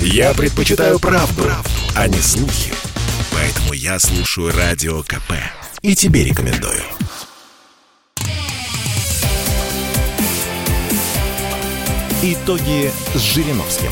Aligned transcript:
Я 0.00 0.34
предпочитаю 0.34 0.98
правду, 0.98 1.42
правду, 1.42 1.70
а 1.94 2.08
не 2.08 2.18
слухи. 2.18 2.72
Поэтому 3.32 3.72
я 3.72 3.98
слушаю 3.98 4.52
Радио 4.56 5.02
КП. 5.02 5.32
И 5.82 5.94
тебе 5.94 6.24
рекомендую. 6.24 6.82
Итоги 12.22 12.90
с 13.14 13.20
Жириновским. 13.20 13.90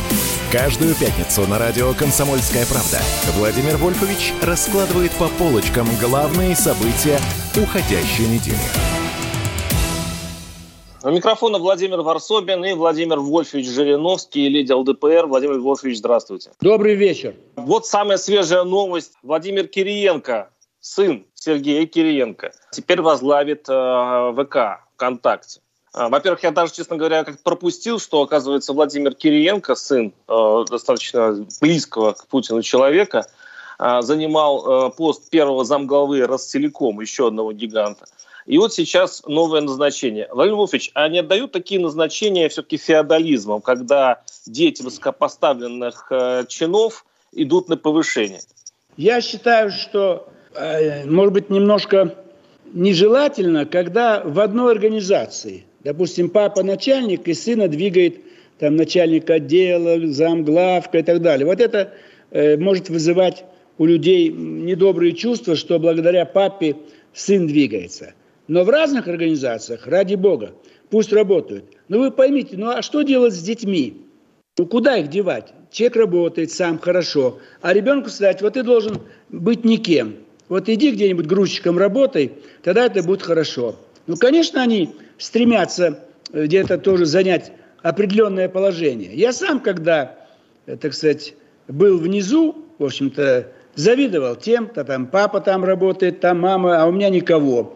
Каждую 0.50 0.94
пятницу 0.94 1.46
на 1.46 1.58
радио 1.58 1.92
«Комсомольская 1.94 2.64
правда» 2.66 3.00
Владимир 3.36 3.76
Вольфович 3.76 4.32
раскладывает 4.42 5.12
по 5.12 5.28
полочкам 5.28 5.88
главные 6.00 6.56
события 6.56 7.20
уходящей 7.56 8.26
недели. 8.26 9.03
У 11.04 11.10
микрофона 11.10 11.58
Владимир 11.58 12.00
Варсобин 12.00 12.64
и 12.64 12.72
Владимир 12.72 13.20
Вольфович 13.20 13.68
Жириновский, 13.68 14.48
лидер 14.48 14.76
ЛДПР. 14.76 15.26
Владимир 15.26 15.58
Вольфович, 15.58 15.98
здравствуйте. 15.98 16.52
Добрый 16.62 16.94
вечер. 16.94 17.34
Вот 17.56 17.86
самая 17.86 18.16
свежая 18.16 18.64
новость. 18.64 19.12
Владимир 19.22 19.66
Кириенко, 19.66 20.48
сын 20.80 21.26
Сергея 21.34 21.84
Кириенко, 21.84 22.52
теперь 22.72 23.02
возглавит 23.02 23.66
э, 23.68 24.32
ВК 24.34 24.82
ВКонтакте. 24.94 25.60
Э, 25.94 26.08
во-первых, 26.08 26.42
я 26.42 26.52
даже, 26.52 26.72
честно 26.72 26.96
говоря, 26.96 27.22
как 27.24 27.38
пропустил, 27.42 27.98
что, 27.98 28.22
оказывается, 28.22 28.72
Владимир 28.72 29.12
Кириенко, 29.14 29.74
сын 29.74 30.14
э, 30.26 30.64
достаточно 30.70 31.46
близкого 31.60 32.12
к 32.12 32.26
Путину 32.28 32.62
человека, 32.62 33.26
э, 33.78 34.00
занимал 34.00 34.86
э, 34.86 34.90
пост 34.96 35.28
первого 35.28 35.66
замглавы 35.66 36.26
Ростелеком, 36.26 36.98
еще 37.02 37.26
одного 37.26 37.52
гиганта. 37.52 38.06
И 38.46 38.58
вот 38.58 38.74
сейчас 38.74 39.22
новое 39.26 39.62
назначение. 39.62 40.28
Владимир 40.30 40.58
Вольфович, 40.58 40.90
а 40.94 41.08
не 41.08 41.20
отдают 41.20 41.52
такие 41.52 41.80
назначения 41.80 42.48
все-таки 42.48 42.76
феодализмом, 42.76 43.62
когда 43.62 44.22
дети 44.46 44.82
высокопоставленных 44.82 46.08
э, 46.10 46.44
чинов 46.48 47.06
идут 47.32 47.68
на 47.68 47.78
повышение? 47.78 48.40
Я 48.98 49.22
считаю, 49.22 49.70
что, 49.70 50.28
э, 50.54 51.06
может 51.06 51.32
быть, 51.32 51.48
немножко 51.48 52.14
нежелательно, 52.74 53.64
когда 53.64 54.22
в 54.22 54.38
одной 54.38 54.72
организации, 54.72 55.64
допустим, 55.82 56.28
папа 56.28 56.62
начальник 56.62 57.26
и 57.28 57.34
сына 57.34 57.68
двигает 57.68 58.20
там 58.58 58.76
начальник 58.76 59.30
отдела, 59.30 60.06
замглавка 60.12 60.98
и 60.98 61.02
так 61.02 61.22
далее. 61.22 61.46
Вот 61.46 61.60
это 61.60 61.94
э, 62.30 62.58
может 62.58 62.90
вызывать 62.90 63.44
у 63.78 63.86
людей 63.86 64.28
недобрые 64.28 65.14
чувства, 65.14 65.56
что 65.56 65.78
благодаря 65.78 66.26
папе 66.26 66.76
сын 67.14 67.46
двигается– 67.46 68.12
но 68.48 68.64
в 68.64 68.68
разных 68.68 69.08
организациях, 69.08 69.86
ради 69.86 70.14
бога, 70.14 70.52
пусть 70.90 71.12
работают. 71.12 71.64
Но 71.88 71.98
вы 71.98 72.10
поймите, 72.10 72.56
ну 72.56 72.70
а 72.70 72.82
что 72.82 73.02
делать 73.02 73.34
с 73.34 73.42
детьми? 73.42 74.06
Ну 74.58 74.66
куда 74.66 74.96
их 74.96 75.08
девать? 75.08 75.52
Человек 75.70 75.96
работает 75.96 76.52
сам 76.52 76.78
хорошо, 76.78 77.38
а 77.60 77.72
ребенку 77.72 78.08
сказать, 78.08 78.42
вот 78.42 78.54
ты 78.54 78.62
должен 78.62 79.00
быть 79.30 79.64
никем. 79.64 80.16
Вот 80.48 80.68
иди 80.68 80.92
где-нибудь 80.92 81.26
грузчиком 81.26 81.78
работай, 81.78 82.32
тогда 82.62 82.86
это 82.86 83.02
будет 83.02 83.22
хорошо. 83.22 83.76
Ну, 84.06 84.16
конечно, 84.16 84.62
они 84.62 84.94
стремятся 85.18 86.04
э, 86.32 86.44
где-то 86.44 86.78
тоже 86.78 87.06
занять 87.06 87.52
определенное 87.82 88.48
положение. 88.48 89.14
Я 89.14 89.32
сам, 89.32 89.60
когда, 89.60 90.16
э, 90.66 90.76
так 90.76 90.92
сказать, 90.92 91.34
был 91.66 91.98
внизу, 91.98 92.56
в 92.78 92.84
общем-то, 92.84 93.48
завидовал 93.74 94.36
тем, 94.36 94.68
то 94.68 94.84
там 94.84 95.06
папа 95.06 95.40
там 95.40 95.64
работает, 95.64 96.20
там 96.20 96.40
мама, 96.40 96.82
а 96.82 96.86
у 96.86 96.92
меня 96.92 97.08
никого. 97.08 97.74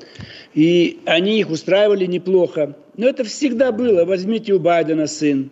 И 0.55 1.01
они 1.05 1.41
их 1.41 1.51
устраивали 1.51 2.07
неплохо. 2.07 2.77
Но 2.97 3.09
это 3.09 3.25
всегда 3.25 3.73
было. 3.73 4.05
Возьмите 4.05 4.53
у 4.55 4.59
Байдена 4.59 5.07
сын. 5.07 5.51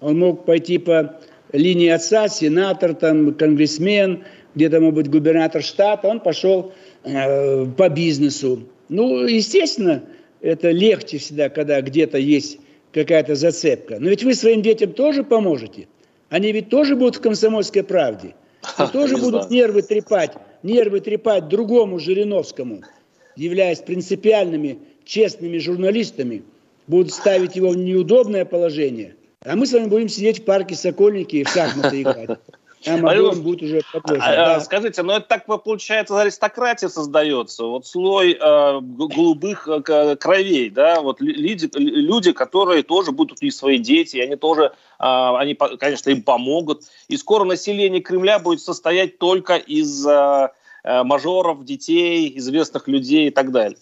Он 0.00 0.18
мог 0.18 0.44
пойти 0.44 0.78
по 0.78 1.18
линии 1.52 1.88
отца, 1.88 2.28
сенатор, 2.28 2.94
там, 2.94 3.34
конгрессмен, 3.34 4.24
где-то, 4.54 4.80
может 4.80 4.94
быть, 4.94 5.10
губернатор 5.10 5.62
штата. 5.62 6.08
Он 6.08 6.20
пошел 6.20 6.72
э, 7.04 7.66
по 7.66 7.88
бизнесу. 7.88 8.68
Ну, 8.88 9.26
естественно, 9.26 10.02
это 10.40 10.70
легче 10.70 11.18
всегда, 11.18 11.48
когда 11.48 11.80
где-то 11.80 12.18
есть 12.18 12.58
какая-то 12.92 13.34
зацепка. 13.34 13.96
Но 13.98 14.10
ведь 14.10 14.22
вы 14.22 14.34
своим 14.34 14.62
детям 14.62 14.92
тоже 14.92 15.24
поможете. 15.24 15.88
Они 16.28 16.52
ведь 16.52 16.68
тоже 16.68 16.96
будут 16.96 17.16
в 17.16 17.20
комсомольской 17.20 17.82
правде. 17.82 18.34
И 18.78 18.92
тоже 18.92 19.16
будут 19.16 19.50
нервы 19.50 19.82
трепать, 19.82 20.32
нервы 20.62 21.00
трепать 21.00 21.48
другому 21.48 21.98
Жириновскому 21.98 22.82
являясь 23.36 23.80
принципиальными, 23.80 24.78
честными 25.04 25.58
журналистами, 25.58 26.42
будут 26.86 27.12
ставить 27.12 27.56
его 27.56 27.70
в 27.70 27.76
неудобное 27.76 28.44
положение, 28.44 29.16
а 29.44 29.56
мы 29.56 29.66
с 29.66 29.72
вами 29.72 29.86
будем 29.88 30.08
сидеть 30.08 30.40
в 30.40 30.44
парке 30.44 30.74
Сокольники 30.74 31.36
и 31.36 31.44
в 31.44 31.48
шахматы 31.48 32.02
играть. 32.02 32.38
А 32.86 32.98
Мадон 32.98 33.42
будет 33.42 33.62
уже 33.62 33.80
подольше. 33.92 34.26
А, 34.26 34.36
да. 34.36 34.60
Скажите, 34.60 35.02
ну 35.02 35.14
это 35.14 35.26
так 35.26 35.46
получается 35.46 36.20
аристократия 36.20 36.90
создается, 36.90 37.64
вот 37.64 37.86
слой 37.86 38.32
э, 38.38 38.80
голубых 38.80 39.66
э, 39.66 40.16
кровей, 40.16 40.68
да, 40.68 41.00
вот 41.00 41.20
люди, 41.20 41.70
люди, 41.74 42.32
которые 42.32 42.82
тоже 42.82 43.12
будут 43.12 43.40
них 43.40 43.54
свои 43.54 43.78
дети, 43.78 44.18
они 44.18 44.36
тоже, 44.36 44.64
э, 44.64 44.70
они, 44.98 45.54
конечно, 45.54 46.10
им 46.10 46.22
помогут, 46.22 46.82
и 47.08 47.16
скоро 47.16 47.44
население 47.44 48.02
Кремля 48.02 48.38
будет 48.38 48.60
состоять 48.60 49.18
только 49.18 49.56
из 49.56 50.06
Э, 50.06 50.48
мажоров, 50.84 51.64
детей, 51.64 52.32
известных 52.36 52.88
людей 52.88 53.28
и 53.28 53.30
так 53.30 53.50
далее. 53.50 53.78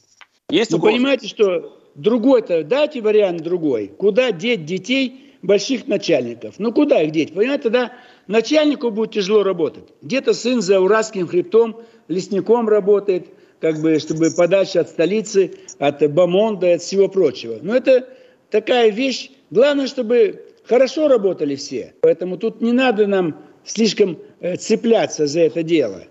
Есть 0.48 0.70
Вы 0.70 0.78
угроза? 0.78 0.96
понимаете, 0.96 1.28
что 1.28 1.78
другой-то, 1.94 2.62
дайте 2.64 3.00
вариант 3.00 3.42
другой. 3.42 3.88
Куда 3.88 4.32
деть 4.32 4.64
детей 4.64 5.34
больших 5.42 5.86
начальников? 5.86 6.54
Ну, 6.58 6.72
куда 6.72 7.02
их 7.02 7.10
деть? 7.12 7.34
Понимаете, 7.34 7.64
тогда 7.64 7.92
начальнику 8.26 8.90
будет 8.90 9.12
тяжело 9.12 9.42
работать. 9.42 9.84
Где-то 10.02 10.34
сын 10.34 10.62
за 10.62 10.80
Уральским 10.80 11.26
хребтом 11.26 11.80
лесником 12.08 12.68
работает, 12.68 13.28
как 13.60 13.80
бы, 13.80 13.98
чтобы 13.98 14.30
подальше 14.30 14.78
от 14.78 14.88
столицы, 14.88 15.52
от 15.78 16.08
Бамонда, 16.12 16.74
от 16.74 16.82
всего 16.82 17.08
прочего. 17.08 17.58
Но 17.62 17.74
это 17.74 18.08
такая 18.50 18.90
вещь. 18.90 19.30
Главное, 19.50 19.86
чтобы 19.86 20.42
хорошо 20.64 21.08
работали 21.08 21.54
все. 21.56 21.94
Поэтому 22.00 22.36
тут 22.36 22.60
не 22.60 22.72
надо 22.72 23.06
нам 23.06 23.36
слишком 23.64 24.19
э, 24.40 24.56
цепляться 24.56 25.26
за 25.26 25.40
это 25.40 25.62
дело. 25.62 26.04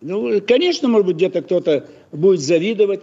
Ну, 0.00 0.40
конечно, 0.40 0.88
может 0.88 1.06
быть, 1.06 1.16
где-то 1.16 1.42
кто-то 1.42 1.86
будет 2.12 2.40
завидовать. 2.40 3.02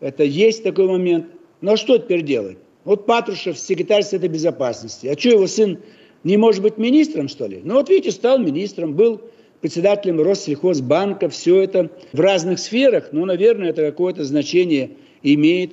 Это 0.00 0.24
есть 0.24 0.62
такой 0.62 0.86
момент. 0.86 1.26
Но 1.60 1.76
что 1.76 1.98
теперь 1.98 2.22
делать? 2.22 2.58
Вот 2.84 3.06
Патрушев, 3.06 3.58
секретарь 3.58 4.02
Совета 4.02 4.28
Безопасности. 4.28 5.08
А 5.08 5.18
что, 5.18 5.30
его 5.30 5.46
сын 5.46 5.78
не 6.22 6.36
может 6.36 6.62
быть 6.62 6.78
министром, 6.78 7.28
что 7.28 7.46
ли? 7.46 7.60
Ну, 7.64 7.74
вот 7.74 7.88
видите, 7.88 8.12
стал 8.12 8.38
министром, 8.38 8.94
был 8.94 9.20
председателем 9.60 10.20
Россельхозбанка. 10.22 11.28
Все 11.28 11.62
это 11.62 11.90
в 12.12 12.20
разных 12.20 12.60
сферах. 12.60 13.08
Ну, 13.10 13.24
наверное, 13.24 13.70
это 13.70 13.82
какое-то 13.82 14.24
значение 14.24 14.92
имеет 15.22 15.72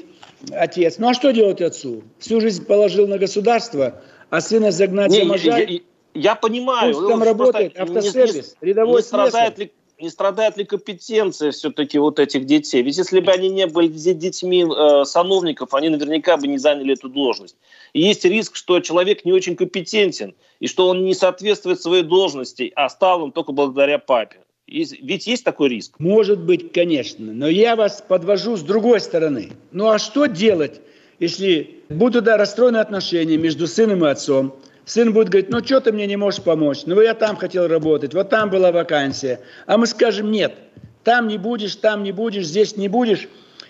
отец. 0.52 0.98
Ну, 0.98 1.10
а 1.10 1.14
что 1.14 1.32
делать 1.32 1.62
отцу? 1.62 2.02
Всю 2.18 2.42
жизнь 2.42 2.66
положил 2.66 3.08
на 3.08 3.20
государство, 3.20 4.02
а 4.30 4.42
сына 4.42 4.72
загнать 4.72 5.12
не, 5.12 5.28
за. 5.28 5.36
Я, 5.36 5.58
я, 5.60 5.80
я 6.16 6.36
понимаю. 6.36 6.94
Пусть 6.94 7.08
там 7.08 7.22
работает 7.22 7.78
автосервис, 7.78 8.56
не, 8.62 8.70
рядовой 8.70 9.02
не 9.02 9.04
страдает 9.04 9.60
ли 9.60 9.72
не 10.00 10.10
страдает 10.10 10.58
ли 10.58 10.66
компетенция 10.66 11.52
все-таки 11.52 11.98
вот 12.00 12.20
этих 12.20 12.46
детей? 12.46 12.82
Ведь 12.82 12.98
если 12.98 13.20
бы 13.20 13.32
они 13.32 13.50
не 13.50 13.68
были 13.68 13.88
детьми 13.88 14.66
э, 14.66 15.06
сановников, 15.06 15.74
они 15.74 15.90
наверняка 15.90 16.38
бы 16.38 16.48
не 16.48 16.58
заняли 16.58 16.94
эту 16.94 17.10
должность. 17.10 17.56
И 17.94 18.02
есть 18.02 18.26
риск, 18.26 18.56
что 18.56 18.80
человек 18.80 19.26
не 19.26 19.32
очень 19.32 19.56
компетентен, 19.56 20.36
и 20.60 20.68
что 20.68 20.88
он 20.88 21.06
не 21.06 21.14
соответствует 21.14 21.82
своей 21.82 22.04
должности, 22.04 22.72
а 22.76 22.90
стал 22.90 23.24
он 23.24 23.32
только 23.32 23.52
благодаря 23.52 24.00
папе. 24.00 24.38
Есть, 24.68 25.00
ведь 25.02 25.28
есть 25.28 25.44
такой 25.44 25.70
риск? 25.70 26.00
Может 26.00 26.40
быть, 26.40 26.72
конечно. 26.72 27.32
Но 27.34 27.48
я 27.48 27.76
вас 27.76 28.04
подвожу 28.08 28.56
с 28.56 28.62
другой 28.62 29.02
стороны. 29.02 29.52
Ну 29.72 29.90
а 29.90 30.00
что 30.00 30.26
делать, 30.26 30.82
если 31.20 31.84
будут 31.90 32.24
да, 32.24 32.38
расстроены 32.38 32.78
отношения 32.78 33.38
между 33.38 33.68
сыном 33.68 34.06
и 34.06 34.10
отцом, 34.10 34.56
Сын 34.86 35.14
будет 35.14 35.30
говорить, 35.30 35.50
ну 35.50 35.64
что 35.64 35.80
ты 35.80 35.92
мне 35.92 36.08
не 36.08 36.18
можешь 36.18 36.42
помочь? 36.42 36.82
Ну 36.86 37.00
я 37.02 37.14
там 37.14 37.38
хотел 37.38 37.68
работать, 37.68 38.14
вот 38.14 38.30
там 38.30 38.50
была 38.50 38.72
вакансия. 38.72 39.40
А 39.66 39.78
мы 39.78 39.88
скажем, 39.88 40.30
нет, 40.30 40.54
там 41.04 41.28
не 41.28 41.38
будешь, 41.38 41.76
там 41.76 42.04
не 42.04 42.12
будешь, 42.12 42.46
здесь 42.46 42.76
не 42.76 42.90
будешь. 42.90 43.30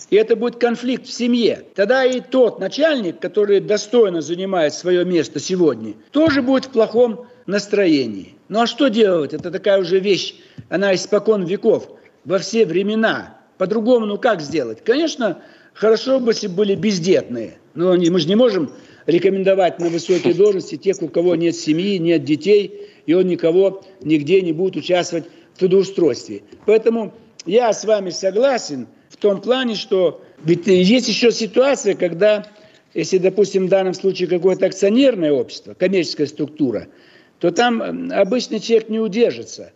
И 0.10 0.16
это 0.16 0.36
будет 0.36 0.58
конфликт 0.58 1.08
в 1.08 1.12
семье. 1.12 1.64
Тогда 1.76 2.04
и 2.04 2.20
тот 2.20 2.60
начальник, 2.60 3.20
который 3.20 3.60
достойно 3.60 4.22
занимает 4.22 4.74
свое 4.74 5.06
место 5.06 5.40
сегодня, 5.40 5.94
тоже 6.12 6.42
будет 6.42 6.66
в 6.66 6.70
плохом 6.70 7.28
настроении. 7.46 8.36
Ну 8.50 8.62
а 8.62 8.68
что 8.68 8.90
делать? 8.90 9.34
Это 9.34 9.52
такая 9.52 9.80
уже 9.80 10.00
вещь, 10.00 10.36
она 10.70 10.94
испокон 10.94 11.46
веков, 11.46 11.90
во 12.26 12.40
все 12.40 12.66
времена. 12.66 13.38
По-другому, 13.58 14.06
ну 14.06 14.18
как 14.18 14.42
сделать? 14.42 14.84
Конечно, 14.84 15.40
хорошо 15.74 16.20
бы, 16.20 16.32
если 16.32 16.48
были 16.48 16.76
бездетные. 16.76 17.58
Но 17.76 17.94
мы 17.96 18.20
же 18.20 18.28
не 18.28 18.36
можем 18.36 18.72
рекомендовать 19.06 19.80
на 19.80 19.90
высокие 19.90 20.34
должности 20.34 20.76
тех, 20.76 21.02
у 21.02 21.08
кого 21.08 21.36
нет 21.36 21.56
семьи, 21.56 21.98
нет 21.98 22.24
детей, 22.24 22.90
и 23.06 23.14
он 23.14 23.28
никого 23.28 23.84
нигде 24.02 24.42
не 24.42 24.54
будет 24.54 24.76
участвовать 24.76 25.26
в 25.54 25.60
трудоустройстве. 25.60 26.42
Поэтому 26.66 27.14
я 27.46 27.74
с 27.74 27.84
вами 27.86 28.10
согласен 28.10 28.88
в 29.10 29.18
том 29.18 29.42
плане, 29.42 29.76
что 29.76 30.22
ведь 30.44 30.68
есть 30.68 31.08
еще 31.08 31.32
ситуация, 31.32 31.96
когда, 31.96 32.48
если, 32.94 33.18
допустим, 33.18 33.68
в 33.68 33.70
данном 33.70 33.94
случае 33.94 34.28
какое-то 34.28 34.66
акционерное 34.66 35.32
общество, 35.32 35.74
коммерческая 35.74 36.28
структура, 36.28 36.88
то 37.40 37.52
там 37.52 38.10
обычный 38.12 38.60
человек 38.60 38.90
не 38.90 39.00
удержится. 39.00 39.74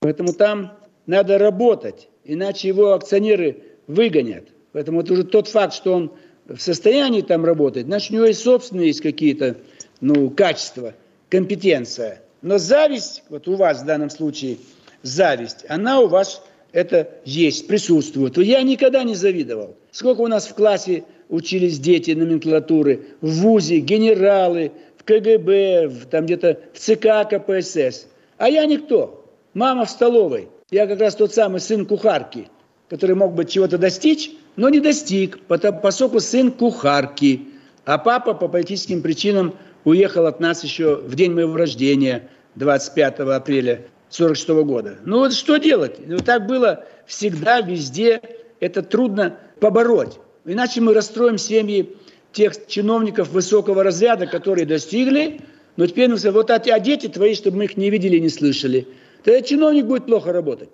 Поэтому 0.00 0.32
там 0.32 0.72
надо 1.06 1.38
работать, 1.38 2.08
иначе 2.24 2.68
его 2.68 2.94
акционеры 2.94 3.62
выгонят. 3.86 4.48
Поэтому 4.72 5.00
это 5.00 5.12
уже 5.12 5.24
тот 5.24 5.48
факт, 5.48 5.74
что 5.74 5.92
он 5.92 6.12
в 6.56 6.60
состоянии 6.60 7.22
там 7.22 7.44
работать, 7.44 7.86
значит, 7.86 8.10
у 8.10 8.14
него 8.14 8.26
и 8.26 8.32
собственные 8.32 8.88
есть 8.88 9.00
какие-то 9.00 9.56
ну, 10.00 10.30
качества, 10.30 10.94
компетенция. 11.28 12.22
Но 12.42 12.58
зависть, 12.58 13.22
вот 13.28 13.48
у 13.48 13.54
вас 13.54 13.82
в 13.82 13.86
данном 13.86 14.10
случае 14.10 14.58
зависть, 15.02 15.64
она 15.68 16.00
у 16.00 16.08
вас 16.08 16.42
это 16.72 17.08
есть, 17.24 17.66
присутствует. 17.68 18.36
Я 18.38 18.62
никогда 18.62 19.02
не 19.02 19.14
завидовал. 19.14 19.76
Сколько 19.90 20.22
у 20.22 20.26
нас 20.26 20.46
в 20.46 20.54
классе 20.54 21.04
учились 21.28 21.78
дети 21.78 22.12
номенклатуры, 22.12 23.06
в 23.20 23.30
ВУЗе, 23.30 23.80
генералы, 23.80 24.72
в 24.96 25.04
КГБ, 25.04 25.88
в, 25.88 26.06
там 26.06 26.24
где-то 26.24 26.60
в 26.72 26.78
ЦК 26.78 27.28
КПСС. 27.30 28.06
А 28.38 28.48
я 28.48 28.64
никто. 28.66 29.24
Мама 29.54 29.84
в 29.84 29.90
столовой. 29.90 30.48
Я 30.70 30.86
как 30.86 31.00
раз 31.00 31.14
тот 31.14 31.34
самый 31.34 31.60
сын 31.60 31.84
кухарки, 31.84 32.48
который 32.88 33.14
мог 33.14 33.34
бы 33.34 33.44
чего-то 33.44 33.76
достичь, 33.76 34.30
но 34.56 34.68
не 34.68 34.80
достиг, 34.80 35.40
поскольку 35.46 36.20
сын 36.20 36.50
кухарки. 36.50 37.48
А 37.84 37.98
папа 37.98 38.34
по 38.34 38.48
политическим 38.48 39.02
причинам 39.02 39.54
уехал 39.84 40.26
от 40.26 40.40
нас 40.40 40.62
еще 40.62 40.96
в 40.96 41.14
день 41.14 41.32
моего 41.32 41.56
рождения, 41.56 42.28
25 42.56 43.20
апреля 43.20 43.84
1946 44.10 44.48
года. 44.64 44.98
Ну 45.04 45.18
вот 45.18 45.32
что 45.32 45.56
делать? 45.56 45.96
Ну, 46.06 46.18
так 46.18 46.46
было 46.46 46.84
всегда, 47.06 47.60
везде. 47.60 48.20
Это 48.60 48.82
трудно 48.82 49.38
побороть. 49.58 50.18
Иначе 50.44 50.80
мы 50.80 50.94
расстроим 50.94 51.38
семьи 51.38 51.96
тех 52.32 52.66
чиновников 52.66 53.30
высокого 53.30 53.82
разряда, 53.82 54.26
которые 54.26 54.66
достигли, 54.66 55.40
но 55.76 55.86
теперь 55.86 56.08
мы 56.08 56.16
вот 56.30 56.50
а, 56.50 56.56
а 56.56 56.80
дети 56.80 57.08
твои, 57.08 57.34
чтобы 57.34 57.58
мы 57.58 57.64
их 57.64 57.76
не 57.76 57.90
видели 57.90 58.16
и 58.16 58.20
не 58.20 58.28
слышали. 58.28 58.86
Тогда 59.24 59.40
чиновник 59.42 59.86
будет 59.86 60.06
плохо 60.06 60.32
работать. 60.32 60.68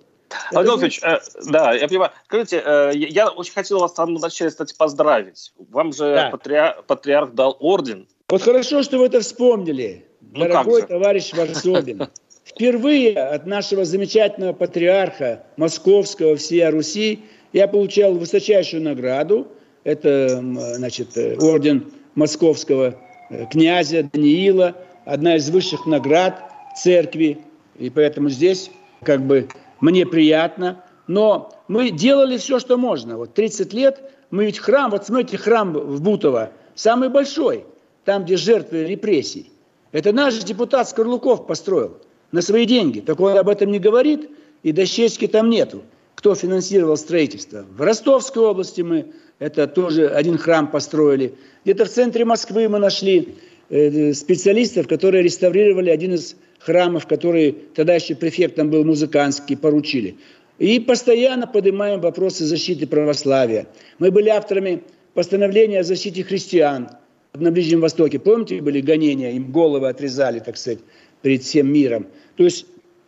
Адольфович, 0.51 1.01
э, 1.03 1.19
да, 1.47 1.73
я 1.73 1.87
понимаю. 1.87 2.11
Скажите, 2.25 2.61
э, 2.63 2.91
я 2.95 3.29
очень 3.29 3.53
хотел 3.53 3.79
вас 3.79 3.93
там 3.93 4.15
вначале, 4.15 4.49
кстати, 4.49 4.75
поздравить. 4.77 5.53
Вам 5.57 5.93
же 5.93 6.13
да. 6.13 6.29
патриарх, 6.29 6.85
патриарх 6.85 7.33
дал 7.33 7.57
орден. 7.59 8.07
Вот 8.27 8.41
хорошо, 8.41 8.83
что 8.83 8.97
вы 8.97 9.05
это 9.05 9.21
вспомнили, 9.21 10.05
ну, 10.21 10.45
дорогой 10.45 10.83
товарищ 10.83 11.33
Варсобин. 11.33 12.07
Впервые 12.43 13.17
от 13.17 13.45
нашего 13.45 13.85
замечательного 13.85 14.53
патриарха 14.53 15.43
Московского 15.57 16.35
всея 16.35 16.71
Руси 16.71 17.23
я 17.53 17.67
получал 17.67 18.13
высочайшую 18.15 18.83
награду. 18.83 19.47
Это, 19.83 20.39
значит, 20.75 21.17
орден 21.41 21.91
Московского 22.15 22.95
э, 23.29 23.45
князя 23.51 24.03
Даниила, 24.03 24.75
одна 25.05 25.37
из 25.37 25.49
высших 25.49 25.85
наград 25.85 26.43
церкви. 26.75 27.39
И 27.77 27.89
поэтому 27.89 28.29
здесь 28.29 28.71
как 29.03 29.25
бы 29.25 29.47
мне 29.81 30.05
приятно. 30.05 30.83
Но 31.07 31.51
мы 31.67 31.89
делали 31.89 32.37
все, 32.37 32.59
что 32.59 32.77
можно. 32.77 33.17
Вот 33.17 33.33
30 33.33 33.73
лет 33.73 34.01
мы 34.29 34.45
ведь 34.45 34.59
храм, 34.59 34.91
вот 34.91 35.05
смотрите, 35.05 35.37
храм 35.37 35.73
в 35.73 36.01
Бутово, 36.01 36.51
самый 36.75 37.09
большой, 37.09 37.65
там, 38.05 38.25
где 38.25 38.37
жертвы 38.37 38.85
репрессий. 38.85 39.51
Это 39.91 40.13
наш 40.13 40.35
депутат 40.43 40.87
Скорлуков 40.87 41.47
построил 41.47 41.97
на 42.31 42.41
свои 42.41 42.65
деньги. 42.65 42.99
Так 42.99 43.19
он 43.19 43.37
об 43.37 43.49
этом 43.49 43.71
не 43.71 43.79
говорит, 43.79 44.29
и 44.61 44.71
дощечки 44.71 45.27
там 45.27 45.49
нету. 45.49 45.81
Кто 46.15 46.35
финансировал 46.35 46.97
строительство? 46.97 47.65
В 47.75 47.81
Ростовской 47.81 48.43
области 48.43 48.81
мы 48.81 49.13
это 49.39 49.67
тоже 49.67 50.09
один 50.09 50.37
храм 50.37 50.69
построили. 50.69 51.33
Где-то 51.63 51.85
в 51.85 51.89
центре 51.89 52.25
Москвы 52.25 52.67
мы 52.67 52.77
нашли 52.77 53.35
э, 53.69 54.13
специалистов, 54.13 54.87
которые 54.87 55.23
реставрировали 55.23 55.89
один 55.89 56.13
из 56.13 56.35
храмов, 56.59 57.07
который 57.07 57.51
тогда 57.73 57.95
еще 57.95 58.15
префектом 58.15 58.69
был 58.69 58.83
музыкантский, 58.83 59.57
поручили. 59.57 60.17
И 60.59 60.79
постоянно 60.79 61.47
поднимаем 61.47 62.01
вопросы 62.01 62.43
защиты 62.45 62.85
православия. 62.85 63.67
Мы 63.97 64.11
были 64.11 64.29
авторами 64.29 64.83
постановления 65.13 65.79
о 65.79 65.83
защите 65.83 66.23
христиан 66.23 66.89
на 67.33 67.51
Ближнем 67.51 67.79
Востоке. 67.79 68.19
Помните, 68.19 68.61
были 68.61 68.81
гонения, 68.81 69.31
им 69.31 69.51
головы 69.51 69.87
отрезали, 69.87 70.39
так 70.39 70.57
сказать, 70.57 70.79
перед 71.21 71.43
всем 71.43 71.71
миром. 71.71 72.07
То 72.35 72.43
есть 72.43 72.65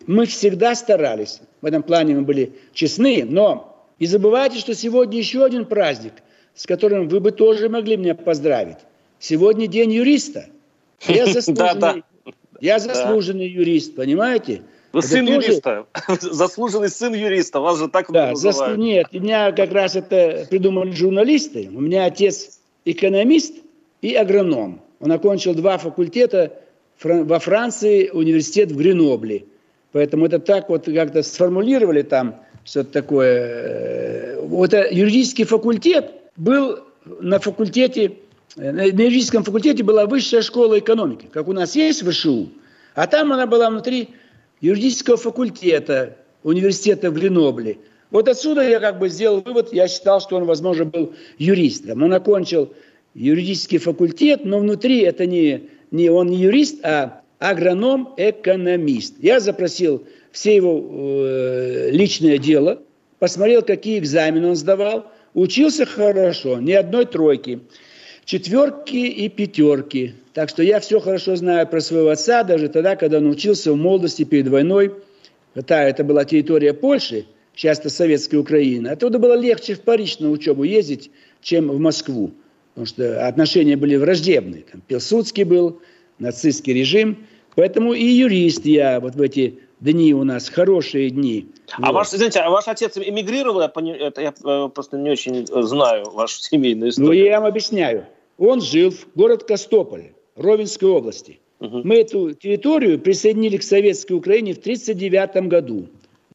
мы 0.08 0.26
всегда 0.26 0.76
старались, 0.76 1.42
в 1.62 1.66
этом 1.66 1.84
плане 1.84 2.16
мы 2.16 2.22
были 2.22 2.54
честны, 2.74 3.26
но 3.28 3.86
не 4.00 4.08
забывайте, 4.08 4.58
что 4.58 4.74
сегодня 4.74 5.18
еще 5.18 5.44
один 5.44 5.66
праздник, 5.66 6.14
с 6.56 6.66
которым 6.66 7.08
вы 7.08 7.20
бы 7.20 7.32
тоже 7.32 7.70
могли 7.70 7.98
меня 7.98 8.16
поздравить. 8.16 8.78
Сегодня 9.20 9.68
день 9.68 9.92
юриста. 9.92 10.48
Я 11.08 11.26
заслуженный 11.34 12.04
я 12.62 12.80
заслуженный 12.80 13.50
да. 13.50 13.60
юрист, 13.60 13.96
понимаете? 13.96 14.62
Вы 14.94 15.02
сын 15.02 15.26
тоже... 15.26 15.48
юриста, 15.48 15.86
заслуженный 16.22 16.90
сын 16.90 17.14
юриста, 17.14 17.60
вас 17.60 17.80
же 17.80 17.88
так 17.88 18.12
да, 18.12 18.30
называют. 18.30 18.78
Зас... 18.78 18.78
Нет, 18.78 19.08
у 19.12 19.20
меня 19.20 19.52
как 19.52 19.72
раз 19.72 19.96
это 19.96 20.46
придумали 20.50 20.92
журналисты. 20.92 21.70
У 21.74 21.82
меня 21.82 22.06
отец 22.06 22.60
экономист 22.86 23.56
и 24.02 24.14
агроном. 24.14 24.82
Он 25.00 25.12
окончил 25.12 25.56
два 25.56 25.78
факультета 25.78 26.54
во 27.02 27.40
Франции, 27.40 28.10
университет 28.10 28.72
в 28.72 28.78
Гренобле. 28.78 29.46
Поэтому 29.92 30.26
это 30.26 30.40
так 30.40 30.70
вот 30.70 30.86
как-то 30.86 31.24
сформулировали 31.24 32.02
там 32.02 32.42
что-то 32.64 32.92
такое. 32.92 33.38
Э, 33.40 34.42
вот 34.42 34.74
юридический 34.74 35.46
факультет 35.46 36.12
был 36.38 36.80
на 37.06 37.40
факультете 37.40 38.14
на 38.56 38.82
юридическом 38.82 39.44
факультете 39.44 39.84
была 39.84 40.06
высшая 40.06 40.42
школа 40.42 40.80
экономики, 40.80 41.28
как 41.32 41.48
у 41.48 41.54
нас 41.54 41.76
есть 41.76 42.06
ВШУ, 42.06 42.50
а 42.96 43.08
там 43.08 43.32
она 43.32 43.48
была 43.48 43.70
внутри 43.70 44.10
юридического 44.60 45.18
факультета 45.18 46.18
университета 46.44 47.12
в 47.12 47.14
Гренобле. 47.14 47.78
Вот 48.10 48.28
отсюда 48.28 48.68
я 48.68 48.80
как 48.80 49.00
бы 49.00 49.10
сделал 49.10 49.42
вывод, 49.42 49.72
я 49.72 49.88
считал, 49.88 50.20
что 50.20 50.36
он, 50.36 50.44
возможно, 50.46 50.86
был 50.86 51.14
юристом. 51.38 52.04
Он 52.04 52.14
окончил 52.14 52.74
юридический 53.14 53.78
факультет, 53.78 54.44
но 54.44 54.60
внутри 54.60 55.00
это 55.00 55.26
не, 55.26 55.70
не 55.92 56.10
он 56.10 56.28
не 56.28 56.38
юрист, 56.38 56.84
а 56.84 57.22
агроном-экономист. 57.40 59.16
Я 59.20 59.40
запросил 59.40 60.06
все 60.32 60.56
его 60.56 60.88
э, 60.92 61.90
личное 61.92 62.38
дело, 62.38 62.82
посмотрел, 63.20 63.62
какие 63.62 63.98
экзамены 63.98 64.50
он 64.50 64.56
сдавал, 64.56 65.08
учился 65.34 65.86
хорошо, 65.86 66.60
ни 66.60 66.74
одной 66.74 67.06
тройки 67.06 67.62
четверки 68.26 68.96
и 68.96 69.30
пятерки. 69.30 70.14
Так 70.34 70.50
что 70.50 70.64
я 70.64 70.80
все 70.80 71.00
хорошо 71.00 71.36
знаю 71.36 71.68
про 71.68 71.82
своего 71.82 72.10
отца, 72.10 72.44
даже 72.44 72.70
тогда, 72.70 72.96
когда 72.96 73.18
он 73.18 73.28
учился 73.28 73.74
в 73.74 73.76
молодости 73.76 74.24
перед 74.24 74.48
войной. 74.48 74.94
Хотя 75.54 75.84
это 75.84 76.04
была 76.04 76.24
территория 76.24 76.74
Польши, 76.74 77.26
сейчас 77.56 77.80
это 77.80 77.90
советская 77.90 78.40
Украина. 78.40 78.92
Оттуда 78.92 79.20
было 79.20 79.38
легче 79.38 79.76
в 79.76 79.82
Париж 79.82 80.20
на 80.20 80.30
учебу 80.30 80.64
ездить, 80.64 81.12
чем 81.42 81.70
в 81.70 81.80
Москву. 81.80 82.32
Потому 82.74 82.86
что 82.86 83.28
отношения 83.28 83.76
были 83.76 83.98
враждебные. 83.98 84.64
Там 84.72 84.82
Пилсудский 84.88 85.44
был, 85.44 85.82
нацистский 86.20 86.74
режим. 86.74 87.26
Поэтому 87.56 87.94
и 87.94 88.06
юрист 88.06 88.66
я 88.66 89.02
вот 89.02 89.16
в 89.16 89.22
эти 89.22 89.60
дни 89.82 90.14
у 90.14 90.24
нас, 90.24 90.50
хорошие 90.50 91.10
дни. 91.10 91.48
А 91.74 91.88
вот. 91.88 91.94
ваш, 91.94 92.14
извините, 92.14 92.40
а 92.40 92.50
ваш 92.50 92.68
отец 92.68 92.98
эмигрировал? 92.98 93.62
Я, 93.62 93.98
это, 93.98 94.22
я 94.22 94.34
э, 94.44 94.70
просто 94.70 94.98
не 94.98 95.10
очень 95.10 95.46
знаю 95.48 96.10
вашу 96.12 96.40
семейную 96.42 96.92
историю. 96.92 97.10
Ну, 97.10 97.30
я 97.30 97.40
вам 97.40 97.50
объясняю. 97.50 98.06
Он 98.38 98.62
жил 98.62 98.92
в 98.92 99.08
город 99.16 99.44
Костополь, 99.44 100.14
Ровенской 100.36 100.90
области. 100.90 101.40
Угу. 101.60 101.82
Мы 101.84 102.02
эту 102.02 102.34
территорию 102.34 103.00
присоединили 103.00 103.58
к 103.58 103.64
Советской 103.64 104.14
Украине 104.14 104.54
в 104.54 104.60
1939 104.60 105.48
году. 105.48 105.88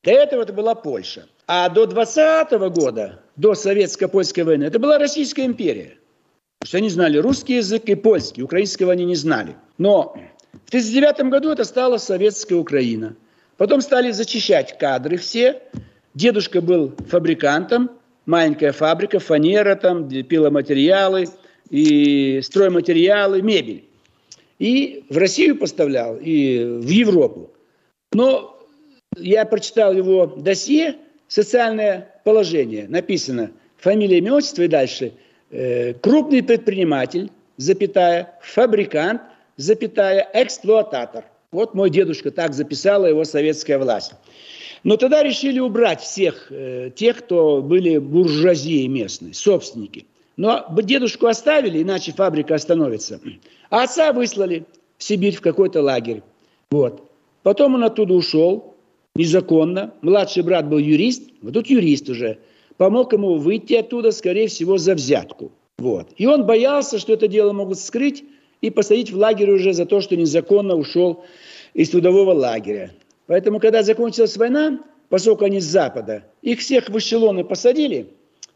До 0.03 0.11
этого 0.11 0.43
это 0.43 0.53
была 0.53 0.75
Польша. 0.75 1.27
А 1.49 1.69
до 1.69 1.87
20 1.87 2.51
года, 2.73 3.21
до 3.37 3.55
советско-польской 3.55 4.45
войны, 4.45 4.65
это 4.65 4.79
была 4.79 4.99
Российская 4.99 5.45
империя. 5.45 5.99
Потому 6.59 6.69
что 6.69 6.79
они 6.79 6.89
знали 6.91 7.19
русский 7.19 7.57
язык 7.57 7.85
и 7.87 7.95
польский, 7.95 8.43
украинского 8.43 8.93
они 8.93 9.05
не 9.05 9.15
знали. 9.15 9.57
Но 9.79 10.17
в 10.65 10.69
1939 10.69 11.31
году 11.31 11.51
это 11.51 11.65
стала 11.65 11.99
Советская 11.99 12.59
Украина. 12.59 13.17
Потом 13.57 13.81
стали 13.81 14.11
зачищать 14.11 14.79
кадры 14.79 15.17
все. 15.17 15.63
Дедушка 16.15 16.61
был 16.61 16.95
фабрикантом, 17.09 17.91
маленькая 18.27 18.73
фабрика, 18.73 19.19
фанера 19.19 19.75
там, 19.77 20.09
пиломатериалы– 20.09 21.29
и 21.71 22.41
стройматериалы, 22.43 23.43
мебель. 23.43 23.85
И 24.59 25.05
в 25.11 25.19
Россию 25.19 25.59
поставлял, 25.59 26.17
и 26.17 26.65
в 26.65 26.89
Европу. 26.89 27.51
Но 28.13 28.59
я 29.17 29.45
прочитал 29.45 29.93
его 29.93 30.27
досье 30.27 30.97
«Социальное 31.29 32.21
положение». 32.25 32.87
Написано 32.89 33.51
фамилия, 33.77 34.19
имя, 34.19 34.35
отчество 34.35 34.63
и 34.63 34.69
дальше. 34.69 35.13
Э, 35.51 35.93
крупный 35.95 36.43
предприниматель, 36.43 37.31
запятая, 37.57 38.39
фабрикант, 38.43 39.23
запятая, 39.57 40.29
эксплуататор. 40.33 41.25
Вот 41.57 41.75
мой 41.75 41.91
дедушка 41.91 42.31
так 42.31 42.55
записала 42.55 43.07
его 43.07 43.25
советская 43.25 43.79
власть. 43.79 44.13
Но 44.85 44.97
тогда 44.97 45.23
решили 45.23 45.59
убрать 45.59 46.01
всех 46.01 46.47
э, 46.51 46.91
тех, 46.95 47.19
кто 47.19 47.63
были 47.63 47.99
буржуазии 47.99 48.87
местные, 48.87 49.35
собственники– 49.35 50.07
но 50.37 50.67
дедушку 50.83 51.27
оставили, 51.27 51.83
иначе 51.83 52.13
фабрика 52.13 52.55
остановится. 52.55 53.21
А 53.71 53.85
отца 53.85 54.13
выслали 54.13 54.67
в 54.99 55.03
Сибирь, 55.03 55.35
в 55.35 55.41
какой-то 55.41 55.83
лагерь. 55.83 56.23
Вот. 56.71 57.11
Потом 57.43 57.75
он 57.75 57.85
оттуда 57.85 58.15
ушел, 58.15 58.75
незаконно. 59.15 59.95
Младший 60.03 60.43
брат 60.43 60.69
был 60.69 60.79
юрист, 60.79 61.23
вот 61.41 61.55
тут 61.55 61.69
юрист 61.69 62.09
уже. 62.09 62.39
Помог 62.77 63.13
ему 63.15 63.37
выйти 63.37 63.75
оттуда, 63.75 64.13
скорее 64.13 64.49
всего, 64.49 64.77
за 64.77 64.95
взятку. 64.95 65.53
Вот. 65.79 66.09
И 66.17 66.27
он 66.27 66.45
боялся, 66.45 66.99
что 66.99 67.15
это 67.15 67.29
дело 67.29 67.53
могут 67.53 67.79
скрыть 67.79 68.25
и 68.61 68.71
посадить 68.71 69.11
в 69.11 69.17
лагерь 69.17 69.51
уже 69.51 69.73
за 69.73 69.87
то, 69.87 70.01
что 70.01 70.17
незаконно 70.17 70.75
ушел 70.75 71.25
из 71.75 71.91
трудового 71.91 72.33
лагеря. 72.33 72.93
Поэтому, 73.27 73.61
когда 73.61 73.83
закончилась 73.83 74.37
война, 74.37 74.81
поскольку 75.09 75.45
они 75.45 75.61
с 75.61 75.65
запада, 75.65 76.25
их 76.43 76.61
всех 76.61 76.89
в 76.89 76.97
эшелоны 76.97 77.45
посадили, 77.45 78.07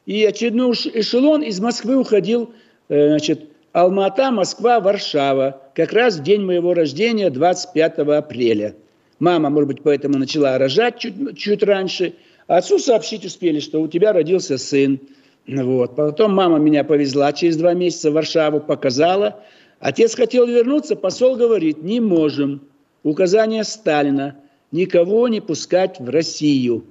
и 0.07 0.25
очередной 0.25 0.73
эшелон 0.73 1.43
из 1.43 1.61
Москвы 1.61 1.97
уходил, 1.97 2.51
э, 2.89 3.09
значит, 3.09 3.51
Алмата, 3.73 4.31
Москва, 4.33 4.81
Варшава, 4.81 5.61
как 5.75 5.93
раз 5.93 6.17
в 6.17 6.23
день 6.23 6.43
моего 6.43 6.75
рождения, 6.75 7.31
25 7.31 7.99
апреля. 8.17 8.75
Мама, 9.21 9.51
может 9.51 9.69
быть, 9.69 9.83
поэтому 9.83 10.19
начала 10.19 10.59
рожать 10.59 10.99
чуть, 10.99 11.39
чуть 11.39 11.63
раньше. 11.63 12.15
А 12.49 12.57
отцу 12.57 12.79
сообщить 12.79 13.25
успели, 13.25 13.61
что 13.61 13.81
у 13.81 13.87
тебя 13.87 14.13
родился 14.13 14.59
сын. 14.59 14.99
Вот. 15.47 15.95
Потом 15.95 16.35
мама 16.35 16.59
меня 16.59 16.83
повезла 16.83 17.33
через 17.33 17.57
два 17.57 17.75
месяца 17.75 18.11
в 18.11 18.15
Варшаву, 18.15 18.61
показала. 18.61 19.41
Отец 19.81 20.15
хотел 20.15 20.47
вернуться, 20.47 20.95
посол 20.95 21.37
говорит, 21.37 21.83
не 21.83 22.01
можем. 22.01 22.63
Указание 23.03 23.65
Сталина 23.65 24.37
никого 24.73 25.27
не 25.29 25.41
пускать 25.41 25.99
в 25.99 26.09
Россию, 26.11 26.85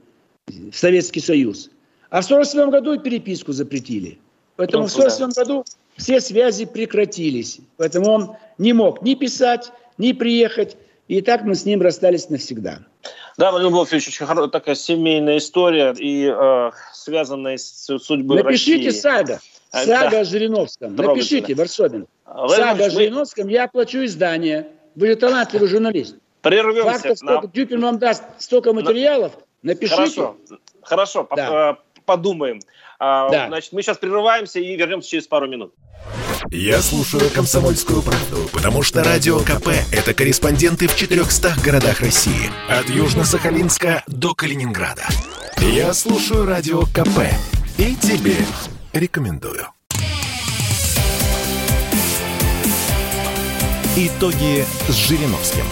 в 0.47 0.73
Советский 0.73 1.19
Союз. 1.19 1.69
А 2.09 2.21
в 2.21 2.25
1947 2.25 2.71
году 2.71 2.99
переписку 2.99 3.51
запретили. 3.51 4.17
Поэтому 4.55 4.87
в 4.87 4.91
1947 4.91 5.43
году 5.43 5.65
все 5.97 6.19
связи 6.19 6.65
прекратились. 6.65 7.59
Поэтому 7.77 8.09
он 8.09 8.35
не 8.57 8.73
мог 8.73 9.03
ни 9.03 9.13
писать, 9.13 9.71
ни 9.99 10.11
приехать. 10.11 10.75
И 11.07 11.21
так 11.21 11.43
мы 11.43 11.53
с 11.53 11.65
ним 11.65 11.81
расстались 11.81 12.29
навсегда. 12.29 12.79
Да, 13.37 13.51
Владимир 13.51 13.73
Владимирович, 13.73 14.07
очень 14.09 14.25
хорошая 14.25 14.49
такая 14.49 14.75
семейная 14.75 15.37
история 15.37 15.93
и 15.97 16.25
э, 16.25 16.71
связанная 16.93 17.57
с 17.57 17.97
судьбой 17.99 18.43
Напишите 18.43 18.87
России. 18.87 18.99
сага. 18.99 19.39
А, 19.71 19.85
Сага 19.85 20.09
да. 20.11 20.19
о 20.21 20.23
Жириновском. 20.23 20.95
Напишите, 20.95 21.53
Варсобин. 21.53 22.07
Владимир 22.33 22.67
Сага 22.67 22.83
мы 22.85 22.89
Жириновском. 22.91 23.47
Я 23.47 23.63
оплачу 23.65 24.03
издание. 24.05 24.67
Вы 24.95 25.07
же 25.07 25.15
талантливый 25.15 25.67
журналист. 25.69 26.15
Прервемся. 26.41 26.83
Фактов, 26.91 27.17
сколько 27.17 27.47
на- 27.47 27.53
Дюпин 27.53 27.81
вам 27.81 27.99
даст 27.99 28.23
столько 28.37 28.71
материалов, 28.73 29.33
напишите. 29.61 29.95
Хорошо, 29.97 30.37
хорошо, 30.81 31.27
Да. 31.35 31.71
э, 31.71 32.01
подумаем. 32.05 32.59
А, 32.99 33.29
Да. 33.29 33.47
Значит, 33.47 33.73
мы 33.73 33.81
сейчас 33.81 33.97
прерываемся 33.97 34.59
и 34.59 34.75
вернемся 34.75 35.09
через 35.09 35.27
пару 35.27 35.47
минут. 35.47 35.73
Я 36.51 36.79
слушаю 36.81 37.29
«Комсомольскую 37.35 38.01
правду», 38.01 38.37
потому 38.53 38.81
что 38.83 39.03
«Радио 39.03 39.39
КП»— 39.39 39.67
это 39.91 40.13
корреспонденты 40.13 40.87
в 40.87 40.95
400 40.95 41.53
городах 41.63 41.99
России. 41.99 42.49
От 42.69 42.85
Южно-Сахалинска 42.89 44.03
до 44.07 44.33
Калининграда. 44.33 45.03
Я 45.57 45.93
слушаю 45.93 46.45
«Радио 46.45 46.83
КП» 46.83 47.27
и 47.77 47.95
тебе 47.95 48.35
рекомендую. 48.93 49.67
Итоги 53.97 54.65
с 54.87 54.93
Жириновским. 54.93 55.63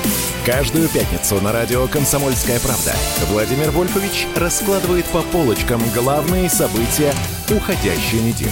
Каждую 0.43 0.89
пятницу 0.89 1.35
на 1.39 1.51
радио 1.51 1.87
«Комсомольская 1.87 2.59
правда» 2.59 2.93
Владимир 3.29 3.69
Вольфович 3.69 4.25
раскладывает 4.35 5.05
по 5.05 5.21
полочкам 5.21 5.79
главные 5.93 6.49
события 6.49 7.13
уходящей 7.55 8.19
недели. 8.19 8.49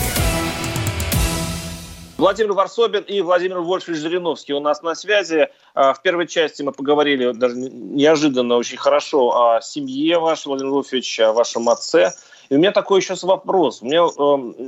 Владимир 2.17 2.53
Варсобин 2.53 3.01
и 3.01 3.21
Владимир 3.21 3.59
Вольфович 3.59 3.97
Жириновский 3.97 4.53
у 4.53 4.59
нас 4.59 4.83
на 4.83 4.93
связи. 4.93 5.49
А, 5.73 5.93
В 5.93 6.01
первой 6.03 6.27
части 6.27 6.61
мы 6.61 6.71
поговорили 6.71 7.31
даже 7.31 7.55
неожиданно 7.55 8.57
очень 8.57 8.77
хорошо 8.77 9.55
о 9.55 9.61
семье 9.61 10.19
вашей, 10.19 10.47
Владимир 10.47 10.73
Вольфович, 10.73 11.21
о 11.21 11.33
вашем 11.33 11.69
отце. 11.69 12.13
И 12.49 12.55
у 12.55 12.57
меня 12.57 12.71
такой 12.71 13.01
сейчас 13.01 13.23
вопрос. 13.23 13.81
У 13.81 13.85
меня 13.85 14.05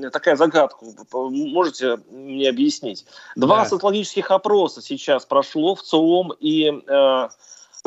э, 0.06 0.10
такая 0.10 0.36
загадка. 0.36 0.86
Можете 1.14 1.98
мне 2.10 2.50
объяснить? 2.50 3.06
Два 3.36 3.64
Да. 3.64 3.66
социологических 3.66 4.32
опроса 4.32 4.82
сейчас 4.82 5.26
прошло 5.26 5.76
в 5.76 5.84
ЦИОМ 5.84 6.34
и 6.40 6.72
э, 6.88 7.28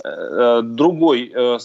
э, 0.05 0.63
другой, 0.63 1.33
э, 1.35 1.59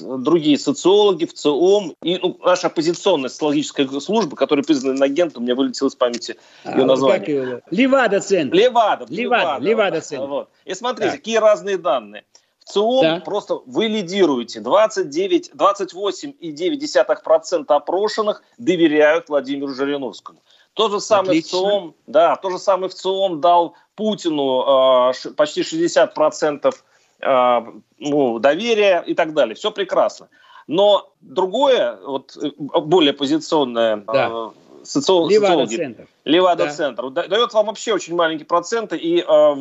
другие 0.00 0.58
социологи 0.58 1.24
в 1.24 1.34
ЦИОМ 1.34 1.94
и 2.02 2.18
ну, 2.18 2.38
наша 2.44 2.66
оппозиционная 2.68 3.28
социологическая 3.30 3.86
служба, 4.00 4.36
которая 4.36 4.62
признана 4.64 5.04
агентом, 5.04 5.42
у 5.42 5.46
меня 5.46 5.54
вылетело 5.54 5.88
из 5.88 5.94
памяти 5.94 6.36
А, 6.64 6.76
ее 6.78 6.84
название. 6.84 7.18
как 7.18 7.28
его? 7.28 7.60
Левада-центр. 7.70 8.54
Левада. 8.56 9.06
Левада, 9.08 9.64
Левада-центр. 9.64 10.26
Вот. 10.26 10.48
И 10.64 10.74
смотрите, 10.74 11.10
Да. 11.12 11.16
какие 11.16 11.36
разные 11.38 11.78
данные. 11.78 12.24
В 12.66 12.72
ЦИОМ 12.72 13.02
Да. 13.02 13.20
просто 13.24 13.60
вы 13.66 13.86
лидируете. 13.86 14.60
29, 14.60 15.52
28,9% 15.54 17.64
опрошенных 17.68 18.42
доверяют 18.58 19.28
Владимиру 19.28 19.72
Жириновскому. 19.72 20.40
То 20.74 20.88
же 20.88 21.00
самое 21.00 21.38
Отлично. 21.38 21.58
в 21.58 21.62
ЦИОМ, 21.62 21.94
да, 22.06 22.36
то 22.36 22.50
же 22.50 22.58
самое 22.58 22.88
в 22.88 22.94
ЦИОМ 22.94 23.40
дал 23.40 23.74
Путину 23.94 25.10
э, 25.10 25.12
почти 25.36 25.62
60% 25.62 26.74
э, 27.20 27.60
ну, 27.98 28.38
доверия 28.40 29.02
и 29.06 29.14
так 29.14 29.32
далее. 29.32 29.54
Все 29.54 29.70
прекрасно. 29.70 30.28
Но 30.66 31.12
другое, 31.20 31.96
вот 32.04 32.36
э, 32.36 32.50
более 32.58 33.12
позиционное, 33.12 33.98
Да. 33.98 34.28
э, 34.28 34.50
социо- 34.86 35.00
социологи, 35.00 35.34
Левада-центр. 35.34 36.06
Левада-центр. 36.24 37.10
Да- 37.10 37.26
Дает 37.26 37.52
вам 37.52 37.66
вообще 37.66 37.92
очень 37.92 38.14
маленькие 38.14 38.46
проценты, 38.46 38.96
и 38.96 39.20
э, 39.26 39.54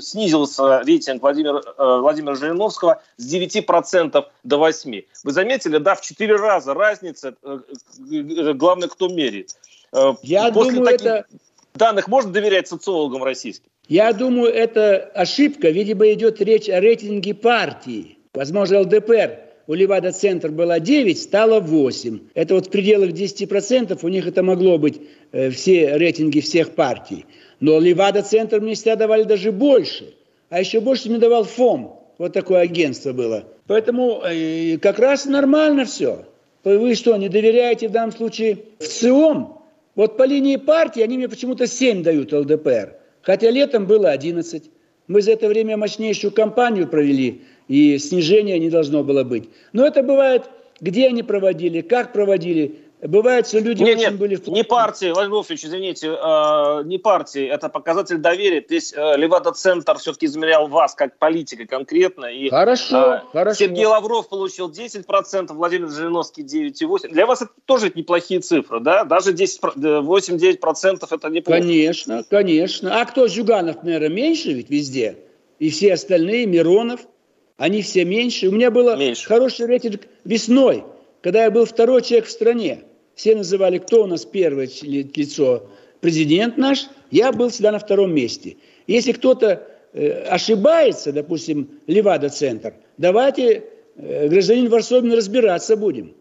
снизился 0.00 0.80
рейтинг 0.84 1.22
Владимира, 1.22 1.58
э, 1.60 1.98
Владимира 2.00 2.34
Жириновского 2.34 3.02
с 3.16 3.24
9% 3.24 4.24
до 4.44 4.56
8%. 4.58 5.04
Вы 5.24 5.32
заметили, 5.32 5.78
да, 5.78 5.94
в 5.94 6.00
4 6.00 6.36
раза 6.36 6.74
разница, 6.74 7.34
э, 7.42 7.58
э, 8.10 8.52
главное, 8.54 8.88
кто 8.88 9.08
меряет. 9.08 9.50
Э, 9.92 10.14
Я 10.22 10.50
После 10.52 10.72
думаю, 10.78 10.86
таких 10.92 11.06
это 11.06 11.26
данных 11.74 12.08
можно 12.08 12.32
доверять 12.32 12.68
социологам 12.68 13.22
российским? 13.24 13.68
Я 13.88 14.12
думаю, 14.12 14.52
это 14.52 15.10
ошибка. 15.14 15.70
Видимо, 15.70 16.12
идет 16.12 16.40
речь 16.42 16.68
о 16.68 16.78
рейтинге 16.80 17.34
партии. 17.34 18.18
Возможно, 18.34 18.80
ЛДПР 18.80 19.47
у 19.68 19.74
Левада-центр 19.74 20.50
было 20.50 20.80
9, 20.80 21.20
стало 21.20 21.60
8. 21.60 22.20
Это 22.34 22.54
вот 22.54 22.66
в 22.66 22.70
пределах 22.70 23.10
10% 23.10 23.98
у 24.02 24.08
них 24.08 24.26
это 24.26 24.42
могло 24.42 24.78
быть 24.78 25.00
э, 25.30 25.50
все 25.50 25.98
рейтинги 25.98 26.40
всех 26.40 26.70
партий. 26.70 27.26
Но 27.60 27.78
Левада-центр 27.78 28.60
мне 28.60 28.74
всегда 28.74 28.96
давали 28.96 29.24
даже 29.24 29.52
больше. 29.52 30.14
А 30.48 30.58
еще 30.58 30.80
больше 30.80 31.10
мне 31.10 31.18
давал 31.18 31.44
ФОМ. 31.44 32.00
Вот 32.16 32.32
такое 32.32 32.60
агентство 32.60 33.12
было. 33.12 33.44
Поэтому 33.66 34.22
э, 34.24 34.78
как 34.78 34.98
раз 34.98 35.26
нормально 35.26 35.84
все. 35.84 36.24
Вы 36.64 36.94
что, 36.94 37.16
не 37.18 37.28
доверяете 37.28 37.88
в 37.88 37.92
данном 37.92 38.12
случае 38.12 38.60
в 38.78 38.84
ЦИОМ? 38.84 39.62
Вот 39.94 40.16
по 40.16 40.22
линии 40.22 40.56
партии 40.56 41.02
они 41.02 41.18
мне 41.18 41.28
почему-то 41.28 41.66
7 41.66 42.02
дают 42.02 42.32
ЛДПР. 42.32 42.94
Хотя 43.20 43.50
летом 43.50 43.86
было 43.86 44.10
11. 44.12 44.70
Мы 45.08 45.20
за 45.20 45.32
это 45.32 45.46
время 45.48 45.76
мощнейшую 45.76 46.32
кампанию 46.32 46.88
провели, 46.88 47.42
и 47.68 47.98
снижения 47.98 48.58
не 48.58 48.70
должно 48.70 49.04
было 49.04 49.24
быть. 49.24 49.48
Но 49.72 49.86
это 49.86 50.02
бывает, 50.02 50.44
где 50.80 51.06
они 51.08 51.22
проводили, 51.22 51.82
как 51.82 52.12
проводили. 52.12 52.76
Бывает, 53.00 53.46
что 53.46 53.60
люди 53.60 53.84
Нет, 53.84 53.96
очень 53.98 54.10
нет, 54.10 54.18
были... 54.18 54.34
в- 54.34 54.48
не 54.48 54.64
партии, 54.64 55.12
Владимир 55.12 55.36
Вольфович, 55.36 55.66
извините, 55.66 56.08
э, 56.08 56.82
не 56.84 56.98
партии, 56.98 57.46
это 57.46 57.68
показатель 57.68 58.16
доверия. 58.18 58.60
Здесь 58.66 58.92
э, 58.92 59.16
Левада-центр 59.16 59.98
все-таки 59.98 60.26
измерял 60.26 60.66
вас 60.66 60.96
как 60.96 61.16
политика 61.16 61.64
конкретно. 61.64 62.24
И, 62.24 62.48
Хорошо, 62.50 63.14
э, 63.14 63.20
хорошо. 63.32 63.56
Сергей 63.56 63.86
Лавров 63.86 64.28
получил 64.28 64.68
10%, 64.68 65.52
Владимир 65.52 65.88
Жириновский 65.90 66.42
9,8%. 66.42 67.10
Для 67.10 67.26
вас 67.26 67.42
это 67.42 67.52
тоже 67.66 67.92
неплохие 67.94 68.40
цифры, 68.40 68.80
да? 68.80 69.04
Даже 69.04 69.32
10, 69.32 69.60
про- 69.60 69.74
э, 69.76 70.00
8-9% 70.00 71.12
это 71.12 71.28
неплохо. 71.28 71.60
Конечно, 71.60 72.24
конечно. 72.28 73.00
А 73.00 73.04
кто 73.04 73.28
Зюганов, 73.28 73.84
наверное, 73.84 74.08
меньше 74.08 74.52
ведь 74.52 74.70
везде? 74.70 75.18
И 75.60 75.70
все 75.70 75.92
остальные, 75.94 76.46
Миронов, 76.46 77.02
они 77.58 77.82
все 77.82 78.04
меньше. 78.04 78.48
У 78.48 78.52
меня 78.52 78.70
был 78.70 78.88
хороший 79.26 79.66
рейтинг 79.66 80.02
весной, 80.24 80.84
когда 81.20 81.44
я 81.44 81.50
был 81.50 81.66
второй 81.66 82.00
человек 82.02 82.26
в 82.26 82.30
стране. 82.30 82.84
Все 83.14 83.34
называли, 83.34 83.78
кто 83.78 84.04
у 84.04 84.06
нас 84.06 84.24
первое 84.24 84.68
лицо. 84.82 85.68
Президент 86.00 86.56
наш, 86.56 86.86
я 87.10 87.32
был 87.32 87.50
всегда 87.50 87.72
на 87.72 87.80
втором 87.80 88.14
месте. 88.14 88.56
Если 88.86 89.10
кто-то 89.10 89.66
э, 89.92 90.22
ошибается, 90.28 91.12
допустим, 91.12 91.68
Левада-центр, 91.88 92.74
давайте, 92.96 93.64
э, 93.96 94.28
гражданин 94.28 94.68
Варсобин, 94.68 95.12
разбираться 95.12 95.76
будем. 95.76 96.14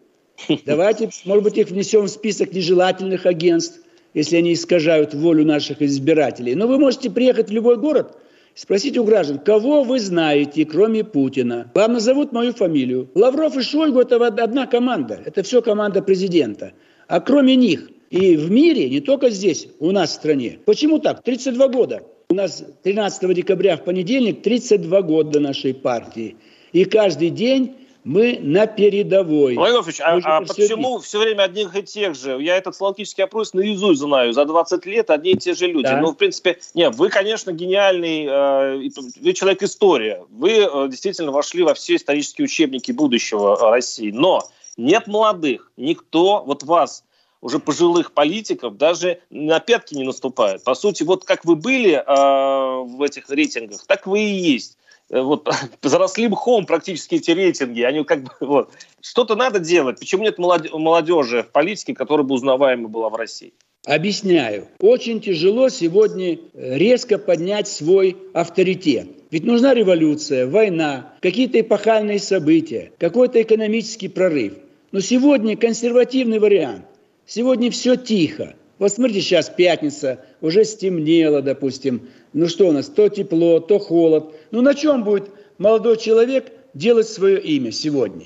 Давайте, 0.65 1.10
может 1.25 1.44
быть, 1.44 1.58
их 1.58 1.70
внесем 1.70 2.03
в 2.03 2.10
список 2.10 2.53
нежелательных 2.53 3.25
агентств, 3.25 3.79
если 4.13 4.38
они 4.38 4.53
искажают 4.53 5.15
волю 5.15 5.46
наших 5.46 5.82
избирателей. 5.82 6.53
Но 6.53 6.67
вы 6.67 6.77
можете 6.77 7.10
приехать 7.10 7.50
в 7.50 7.53
любой 7.53 7.77
город, 7.77 8.15
спросить 8.58 8.98
у 8.98 9.04
граждан, 9.04 9.38
кого 9.38 9.84
вы 9.84 10.00
знаете, 10.00 10.66
кроме 10.66 11.04
Путина. 11.04 11.72
Вам 11.76 11.94
назовут 11.94 12.32
мою 12.32 12.54
фамилию. 12.54 13.10
Лавров 13.14 13.56
и 13.56 13.62
Шойгу– 13.62 14.00
это 14.02 14.18
одна 14.26 14.66
команда. 14.66 15.22
Это 15.24 15.44
все 15.44 15.62
команда 15.62 16.02
президента. 16.02 16.74
А 17.08 17.22
кроме 17.22 17.56
них 17.56 17.90
и 18.10 18.36
в 18.36 18.50
мире, 18.50 18.90
не 18.90 19.00
только 19.00 19.30
здесь, 19.30 19.68
у 19.80 19.92
нас 19.92 20.10
в 20.10 20.14
стране. 20.14 20.60
Почему 20.66 20.98
так? 21.00 21.22
32 21.24 21.68
года. 21.68 22.02
У 22.30 22.34
нас 22.34 22.64
13 22.84 23.34
декабря 23.34 23.78
в 23.78 23.84
понедельник 23.84 24.42
32 24.42 25.02
года 25.04 25.40
нашей 25.40 25.74
партии. 25.74 26.36
И 26.74 26.86
каждый 26.86 27.30
день 27.30 27.76
мы 28.08 28.40
на 28.42 28.68
передовой. 28.68 29.56
Владимир 29.56 29.82
Владимирович, 29.82 30.00
а, 30.26 30.38
а 30.38 30.42
почему 30.42 31.00
все 31.00 31.20
время 31.20 31.44
одних 31.44 31.76
и 31.76 31.84
тех 31.84 32.16
же? 32.16 32.42
Я 32.42 32.56
этот 32.56 32.74
социологический 32.74 33.26
опрос 33.26 33.54
наизусть 33.54 34.00
знаю. 34.00 34.32
За 34.32 34.46
20 34.46 34.86
лет 34.86 35.10
одни 35.10 35.32
и 35.32 35.38
те 35.38 35.54
же 35.54 35.68
люди. 35.68 35.90
Да. 35.90 36.00
Ну, 36.00 36.12
в 36.12 36.16
принципе, 36.16 36.58
нет, 36.74 36.96
вы, 36.96 37.10
конечно, 37.10 37.52
гениальный, 37.52 38.26
э, 38.26 38.90
вы 39.22 39.34
человек-история. 39.34 40.24
Вы 40.30 40.52
э, 40.52 40.88
действительно 40.88 41.34
вошли 41.34 41.64
во 41.64 41.74
все 41.74 41.98
исторические 41.98 42.46
учебники 42.46 42.94
будущего 42.94 43.58
России. 43.72 44.12
Но 44.12 44.42
нет 44.78 45.08
молодых. 45.08 45.74
Никто, 45.76 46.44
вот 46.46 46.64
вас, 46.64 47.04
уже 47.42 47.60
пожилых 47.60 48.14
политиков, 48.14 48.78
даже 48.78 49.20
на 49.30 49.60
пятки 49.60 49.96
не 49.96 50.06
наступает. 50.06 50.64
По 50.64 50.76
сути, 50.76 51.04
вот 51.04 51.26
как 51.26 51.44
вы 51.44 51.58
были 51.58 51.92
э, 51.92 52.04
в 52.06 53.02
этих 53.02 53.30
рейтингах, 53.30 53.86
так 53.86 54.08
вы 54.08 54.22
и 54.22 54.34
есть. 54.34 54.78
Э, 55.10 55.22
вот 55.22 55.48
заросли 55.82 56.28
мхом 56.28 56.66
практически 56.66 57.16
эти 57.16 57.32
рейтинги. 57.32 57.82
Они 57.82 58.04
как 58.04 58.24
бы 58.24 58.32
вот 58.42 58.72
что-то 59.02 59.36
надо 59.36 59.60
делать. 59.60 60.00
Почему 60.00 60.24
нет 60.24 60.38
молодежи 60.38 61.44
в 61.44 61.52
политике, 61.52 61.94
которая 61.94 62.26
бы 62.26 62.36
узнаваема 62.36 62.88
была 62.88 63.10
в 63.10 63.16
России? 63.16 63.54
Объясняю. 63.86 64.68
Очень 64.82 65.22
тяжело 65.22 65.70
сегодня 65.70 66.40
резко 66.54 67.18
поднять 67.18 67.70
свой 67.70 68.18
авторитет. 68.34 69.08
Ведь 69.32 69.46
нужна 69.46 69.74
революция, 69.74 70.48
война, 70.48 71.14
какие-то 71.22 71.60
эпохальные 71.62 72.20
события, 72.20 72.92
какой-то 72.98 73.42
экономический 73.42 74.10
прорыв. 74.10 74.54
Но 74.92 75.00
сегодня 75.00 75.56
консервативный 75.56 76.40
вариант. 76.40 76.86
Сегодня 77.26 77.72
все 77.72 77.96
тихо. 77.96 78.56
Вот 78.80 78.92
смотрите, 78.92 79.22
сейчас 79.22 79.50
пятница, 79.50 80.20
уже 80.42 80.64
стемнело, 80.64 81.42
допустим. 81.42 82.10
Ну 82.34 82.48
что 82.48 82.68
у 82.68 82.72
нас, 82.72 82.88
то 82.88 83.10
тепло, 83.10 83.60
то 83.60 83.80
холод. 83.80 84.36
Ну 84.52 84.62
на 84.62 84.76
чем 84.76 85.04
будет 85.04 85.30
молодой 85.58 85.98
человек 85.98 86.52
делать 86.74 87.08
свое 87.08 87.42
имя 87.42 87.72
сегодня? 87.72 88.26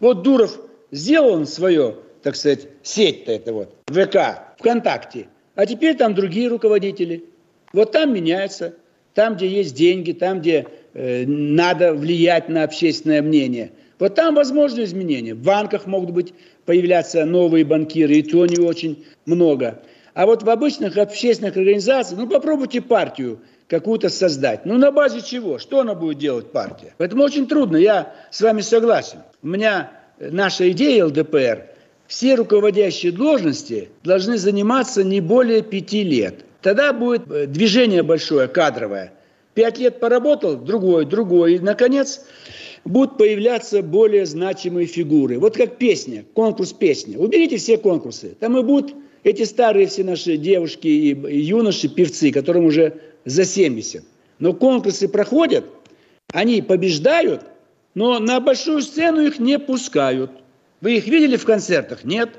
Вот 0.00 0.22
Дуров 0.22 0.58
сделал 0.90 1.34
он 1.34 1.46
свое, 1.46 1.96
так 2.22 2.34
сказать, 2.34 2.66
сеть-то 2.82 3.32
это 3.32 3.52
вот, 3.52 3.74
ВК, 3.86 4.56
ВКонтакте. 4.58 5.28
А 5.54 5.66
теперь 5.66 5.96
там 5.96 6.14
другие 6.14 6.48
руководители. 6.48 7.24
Вот 7.72 7.92
там 7.92 8.12
меняется, 8.12 8.74
там, 9.14 9.36
где 9.36 9.46
есть 9.46 9.74
деньги, 9.74 10.12
там, 10.12 10.40
где 10.40 10.66
э, 10.94 11.24
надо 11.26 11.94
влиять 11.94 12.48
на 12.48 12.64
общественное 12.64 13.22
мнение. 13.22 13.70
Вот 13.98 14.16
там 14.16 14.34
возможны 14.34 14.82
изменения. 14.82 15.34
В 15.34 15.42
банках 15.42 15.86
могут 15.86 16.10
быть 16.10 16.34
появляться 16.64 17.24
новые 17.24 17.64
банкиры, 17.64 18.14
и 18.14 18.22
то 18.22 18.46
не 18.46 18.58
очень 18.58 19.04
много. 19.26 19.80
А 20.14 20.26
вот 20.26 20.42
в 20.42 20.50
обычных 20.50 20.98
общественных 20.98 21.56
организациях, 21.56 22.20
ну 22.20 22.28
попробуйте 22.28 22.80
партию 22.80 23.40
какую-то 23.66 24.10
создать. 24.10 24.66
Ну 24.66 24.76
на 24.76 24.92
базе 24.92 25.22
чего? 25.22 25.58
Что 25.58 25.80
она 25.80 25.94
будет 25.94 26.18
делать 26.18 26.52
партия? 26.52 26.94
Поэтому 26.98 27.24
очень 27.24 27.46
трудно, 27.46 27.76
я 27.76 28.14
с 28.30 28.40
вами 28.42 28.60
согласен. 28.60 29.20
У 29.42 29.48
меня 29.48 29.90
наша 30.18 30.70
идея 30.70 31.06
ЛДПР, 31.06 31.66
все 32.06 32.34
руководящие 32.34 33.12
должности 33.12 33.88
должны 34.04 34.36
заниматься 34.36 35.02
не 35.02 35.20
более 35.20 35.62
пяти 35.62 36.02
лет. 36.02 36.44
Тогда 36.60 36.92
будет 36.92 37.30
э, 37.30 37.46
движение 37.46 38.02
большое, 38.02 38.48
кадровое. 38.48 39.12
Пять 39.54 39.78
лет 39.78 39.98
поработал, 39.98 40.56
другой, 40.56 41.06
другой. 41.06 41.54
И, 41.54 41.58
наконец, 41.58 42.24
будут 42.84 43.16
появляться 43.16 43.82
более 43.82 44.26
значимые 44.26 44.86
фигуры. 44.86 45.38
Вот 45.38 45.56
как 45.56 45.76
песня, 45.76 46.24
конкурс 46.34 46.72
песни. 46.72 47.16
Уберите 47.16 47.56
все 47.56 47.78
конкурсы. 47.78 48.36
Там 48.38 48.58
и 48.58 48.62
будут 48.62 48.94
эти 49.24 49.44
старые 49.44 49.86
все 49.86 50.04
наши 50.04 50.36
девушки 50.36 50.88
и 50.88 51.38
юноши, 51.38 51.88
певцы, 51.88 52.32
которым 52.32 52.66
уже 52.66 53.00
за 53.24 53.44
70. 53.44 54.04
Но 54.38 54.52
конкурсы 54.52 55.08
проходят, 55.08 55.64
они 56.32 56.62
побеждают, 56.62 57.42
но 57.94 58.18
на 58.18 58.40
большую 58.40 58.82
сцену 58.82 59.20
их 59.20 59.38
не 59.38 59.58
пускают. 59.58 60.30
Вы 60.80 60.96
их 60.96 61.06
видели 61.06 61.36
в 61.36 61.44
концертах? 61.44 62.04
Нет. 62.04 62.30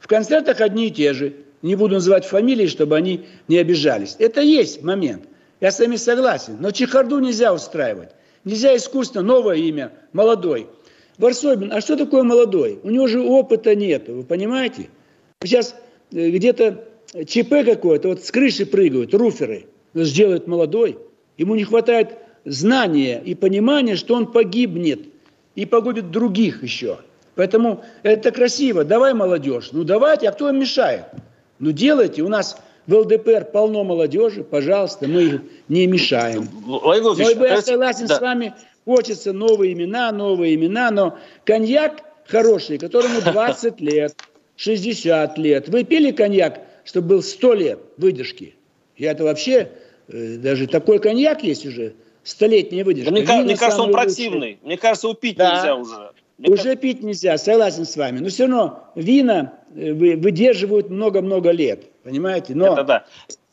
В 0.00 0.08
концертах 0.08 0.60
одни 0.60 0.88
и 0.88 0.90
те 0.90 1.12
же. 1.12 1.34
Не 1.62 1.76
буду 1.76 1.94
называть 1.94 2.24
фамилии, 2.24 2.66
чтобы 2.66 2.96
они 2.96 3.26
не 3.46 3.58
обижались. 3.58 4.16
Это 4.18 4.40
есть 4.40 4.82
момент. 4.82 5.24
Я 5.60 5.70
с 5.70 5.78
вами 5.78 5.94
согласен. 5.94 6.56
Но 6.58 6.72
чехарду 6.72 7.20
нельзя 7.20 7.54
устраивать. 7.54 8.10
Нельзя 8.44 8.76
искусственно 8.76 9.22
новое 9.22 9.56
имя, 9.56 9.92
молодой. 10.12 10.66
Варсобин, 11.18 11.72
а 11.72 11.80
что 11.80 11.96
такое 11.96 12.24
молодой? 12.24 12.80
У 12.82 12.90
него 12.90 13.06
же 13.06 13.20
опыта 13.20 13.76
нет, 13.76 14.08
вы 14.08 14.24
понимаете? 14.24 14.88
Сейчас 15.44 15.76
где-то 16.12 16.84
ЧП 17.26 17.64
какое-то, 17.64 18.08
вот 18.08 18.24
с 18.24 18.30
крыши 18.30 18.66
прыгают, 18.66 19.14
руферы, 19.14 19.66
сделают 19.94 20.46
молодой. 20.46 20.98
Ему 21.36 21.54
не 21.54 21.64
хватает 21.64 22.16
знания 22.44 23.20
и 23.24 23.34
понимания, 23.34 23.96
что 23.96 24.14
он 24.14 24.30
погибнет 24.30 25.00
и 25.54 25.66
погубит 25.66 26.10
других 26.10 26.62
еще. 26.62 26.98
Поэтому 27.34 27.82
это 28.02 28.30
красиво. 28.30 28.84
Давай 28.84 29.14
молодежь. 29.14 29.70
Ну 29.72 29.84
давайте, 29.84 30.28
а 30.28 30.32
кто 30.32 30.48
им 30.48 30.60
мешает? 30.60 31.04
Ну 31.58 31.72
делайте. 31.72 32.22
У 32.22 32.28
нас 32.28 32.58
в 32.86 32.94
ЛДПР 32.94 33.46
полно 33.52 33.84
молодежи, 33.84 34.44
пожалуйста, 34.44 35.06
мы 35.06 35.22
их 35.22 35.40
не 35.68 35.86
мешаем. 35.86 36.48
Но 36.66 36.94
я 37.46 37.62
согласен 37.62 38.06
да. 38.06 38.16
с 38.16 38.20
вами, 38.20 38.54
хочется 38.84 39.32
новые 39.32 39.72
имена, 39.72 40.10
новые 40.12 40.54
имена, 40.56 40.90
но 40.90 41.16
коньяк 41.44 42.02
хороший, 42.26 42.78
которому 42.78 43.20
20 43.24 43.80
лет– 43.80 44.14
60 44.56 45.38
лет. 45.38 45.68
Вы 45.68 45.84
пили 45.84 46.10
коньяк, 46.10 46.60
чтобы 46.84 47.08
был 47.08 47.22
100 47.22 47.54
лет 47.54 47.78
выдержки? 47.96 48.54
Я 48.96 49.12
это 49.12 49.24
вообще, 49.24 49.70
э, 50.08 50.36
даже 50.36 50.66
такой 50.66 50.98
коньяк 50.98 51.42
есть 51.42 51.66
уже, 51.66 51.94
столетняя 52.22 52.84
выдержка. 52.84 53.10
Мне, 53.10 53.22
Вина 53.22 53.42
мне 53.42 53.56
кажется, 53.56 53.82
он 53.82 53.92
противный. 53.92 54.52
Лучший. 54.52 54.58
Мне 54.62 54.76
кажется, 54.76 55.06
его 55.08 55.14
пить 55.14 55.36
да. 55.36 55.56
нельзя 55.56 55.74
уже. 55.74 56.12
Мне 56.38 56.48
уже 56.48 56.62
кажется... 56.62 56.76
пить 56.76 57.02
нельзя, 57.02 57.38
согласен 57.38 57.84
с 57.84 57.96
вами. 57.96 58.18
Но 58.18 58.28
все 58.28 58.46
равно 58.46 58.90
вина 58.94 59.54
э, 59.74 59.92
выдерживают 59.92 60.90
много-много 60.90 61.50
лет, 61.50 61.84
понимаете? 62.02 62.54
Но 62.54 62.74
это 62.74 62.84
да. 62.84 63.06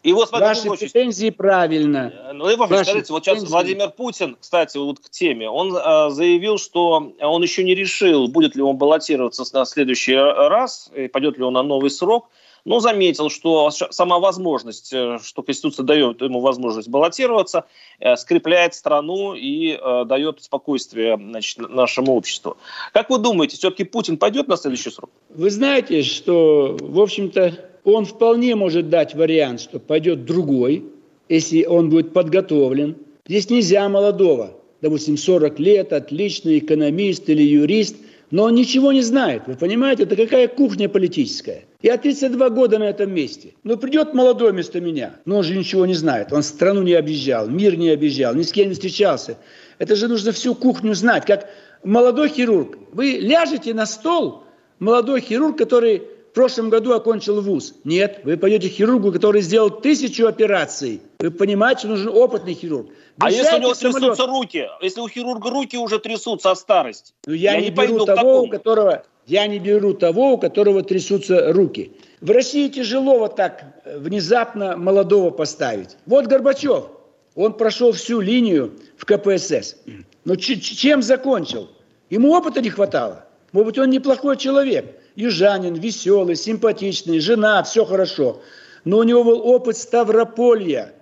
И 0.03 0.13
вот 0.13 0.31
Ваши 0.31 0.69
очень... 0.69 0.89
претензии 0.89 1.29
правильно. 1.29 2.13
Э, 2.29 2.33
ну, 2.33 2.53
Иван 2.53 2.69
Ваши 2.69 2.85
скажите, 2.85 3.13
вот 3.13 3.25
сейчас 3.25 3.43
Владимир 3.43 3.89
Путин, 3.89 4.37
кстати, 4.39 4.77
вот 4.77 4.99
к 4.99 5.09
теме, 5.09 5.49
он 5.49 5.75
э, 5.75 6.09
заявил, 6.09 6.57
что 6.57 7.13
он 7.19 7.41
еще 7.41 7.63
не 7.63 7.75
решил, 7.75 8.27
будет 8.27 8.55
ли 8.55 8.61
он 8.61 8.77
баллотироваться 8.77 9.43
на 9.53 9.65
следующий 9.65 10.15
раз, 10.15 10.89
и 10.95 11.07
пойдет 11.07 11.37
ли 11.37 11.43
он 11.43 11.53
на 11.53 11.63
новый 11.63 11.89
срок, 11.89 12.29
но 12.65 12.79
заметил, 12.79 13.29
что 13.29 13.71
сама 13.71 14.19
возможность, 14.19 14.93
э, 14.93 15.17
что 15.23 15.41
Конституция 15.41 15.83
дает 15.83 16.21
ему 16.21 16.39
возможность 16.39 16.87
баллотироваться, 16.87 17.65
э, 17.99 18.15
скрепляет 18.15 18.73
страну 18.75 19.33
и 19.33 19.71
э, 19.71 20.05
дает 20.05 20.43
спокойствие 20.43 21.17
значит, 21.17 21.57
нашему 21.57 22.13
обществу. 22.13 22.57
Как 22.93 23.09
вы 23.09 23.17
думаете, 23.17 23.57
все-таки 23.57 23.83
Путин 23.83 24.17
пойдет 24.17 24.47
на 24.47 24.57
следующий 24.57 24.91
срок? 24.91 25.09
Вы 25.29 25.49
знаете, 25.49 26.03
что, 26.03 26.77
в 26.79 26.99
общем-то, 26.99 27.69
он 27.93 28.05
вполне 28.05 28.55
может 28.55 28.89
дать 28.89 29.15
вариант, 29.15 29.61
что 29.61 29.79
пойдет 29.79 30.25
другой, 30.25 30.85
если 31.27 31.65
он 31.65 31.89
будет 31.89 32.13
подготовлен. 32.13 32.97
Здесь 33.27 33.49
нельзя 33.49 33.87
молодого, 33.89 34.57
допустим, 34.81 35.17
40 35.17 35.59
лет, 35.59 35.93
отличный 35.93 36.59
экономист 36.59 37.29
или 37.29 37.43
юрист, 37.43 37.95
но 38.31 38.43
он 38.43 38.55
ничего 38.55 38.91
не 38.91 39.01
знает. 39.01 39.43
Вы 39.47 39.55
понимаете, 39.55 40.03
это 40.03 40.15
какая 40.15 40.47
кухня 40.47 40.87
политическая. 40.87 41.65
Я 41.81 41.97
32 41.97 42.49
года 42.49 42.77
на 42.77 42.83
этом 42.83 43.13
месте. 43.13 43.53
Но 43.63 43.77
придет 43.77 44.13
молодой 44.13 44.51
вместо 44.51 44.79
меня, 44.79 45.15
но 45.25 45.37
он 45.37 45.43
же 45.43 45.57
ничего 45.57 45.85
не 45.85 45.95
знает. 45.95 46.31
Он 46.31 46.43
страну 46.43 46.83
не 46.83 46.93
объезжал, 46.93 47.47
мир 47.47 47.75
не 47.75 47.89
объезжал, 47.89 48.35
ни 48.35 48.43
с 48.43 48.51
кем 48.51 48.67
не 48.67 48.73
встречался. 48.73 49.37
Это 49.79 49.95
же 49.95 50.07
нужно 50.07 50.31
всю 50.31 50.53
кухню 50.53 50.93
знать. 50.93 51.25
Как 51.25 51.49
молодой 51.83 52.29
хирург. 52.29 52.77
Вы 52.91 53.17
ляжете 53.19 53.73
на 53.73 53.85
стол, 53.85 54.43
молодой 54.79 55.21
хирург, 55.21 55.57
который 55.57 56.03
в 56.29 56.33
прошлом 56.33 56.69
году 56.69 56.93
окончил 56.93 57.41
вуз. 57.41 57.73
Нет, 57.83 58.21
вы 58.23 58.37
пойдете 58.37 58.69
к 58.69 58.73
хирургу, 58.73 59.11
который 59.11 59.41
сделал 59.41 59.71
тысячу 59.71 60.27
операций. 60.27 61.01
Вы 61.19 61.31
понимаете, 61.31 61.87
нужен 61.87 62.09
опытный 62.09 62.53
хирург. 62.53 62.89
а 63.19 63.31
если 63.31 63.57
у 63.57 63.61
него 63.61 63.73
самолет. 63.73 63.99
трясутся 63.99 64.27
руки? 64.27 64.67
Если 64.81 65.01
у 65.01 65.07
хирурга 65.07 65.49
руки 65.49 65.75
уже 65.77 65.97
трясутся 65.97 66.51
от 66.51 66.59
старости? 66.59 67.13
Ну, 67.25 67.33
я, 67.33 67.53
я 67.53 67.61
не, 67.61 67.69
не 67.69 67.71
беру 67.71 68.05
того, 68.05 68.43
у 68.43 68.47
которого, 68.47 69.03
я 69.25 69.47
не 69.47 69.57
беру 69.57 69.93
того, 69.93 70.33
у 70.33 70.37
которого 70.37 70.83
трясутся 70.83 71.51
руки. 71.51 71.93
В 72.21 72.29
России 72.29 72.67
тяжело 72.67 73.17
вот 73.17 73.35
так 73.35 73.81
э, 73.85 73.97
внезапно 73.97 74.77
молодого 74.77 75.31
поставить. 75.31 75.97
Вот 76.05 76.27
Горбачев, 76.27 76.85
он 77.33 77.53
прошел 77.53 77.91
всю 77.91 78.21
линию 78.21 78.73
в 78.97 79.05
КПСС. 79.05 79.77
Но 80.25 80.35
чем 80.35 81.01
закончил? 81.01 81.69
Ему 82.11 82.33
опыта 82.33 82.61
не 82.61 82.69
хватало. 82.69 83.25
Может 83.51 83.65
быть, 83.65 83.77
он 83.79 83.89
неплохой 83.89 84.37
человек 84.37 84.98
южанин, 85.19 85.75
веселый, 85.75 86.35
симпатичный, 86.35 87.19
жена, 87.19 87.61
все 87.63 87.85
хорошо. 87.85 88.41
Но 88.85 88.99
у 88.99 89.03
него 89.03 89.23
был 89.23 89.45
опыт 89.45 89.77
Ставрополья. 89.77 90.93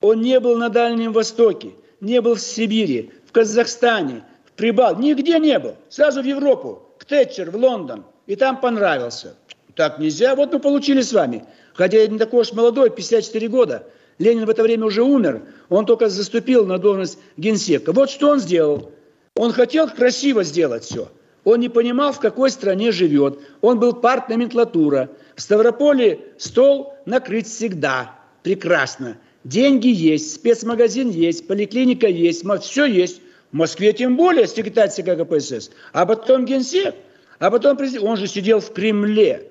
Он 0.00 0.20
не 0.20 0.38
был 0.40 0.56
на 0.56 0.68
Дальнем 0.68 1.12
Востоке, 1.12 1.70
не 2.00 2.20
был 2.20 2.34
в 2.34 2.40
Сибири, 2.40 3.10
в 3.26 3.32
Казахстане, 3.32 4.24
в 4.44 4.52
Прибал, 4.52 4.98
нигде 4.98 5.38
не 5.38 5.58
был. 5.58 5.76
Сразу 5.88 6.22
в 6.22 6.26
Европу, 6.26 6.82
к 6.98 7.04
Тэтчер, 7.04 7.50
в 7.50 7.56
Лондон. 7.56 8.04
И 8.26 8.36
там 8.36 8.60
понравился. 8.60 9.34
Так 9.74 9.98
нельзя. 9.98 10.34
Вот 10.36 10.52
мы 10.52 10.58
получили 10.58 11.00
с 11.00 11.12
вами. 11.12 11.44
Хотя 11.72 11.98
я 11.98 12.06
не 12.06 12.18
такой 12.18 12.42
уж 12.42 12.52
молодой, 12.52 12.90
54 12.90 13.48
года. 13.48 13.86
Ленин 14.18 14.44
в 14.44 14.50
это 14.50 14.62
время 14.62 14.84
уже 14.84 15.02
умер, 15.02 15.42
он 15.70 15.86
только 15.86 16.08
заступил 16.08 16.66
на 16.66 16.78
должность 16.78 17.18
генсека. 17.38 17.92
Вот 17.92 18.10
что 18.10 18.28
он 18.28 18.38
сделал. 18.38 18.92
Он 19.34 19.52
хотел 19.52 19.88
красиво 19.88 20.44
сделать 20.44 20.84
все. 20.84 21.08
Он 21.44 21.60
не 21.60 21.68
понимал, 21.68 22.12
в 22.12 22.20
какой 22.20 22.50
стране 22.50 22.92
живет. 22.92 23.38
Он 23.60 23.80
был 23.80 23.94
партноменклатура. 23.94 25.10
В 25.34 25.42
Ставрополе 25.42 26.20
стол 26.38 26.94
накрыт 27.04 27.46
всегда. 27.46 28.14
Прекрасно. 28.42 29.18
Деньги 29.44 29.88
есть, 29.88 30.34
спецмагазин 30.34 31.10
есть, 31.10 31.48
поликлиника 31.48 32.06
есть, 32.06 32.44
все 32.60 32.84
есть. 32.84 33.20
В 33.50 33.56
Москве 33.56 33.92
тем 33.92 34.16
более 34.16 34.46
секретарь 34.46 34.90
ЦК 34.90 35.16
КПСС. 35.16 35.70
А 35.92 36.06
потом 36.06 36.44
генсек. 36.44 36.94
А 37.38 37.50
потом 37.50 37.76
президент. 37.76 38.04
Он 38.04 38.16
же 38.16 38.26
сидел 38.26 38.60
в 38.60 38.72
Кремле. 38.72 39.48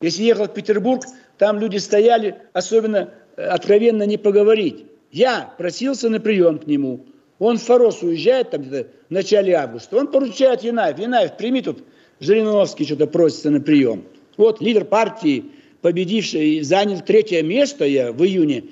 Если 0.00 0.24
ехал 0.24 0.46
в 0.46 0.54
Петербург, 0.54 1.04
там 1.38 1.58
люди 1.58 1.76
стояли, 1.76 2.36
особенно 2.52 3.10
э, 3.36 3.42
откровенно 3.42 4.02
не 4.04 4.16
поговорить. 4.16 4.86
Я 5.12 5.54
просился 5.56 6.08
на 6.08 6.20
прием 6.20 6.58
к 6.58 6.66
нему. 6.66 7.06
Он 7.38 7.56
в 7.56 7.62
Форос 7.62 8.02
уезжает 8.02 8.50
там 8.50 8.62
в 8.62 8.86
начале 9.10 9.54
августа. 9.54 9.96
Он 9.96 10.08
поручает 10.08 10.62
Янаев. 10.62 10.98
Янаев, 10.98 11.36
прими 11.36 11.62
тут. 11.62 11.84
Жириновский 12.20 12.84
что-то 12.84 13.06
просится 13.06 13.50
на 13.50 13.60
прием. 13.60 14.04
Вот 14.36 14.60
лидер 14.60 14.84
партии, 14.84 15.44
победивший, 15.82 16.62
занял 16.62 17.00
третье 17.00 17.42
место 17.42 17.84
я 17.84 18.12
в 18.12 18.24
июне 18.24 18.64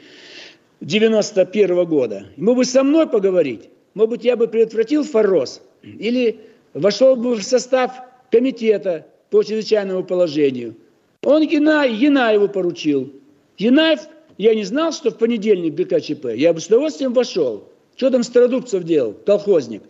91 0.80 1.70
-го 1.70 1.86
года. 1.86 2.26
Ему 2.36 2.56
бы 2.56 2.64
со 2.64 2.82
мной 2.82 3.06
поговорить. 3.06 3.68
Может 3.94 4.10
быть, 4.10 4.24
я 4.24 4.36
бы 4.36 4.48
предотвратил 4.48 5.04
Форос. 5.04 5.62
Или 5.82 6.40
вошел 6.74 7.14
бы 7.14 7.36
в 7.36 7.42
состав 7.42 7.92
комитета 8.32 9.06
по 9.30 9.44
чрезвычайному 9.44 10.02
положению. 10.02 10.74
Он 11.22 11.42
Яна, 11.42 11.84
Янаеву 11.86 12.48
поручил. 12.48 13.12
Янаев, 13.58 14.00
я 14.38 14.54
не 14.54 14.64
знал, 14.64 14.92
что 14.92 15.10
в 15.10 15.18
понедельник 15.18 15.74
ГКЧП. 15.74 16.34
Я 16.34 16.52
бы 16.52 16.60
с 16.60 16.66
удовольствием 16.66 17.12
вошел. 17.12 17.68
Что 17.96 18.10
там 18.10 18.22
Стародубцев 18.22 18.84
делал, 18.84 19.14
колхозник? 19.14 19.82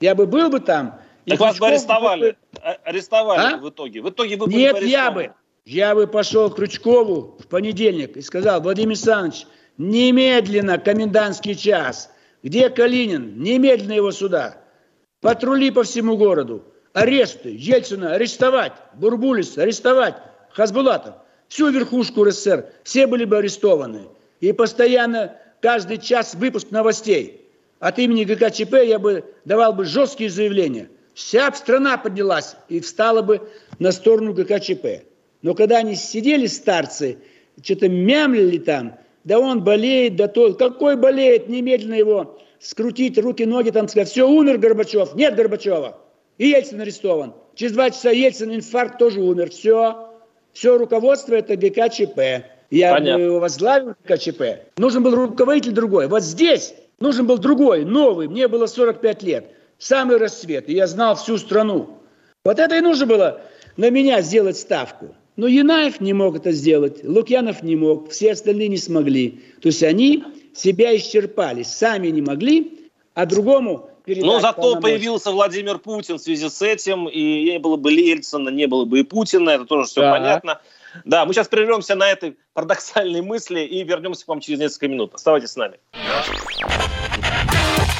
Я 0.00 0.14
бы 0.14 0.26
был 0.26 0.48
бы 0.48 0.60
там. 0.60 1.00
Так 1.26 1.40
вас 1.40 1.58
бы 1.58 1.66
арестовали. 1.66 2.36
Бы... 2.52 2.58
Арестовали 2.84 3.54
а? 3.54 3.56
в 3.58 3.68
итоге. 3.68 4.00
В 4.00 4.08
итоге 4.08 4.36
вы 4.36 4.50
Нет, 4.52 4.78
бы 4.78 4.84
я 4.84 5.10
бы. 5.10 5.32
Я 5.64 5.94
бы 5.94 6.06
пошел 6.06 6.50
к 6.50 6.56
Крючкову 6.56 7.36
в 7.38 7.46
понедельник 7.46 8.16
и 8.16 8.22
сказал, 8.22 8.60
Владимир 8.60 8.90
Александрович, 8.90 9.46
немедленно 9.76 10.78
комендантский 10.78 11.54
час. 11.54 12.10
Где 12.42 12.70
Калинин? 12.70 13.40
Немедленно 13.42 13.92
его 13.92 14.10
сюда. 14.10 14.56
Патрули 15.20 15.70
по 15.70 15.82
всему 15.82 16.16
городу. 16.16 16.64
Аресты. 16.92 17.54
Ельцина 17.54 18.14
арестовать. 18.14 18.72
Бурбулис 18.94 19.58
арестовать. 19.58 20.16
Хасбулатов. 20.52 21.16
Всю 21.48 21.68
верхушку 21.68 22.24
РСФСР. 22.24 22.66
Все 22.82 23.06
были 23.06 23.24
бы 23.24 23.38
арестованы. 23.38 24.08
И 24.40 24.52
постоянно 24.52 25.36
каждый 25.60 25.98
час 25.98 26.34
выпуск 26.34 26.70
новостей. 26.70 27.46
От 27.78 27.98
имени 27.98 28.24
ГКЧП 28.24 28.74
я 28.84 28.98
бы 28.98 29.24
давал 29.44 29.72
бы 29.72 29.84
жесткие 29.84 30.30
заявления. 30.30 30.88
Вся 31.14 31.52
страна 31.52 31.96
поднялась 31.96 32.56
и 32.68 32.80
встала 32.80 33.22
бы 33.22 33.48
на 33.78 33.92
сторону 33.92 34.32
ГКЧП. 34.32 35.04
Но 35.42 35.54
когда 35.54 35.78
они 35.78 35.94
сидели, 35.96 36.46
старцы, 36.46 37.18
что-то 37.62 37.88
мямлили 37.88 38.58
там, 38.58 38.98
да 39.24 39.38
он 39.38 39.64
болеет, 39.64 40.16
да 40.16 40.28
то, 40.28 40.54
какой 40.54 40.96
болеет, 40.96 41.48
немедленно 41.48 41.94
его 41.94 42.38
скрутить, 42.58 43.18
руки-ноги 43.18 43.70
там 43.70 43.88
сказать, 43.88 44.08
все, 44.08 44.28
умер 44.28 44.58
Горбачев, 44.58 45.14
нет 45.14 45.34
Горбачева, 45.34 45.98
и 46.38 46.48
Ельцин 46.48 46.80
арестован. 46.80 47.34
Через 47.54 47.72
два 47.72 47.90
часа 47.90 48.10
Ельцин, 48.10 48.54
инфаркт, 48.54 48.98
тоже 48.98 49.20
умер, 49.20 49.50
все, 49.50 50.10
все 50.52 50.76
руководство 50.76 51.34
это 51.34 51.56
ГКЧП. 51.56 52.44
Я 52.70 52.94
Понятно. 52.94 53.26
бы 53.26 53.40
возглавил 53.40 53.94
КЧП. 54.04 54.42
Нужен 54.78 55.02
был 55.02 55.14
руководитель 55.14 55.72
другой. 55.72 56.06
Вот 56.06 56.22
здесь 56.22 56.74
нужен 57.00 57.26
был 57.26 57.38
другой, 57.38 57.84
новый. 57.84 58.28
Мне 58.28 58.46
было 58.48 58.66
45 58.66 59.22
лет. 59.24 59.46
Самый 59.78 60.18
расцвет. 60.18 60.68
И 60.68 60.74
я 60.74 60.86
знал 60.86 61.16
всю 61.16 61.36
страну. 61.36 61.98
Вот 62.44 62.58
это 62.58 62.76
и 62.76 62.80
нужно 62.80 63.06
было 63.06 63.40
на 63.76 63.90
меня 63.90 64.22
сделать 64.22 64.56
ставку. 64.56 65.14
Но 65.36 65.46
Янаев 65.46 66.00
не 66.00 66.12
мог 66.12 66.36
это 66.36 66.52
сделать, 66.52 67.02
Лукьянов 67.02 67.62
не 67.62 67.74
мог, 67.74 68.10
все 68.10 68.32
остальные 68.32 68.68
не 68.68 68.76
смогли. 68.76 69.40
То 69.62 69.68
есть 69.68 69.82
они 69.82 70.24
себя 70.54 70.94
исчерпали, 70.94 71.62
сами 71.62 72.08
не 72.08 72.20
могли, 72.20 72.90
а 73.14 73.24
другому 73.24 73.88
передать 74.04 74.26
Но 74.26 74.40
зато 74.40 74.80
появился 74.80 75.30
Владимир 75.30 75.78
Путин 75.78 76.18
в 76.18 76.20
связи 76.20 76.48
с 76.48 76.60
этим, 76.60 77.08
и 77.08 77.52
не 77.52 77.58
было 77.58 77.76
бы 77.76 77.92
Ельцина, 77.92 78.50
не 78.50 78.66
было 78.66 78.84
бы 78.84 79.00
и 79.00 79.02
Путина, 79.02 79.50
это 79.50 79.64
тоже 79.64 79.88
все 79.88 80.00
да. 80.02 80.12
понятно. 80.12 80.60
Да, 81.04 81.24
мы 81.24 81.34
сейчас 81.34 81.48
прервемся 81.48 81.94
на 81.94 82.10
этой 82.10 82.38
парадоксальной 82.54 83.22
мысли 83.22 83.60
и 83.60 83.82
вернемся 83.84 84.24
к 84.24 84.28
вам 84.28 84.40
через 84.40 84.58
несколько 84.58 84.88
минут. 84.88 85.14
Оставайтесь 85.14 85.50
с 85.50 85.56
нами. 85.56 85.78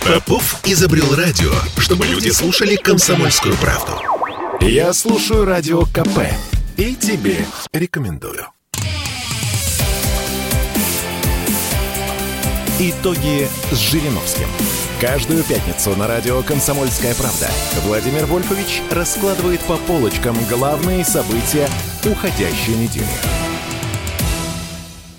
Попов 0.04 0.60
изобрел 0.64 1.14
радио, 1.14 1.52
чтобы 1.78 2.06
люди 2.06 2.30
слушали 2.30 2.76
комсомольскую 2.76 3.56
правду. 3.56 3.92
Я 4.60 4.92
слушаю 4.92 5.44
радио 5.44 5.82
КП 5.82 6.26
и 6.76 6.94
тебе 6.94 7.46
рекомендую. 7.72 8.46
Итоги 12.78 13.46
с 13.70 13.76
Жириновским. 13.76 14.48
Каждую 15.00 15.42
пятницу 15.44 15.96
на 15.96 16.06
радио 16.06 16.42
«Комсомольская 16.42 17.14
правда» 17.14 17.48
Владимир 17.86 18.26
Вольфович 18.26 18.82
раскладывает 18.90 19.60
по 19.60 19.78
полочкам 19.78 20.36
главные 20.50 21.04
события 21.04 21.66
уходящей 22.04 22.76
недели. 22.76 23.06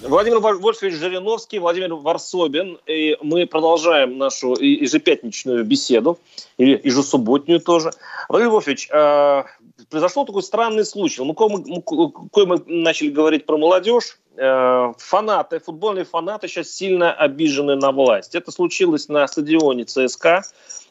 Владимир 0.03 0.37
Вольфович 0.37 0.93
Жириновский, 0.93 1.57
Владимир 1.57 1.95
Варсобин. 1.95 2.77
И 2.85 3.17
мы 3.23 3.47
продолжаем 3.47 4.19
нашу 4.19 4.53
ежепятничную 4.53 5.63
беседу, 5.63 6.19
или 6.57 6.79
ежесубботнюю 6.83 7.59
тоже. 7.59 7.89
Владимир 8.29 8.51
Вольфович, 8.51 8.87
э, 8.91 9.43
произошел 9.91 10.25
такой 10.25 10.41
странный 10.41 10.85
случай. 10.85 11.21
Ну, 11.23 11.33
кое 11.33 12.45
мы 12.45 12.63
начали 12.65 13.09
говорить 13.09 13.45
про 13.45 13.57
молодежь, 13.57 14.17
Э, 14.37 14.93
фанаты, 14.97 15.59
футбольные 15.59 16.05
фанаты 16.05 16.47
сейчас 16.47 16.71
сильно 16.71 17.13
обижены 17.13 17.75
на 17.75 17.91
власть. 17.91 18.33
Это 18.33 18.51
случилось 18.51 19.09
на 19.09 19.27
стадионе 19.27 19.83
ЦСКА, 19.83 20.43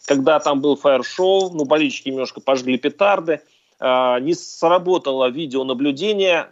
когда 0.04 0.38
там 0.40 0.60
был 0.60 0.76
фаер-шоу, 0.76 1.50
ну, 1.50 1.64
болельщики 1.64 2.10
немножко 2.10 2.40
пожгли 2.40 2.76
петарды, 2.76 3.40
э, 3.80 4.20
не 4.20 4.34
сработало 4.34 5.30
видеонаблюдение, 5.30 6.50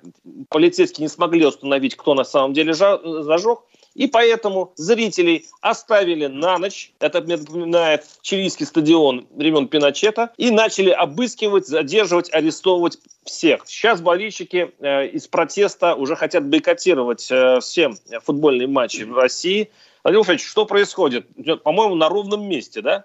полицейские 0.49 1.05
не 1.05 1.09
смогли 1.09 1.45
установить, 1.45 1.95
кто 1.95 2.15
на 2.15 2.25
самом 2.25 2.55
деле 2.55 2.73
зажег, 2.73 3.61
и 3.95 4.07
поэтому 4.07 4.73
зрителей 4.77 5.47
оставили 5.61 6.27
на 6.27 6.59
ночь, 6.59 6.93
это 7.01 7.21
мне 7.21 7.37
напоминает 7.37 8.05
чилийский 8.23 8.67
стадион 8.67 9.27
времен 9.31 9.69
Пиночета, 9.69 10.31
и 10.37 10.51
начали 10.51 10.91
обыскивать, 10.91 11.67
задерживать, 11.67 12.33
арестовывать 12.33 12.99
всех. 13.25 13.63
Сейчас 13.67 14.01
болельщики 14.01 14.73
э, 14.79 15.09
из 15.09 15.27
протеста 15.27 15.95
уже 15.95 16.17
хотят 16.17 16.47
бойкотировать 16.47 17.29
э, 17.31 17.61
все 17.61 17.91
футбольные 18.23 18.69
матчи 18.69 19.03
в 19.03 19.17
России. 19.17 19.71
Владимир 20.05 20.25
Владимирович, 20.25 20.49
что 20.49 20.65
происходит? 20.65 21.27
По-моему, 21.63 21.95
на 21.95 22.09
ровном 22.09 22.49
месте, 22.49 22.81
да? 22.81 23.05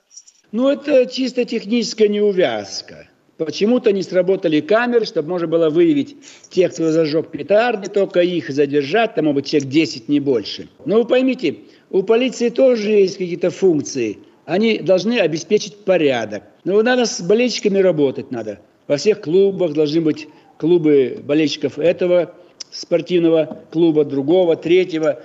Ну, 0.51 0.69
это 0.69 1.07
чисто 1.07 1.45
техническая 1.45 2.07
неувязка. 2.07 3.07
Почему-то 3.37 3.91
не 3.91 4.03
сработали 4.03 4.59
камеры, 4.61 5.05
чтобы 5.05 5.29
можно 5.29 5.47
было 5.47 5.69
выявить 5.69 6.15
тех, 6.49 6.71
кто 6.71 6.91
зажег 6.91 7.31
петарды, 7.31 7.89
только 7.89 8.21
их 8.21 8.49
задержать, 8.49 9.15
там, 9.15 9.25
может 9.25 9.35
быть, 9.35 9.45
человек 9.47 9.69
10, 9.69 10.07
не 10.07 10.19
больше. 10.19 10.69
Но 10.85 10.97
вы 10.97 11.05
поймите, 11.05 11.57
у 11.89 12.03
полиции 12.03 12.49
тоже 12.49 12.91
есть 12.91 13.17
какие-то 13.17 13.49
функции. 13.49 14.19
Они 14.45 14.77
должны 14.77 15.19
обеспечить 15.19 15.77
порядок. 15.77 16.43
Но 16.63 16.81
надо 16.83 17.05
с 17.05 17.21
болельщиками 17.21 17.79
работать 17.79 18.29
надо. 18.29 18.59
Во 18.87 18.97
всех 18.97 19.21
клубах 19.21 19.73
должны 19.73 20.01
быть 20.01 20.27
клубы 20.57 21.19
болельщиков 21.23 21.79
этого 21.79 22.35
спортивного 22.71 23.63
клуба, 23.71 24.05
другого, 24.05 24.55
третьего. 24.55 25.21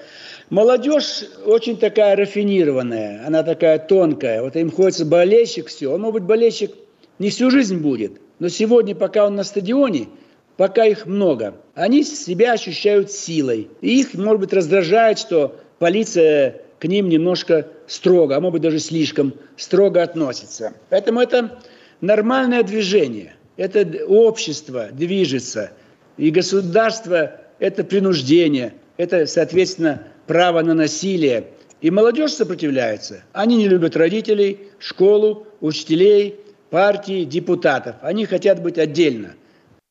Молодежь 0.49 1.25
очень 1.44 1.77
такая 1.77 2.16
рафинированная, 2.16 3.27
она 3.27 3.42
такая 3.42 3.79
тонкая. 3.79 4.42
Вот 4.42 4.57
им 4.57 4.71
хочется 4.71 5.05
болельщик, 5.05 5.66
все. 5.66 5.92
Он 5.92 6.01
может 6.01 6.14
быть 6.14 6.25
болельщик 6.25 6.71
не 7.18 7.31
всю 7.31 7.50
жизнь 7.50 7.78
будет. 7.78 8.20
Но 8.38 8.48
сегодня, 8.48 8.94
пока 8.94 9.26
он 9.26 9.35
на 9.35 9.44
стадионе, 9.44 10.09
пока 10.57 10.85
их 10.85 11.07
много, 11.07 11.54
они 11.74 12.02
себя 12.04 12.52
ощущают 12.52 13.11
силой. 13.11 13.68
И 13.81 14.00
их, 14.00 14.14
может 14.14 14.40
быть, 14.40 14.52
раздражает, 14.52 15.18
что 15.18 15.57
полиция 15.78 16.62
к 16.78 16.85
ним 16.85 17.09
немножко 17.09 17.66
строго, 17.87 18.37
а 18.37 18.40
может 18.40 18.54
быть 18.54 18.62
даже 18.62 18.78
слишком 18.78 19.35
строго 19.57 20.02
относится. 20.02 20.74
Поэтому 20.90 21.20
это 21.20 21.59
нормальное 22.00 22.62
движение. 22.62 23.35
Это 23.57 24.04
общество 24.07 24.88
движется. 24.92 25.72
И 26.16 26.31
государство– 26.31 27.40
это 27.59 27.83
принуждение, 27.83 28.74
это, 28.96 29.26
соответственно, 29.26 30.04
право 30.28 30.62
на 30.62 30.74
насилие. 30.74 31.48
И 31.81 31.90
молодежь 31.90 32.33
сопротивляется. 32.33 33.22
Они 33.33 33.57
не 33.57 33.68
любят 33.68 33.96
родителей, 33.96 34.61
школу, 34.78 35.46
учителей– 35.61 36.37
партии 36.70 37.24
депутатов. 37.24 37.96
Они 38.02 38.26
хотят 38.26 38.62
быть 38.62 38.78
отдельно. 38.78 39.35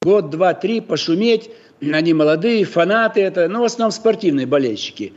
год, 0.01 0.29
два, 0.29 0.53
три 0.53 0.81
пошуметь. 0.81 1.49
Они 1.81 2.13
молодые, 2.13 2.65
фанаты 2.65 3.21
это, 3.21 3.47
ну, 3.47 3.61
в 3.61 3.65
основном 3.65 3.91
спортивные 3.91 4.47
болельщики. 4.47 5.13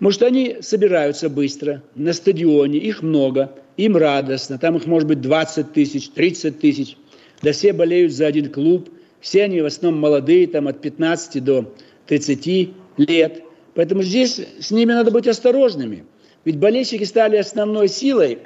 Может, 0.00 0.22
они 0.22 0.56
собираются 0.60 1.28
быстро 1.28 1.82
на 1.94 2.12
стадионе, 2.12 2.78
их 2.78 3.02
много, 3.02 3.52
им 3.76 3.96
радостно, 3.96 4.58
там 4.58 4.76
их 4.76 4.86
может 4.86 5.06
быть 5.06 5.20
20 5.20 5.72
тысяч, 5.72 6.08
30 6.08 6.58
тысяч. 6.58 6.96
Да 7.42 7.52
все 7.52 7.72
болеют 7.72 8.12
за 8.12 8.26
один 8.26 8.50
клуб, 8.50 8.90
все 9.20 9.44
они 9.44 9.60
в 9.60 9.66
основном 9.66 10.00
молодые, 10.00 10.46
там 10.46 10.66
от 10.66 10.80
15 10.80 11.44
до 11.44 11.72
30 12.06 12.70
лет. 12.96 13.42
Поэтому 13.74 14.02
здесь 14.02 14.40
с 14.58 14.70
ними 14.70 14.92
надо 14.92 15.10
быть 15.10 15.28
осторожными. 15.28 16.04
Ведь 16.44 16.58
болельщики 16.58 17.04
стали 17.04 17.36
основной 17.36 17.88
силой. 17.88 18.38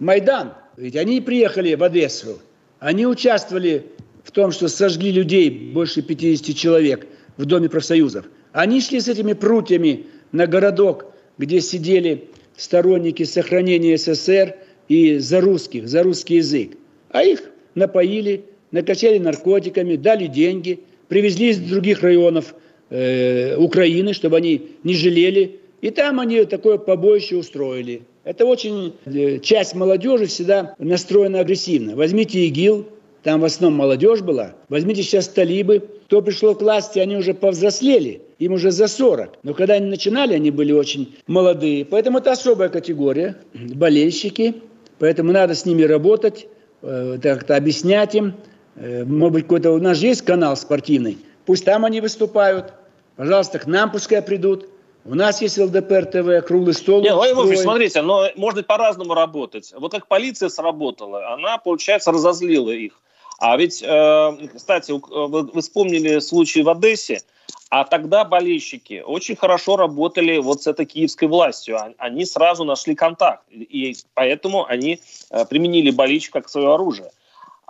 Майдан, 0.00 0.54
ведь 0.80 0.96
они 0.96 1.20
приехали 1.20 1.74
в 1.74 1.84
Одессу, 1.84 2.40
они 2.78 3.06
участвовали 3.06 3.84
в 4.24 4.30
том, 4.30 4.50
что 4.50 4.68
сожгли 4.68 5.12
людей, 5.12 5.50
больше 5.50 6.00
50 6.00 6.56
человек, 6.56 7.06
в 7.36 7.44
Доме 7.44 7.68
профсоюзов. 7.68 8.24
Они 8.52 8.80
шли 8.80 9.00
с 9.00 9.08
этими 9.08 9.34
прутьями 9.34 10.06
на 10.32 10.46
городок, 10.46 11.12
где 11.36 11.60
сидели 11.60 12.28
сторонники 12.56 13.24
сохранения 13.24 13.98
СССР 13.98 14.56
и 14.88 15.18
за 15.18 15.42
русских, 15.42 15.86
за 15.86 16.02
русский 16.02 16.36
язык. 16.36 16.72
А 17.10 17.24
их 17.24 17.42
напоили, 17.74 18.46
накачали 18.70 19.18
наркотиками, 19.18 19.96
дали 19.96 20.26
деньги, 20.28 20.80
привезли 21.08 21.50
из 21.50 21.58
других 21.58 22.02
районов 22.02 22.54
э, 22.88 23.54
Украины, 23.56 24.14
чтобы 24.14 24.38
они 24.38 24.68
не 24.82 24.94
жалели. 24.94 25.60
И 25.82 25.90
там 25.90 26.20
они 26.20 26.44
такое 26.44 26.78
побоище 26.78 27.36
устроили. 27.36 28.02
Это 28.30 28.46
очень... 28.46 28.94
Э, 29.06 29.40
часть 29.40 29.74
молодежи 29.74 30.26
всегда 30.26 30.76
настроена 30.78 31.40
агрессивно. 31.40 31.96
Возьмите 31.96 32.46
ИГИЛ, 32.46 32.86
там 33.24 33.40
в 33.40 33.44
основном 33.44 33.80
молодежь 33.80 34.20
была. 34.20 34.52
Возьмите 34.68 35.02
сейчас 35.02 35.26
талибы. 35.26 35.82
Кто 36.04 36.22
пришло 36.22 36.54
к 36.54 36.62
власти, 36.62 37.00
они 37.00 37.16
уже 37.16 37.34
повзрослели. 37.34 38.22
Им 38.38 38.52
уже 38.52 38.70
за 38.70 38.86
40. 38.86 39.40
Но 39.42 39.52
когда 39.52 39.74
они 39.74 39.86
начинали, 39.86 40.34
они 40.34 40.52
были 40.52 40.70
очень 40.70 41.16
молодые. 41.26 41.84
Поэтому 41.84 42.18
это 42.18 42.30
особая 42.30 42.68
категория. 42.68 43.36
Болельщики. 43.54 44.54
Поэтому 45.00 45.32
надо 45.32 45.56
с 45.56 45.66
ними 45.66 45.82
работать, 45.82 46.46
э, 46.82 47.18
как-то 47.20 47.56
объяснять 47.56 48.14
им. 48.14 48.34
Э, 48.76 49.04
может 49.04 49.32
быть, 49.32 49.42
какой-то 49.42 49.72
у 49.72 49.78
нас 49.78 49.98
есть 49.98 50.22
канал 50.22 50.56
спортивный. 50.56 51.18
Пусть 51.46 51.64
там 51.64 51.84
они 51.84 52.00
выступают. 52.00 52.74
Пожалуйста, 53.16 53.58
к 53.58 53.66
нам 53.66 53.90
пускай 53.90 54.22
придут. 54.22 54.68
У 55.04 55.14
нас 55.14 55.40
есть 55.40 55.58
ЛДПР 55.58 56.06
ТВ, 56.06 56.46
круглый 56.46 56.74
стол. 56.74 57.02
Нет, 57.02 57.14
Владимир 57.14 57.36
Владимирович, 57.36 57.62
смотрите, 57.62 58.02
но 58.02 58.28
может 58.36 58.66
по-разному 58.66 59.14
работать. 59.14 59.72
Вот 59.76 59.92
как 59.92 60.06
полиция 60.06 60.48
сработала, 60.48 61.32
она, 61.32 61.58
получается, 61.58 62.12
разозлила 62.12 62.70
их. 62.70 63.00
А 63.38 63.56
ведь, 63.56 63.82
э, 63.82 64.48
кстати, 64.54 64.92
вы 64.92 65.60
вспомнили 65.62 66.18
случай 66.18 66.62
в 66.62 66.68
Одессе, 66.68 67.22
а 67.70 67.84
тогда 67.84 68.24
болельщики 68.24 69.02
очень 69.06 69.36
хорошо 69.36 69.76
работали 69.76 70.36
вот 70.38 70.62
с 70.62 70.66
этой 70.66 70.84
киевской 70.84 71.26
властью. 71.26 71.78
Они 71.96 72.26
сразу 72.26 72.64
нашли 72.64 72.94
контакт, 72.94 73.44
и 73.50 73.96
поэтому 74.12 74.66
они 74.66 75.00
э, 75.30 75.46
применили 75.46 75.90
болельщик 75.90 76.34
как 76.34 76.50
свое 76.50 76.74
оружие. 76.74 77.10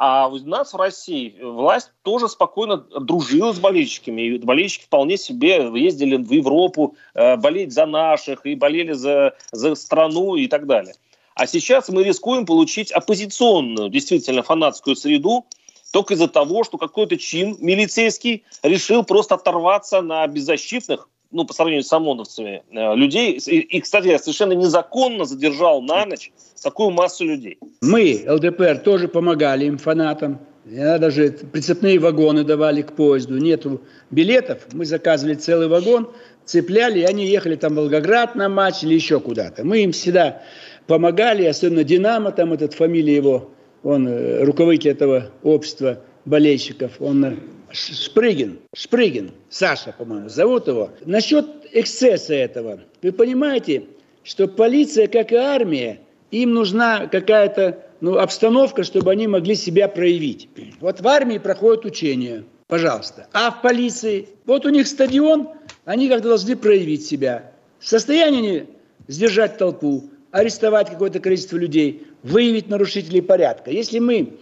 А 0.03 0.29
у 0.29 0.39
нас 0.39 0.73
в 0.73 0.77
России 0.79 1.37
власть 1.43 1.91
тоже 2.01 2.27
спокойно 2.27 2.79
дружила 2.79 3.53
с 3.53 3.59
болельщиками. 3.59 4.23
И 4.23 4.39
болельщики 4.39 4.85
вполне 4.85 5.19
себе 5.19 5.71
ездили 5.75 6.17
в 6.17 6.33
Европу 6.33 6.97
э, 7.13 7.37
болеть 7.37 7.75
за 7.75 7.85
наших 7.85 8.47
и 8.47 8.55
болели 8.55 8.93
за, 8.93 9.35
за 9.53 9.75
страну 9.75 10.37
и 10.37 10.49
так 10.49 10.67
далее. 10.67 10.95
А 11.35 11.47
сейчас 11.47 11.91
мы 11.91 12.03
рискуем 12.03 12.47
получить 12.47 12.91
оппозиционную, 12.93 13.91
действительно 13.91 14.43
фанатскую 14.43 14.97
среду, 14.97 15.45
только 15.93 16.15
из-за 16.15 16.29
того, 16.29 16.65
что 16.65 16.79
какой-то 16.79 17.19
чин 17.19 17.59
милицейский 17.61 18.45
решил 18.63 19.05
просто 19.05 19.35
оторваться 19.35 20.01
на 20.01 20.27
беззащитных, 20.27 21.10
ну, 21.31 21.45
по 21.45 21.53
сравнению 21.53 21.85
с 21.85 21.93
ОМОНовцами, 21.93 22.63
э, 22.71 22.95
людей. 22.97 23.33
И, 23.33 23.61
и, 23.61 23.81
кстати, 23.81 24.17
совершенно 24.19 24.53
незаконно 24.53 25.25
задержал 25.25 25.81
на 25.83 26.05
ночь 26.07 26.33
такую 26.63 26.91
массу 26.91 27.25
людей. 27.25 27.59
Мы, 27.81 28.25
ЛДПР, 28.27 28.79
тоже 28.79 29.09
помогали 29.09 29.67
им, 29.67 29.79
фанатам. 29.79 30.41
Я 30.67 30.99
даже 30.99 31.31
прицепные 31.31 31.99
вагоны 31.99 32.45
давали 32.45 32.83
к 32.83 32.93
поезду. 32.93 33.39
Нету 33.39 33.81
билетов, 34.11 34.67
мы 34.73 34.85
заказывали 34.85 35.35
целый 35.35 35.69
вагон, 35.69 36.11
цепляли, 36.45 37.01
и 37.01 37.05
они 37.05 37.27
ехали 37.27 37.57
там 37.57 37.73
в 37.73 37.77
Волгоград 37.77 38.35
на 38.35 38.49
матч 38.49 38.83
или 38.83 38.95
еще 38.95 39.21
куда-то. 39.21 39.65
Мы 39.65 39.85
им 39.85 39.93
всегда 39.93 40.43
помогали, 40.87 41.45
особенно 41.45 41.85
«Динамо», 41.85 42.33
там 42.33 42.53
этот 42.53 42.75
фамилия 42.75 43.15
его, 43.15 43.51
он 43.83 44.09
э, 44.09 44.43
руководитель 44.43 44.91
этого 44.91 45.31
общества 45.43 46.01
болельщиков, 46.25 46.93
он 47.01 47.25
э, 47.25 47.37
Шпрыгин, 47.73 48.59
Шпрыгин, 48.75 49.31
Саша, 49.49 49.95
по-моему, 49.97 50.29
зовут 50.29 50.69
его. 50.69 50.91
Насчет 51.05 51.47
эксцесса 51.73 52.35
этого. 52.35 52.81
Вы 53.03 53.13
понимаете, 53.13 53.85
что 54.25 54.49
полиция, 54.49 55.07
как 55.07 55.33
и 55.33 55.37
армия, 55.37 56.01
им 56.31 56.55
нужна 56.55 57.07
какая-то 57.07 57.87
ну, 58.01 58.19
обстановка, 58.19 58.83
чтобы 58.83 59.11
они 59.11 59.27
могли 59.27 59.55
себя 59.55 59.89
проявить. 59.89 60.49
Вот 60.81 61.01
в 61.01 61.09
армии 61.09 61.39
проходят 61.39 61.85
учения, 61.85 62.45
пожалуйста. 62.67 63.29
А 63.33 63.51
в 63.51 63.63
полиции, 63.63 64.29
вот 64.47 64.67
у 64.67 64.71
них 64.71 64.87
стадион, 64.87 65.51
они 65.85 66.09
как-то 66.09 66.29
должны 66.29 66.57
проявить 66.57 67.07
себя. 67.07 67.53
В 67.79 67.89
состоянии 67.89 68.67
сдержать 69.09 69.59
толпу, 69.59 70.05
арестовать 70.31 70.91
какое-то 70.91 71.21
количество 71.21 71.57
людей, 71.57 72.07
выявить 72.23 72.69
нарушителей 72.69 73.23
порядка. 73.23 73.71
Если 73.71 73.99
мы 73.99 74.39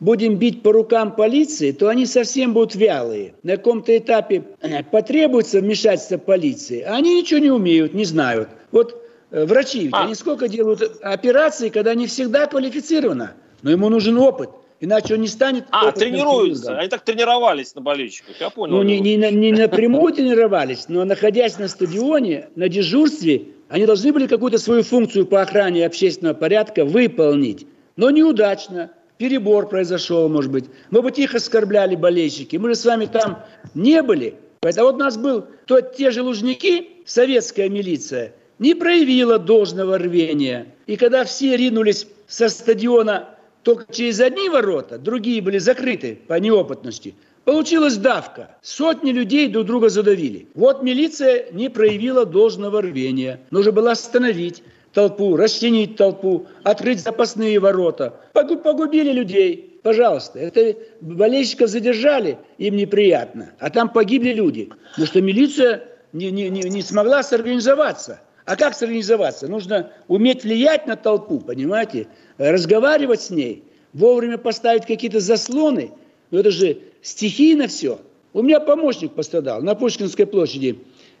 будем 0.00 0.36
бить 0.36 0.62
по 0.62 0.72
рукам 0.72 1.14
полиции, 1.14 1.72
то 1.72 1.88
они 1.88 2.06
совсем 2.06 2.52
будут 2.52 2.74
вялые. 2.74 3.34
На 3.42 3.56
каком-то 3.56 3.96
этапе 3.96 4.44
э, 4.60 4.82
потребуется 4.82 5.60
вмешательство 5.60 6.18
полиции, 6.18 6.82
а 6.82 6.96
они 6.96 7.20
ничего 7.20 7.40
не 7.40 7.50
умеют, 7.50 7.94
не 7.94 8.04
знают. 8.04 8.48
Вот 8.70 9.02
э, 9.30 9.44
врачи, 9.44 9.88
а. 9.92 10.04
они 10.04 10.14
сколько 10.14 10.48
делают 10.48 10.82
операций, 11.02 11.70
когда 11.70 11.94
не 11.94 12.06
всегда 12.06 12.46
квалифицировано, 12.46 13.34
но 13.62 13.70
ему 13.70 13.88
нужен 13.88 14.18
опыт. 14.18 14.50
Иначе 14.80 15.14
он 15.14 15.20
не 15.20 15.28
станет... 15.28 15.64
А, 15.70 15.92
тренируются. 15.92 16.76
Они 16.76 16.88
так 16.88 17.02
тренировались 17.02 17.74
на 17.74 17.80
болельщиках, 17.80 18.38
я 18.38 18.50
понял. 18.50 18.76
Ну, 18.76 18.82
не, 18.82 19.00
не, 19.00 19.16
не 19.16 19.52
напрямую 19.52 20.12
тренировались, 20.12 20.86
но 20.88 21.04
находясь 21.04 21.58
на 21.58 21.68
стадионе, 21.68 22.50
на 22.54 22.68
дежурстве, 22.68 23.46
они 23.68 23.86
должны 23.86 24.12
были 24.12 24.26
какую-то 24.26 24.58
свою 24.58 24.82
функцию 24.82 25.26
по 25.26 25.40
охране 25.40 25.86
общественного 25.86 26.34
порядка 26.34 26.84
выполнить. 26.84 27.66
Но 27.96 28.10
неудачно 28.10 28.90
перебор 29.24 29.66
произошел, 29.70 30.28
может 30.28 30.50
быть. 30.50 30.66
Может 30.90 31.04
быть, 31.04 31.18
их 31.18 31.34
оскорбляли 31.34 31.96
болельщики. 31.96 32.56
Мы 32.56 32.68
же 32.68 32.74
с 32.74 32.84
вами 32.84 33.06
там 33.06 33.42
не 33.72 34.02
были. 34.02 34.34
Поэтому 34.60 34.88
вот 34.88 34.96
у 34.96 34.98
нас 34.98 35.16
был 35.16 35.46
то 35.64 35.80
те 35.80 36.10
же 36.10 36.22
Лужники, 36.22 36.88
советская 37.06 37.70
милиция, 37.70 38.34
не 38.58 38.74
проявила 38.74 39.38
должного 39.38 39.96
рвения. 39.96 40.66
И 40.86 40.96
когда 40.96 41.24
все 41.24 41.56
ринулись 41.56 42.06
со 42.26 42.50
стадиона 42.50 43.30
только 43.62 43.90
через 43.90 44.20
одни 44.20 44.50
ворота, 44.50 44.98
другие 44.98 45.40
были 45.40 45.56
закрыты 45.56 46.18
по 46.28 46.34
неопытности, 46.38 47.14
получилась 47.46 47.96
давка. 47.96 48.56
Сотни 48.60 49.10
людей 49.10 49.48
друг 49.48 49.64
друга 49.64 49.88
задавили. 49.88 50.48
Вот 50.54 50.82
милиция 50.82 51.50
не 51.50 51.70
проявила 51.70 52.26
должного 52.26 52.82
рвения. 52.82 53.40
Нужно 53.50 53.72
было 53.72 53.92
остановить 53.92 54.62
толпу, 54.94 55.36
расчленить 55.36 55.96
толпу, 55.96 56.46
открыть 56.62 57.00
запасные 57.00 57.58
ворота. 57.58 58.14
Погубили 58.32 59.12
людей. 59.12 59.80
Пожалуйста, 59.82 60.38
это 60.38 60.78
болельщиков 61.02 61.68
задержали, 61.68 62.38
им 62.56 62.76
неприятно. 62.76 63.52
А 63.58 63.68
там 63.68 63.90
погибли 63.90 64.32
люди. 64.32 64.70
Потому 64.90 65.06
что 65.06 65.20
милиция 65.20 65.82
не, 66.14 66.30
не, 66.30 66.48
не, 66.48 66.62
не 66.62 66.80
смогла 66.80 67.22
сорганизоваться. 67.22 68.20
А 68.46 68.56
как 68.56 68.74
сорганизоваться? 68.74 69.48
Нужно 69.48 69.90
уметь 70.08 70.44
влиять 70.44 70.86
на 70.86 70.96
толпу, 70.96 71.40
понимаете? 71.40 72.06
Разговаривать 72.38 73.20
с 73.20 73.30
ней, 73.30 73.64
вовремя 73.92 74.38
поставить 74.38 74.86
какие-то 74.86 75.20
заслоны. 75.20 75.90
Но 76.30 76.40
это 76.40 76.50
же 76.50 76.78
стихийно 77.02 77.66
все. 77.68 78.00
У 78.32 78.42
меня 78.42 78.60
помощник 78.60 79.12
пострадал 79.12 79.62
на 79.62 79.74
Пушкинской 79.74 80.26
площади. 80.26 80.78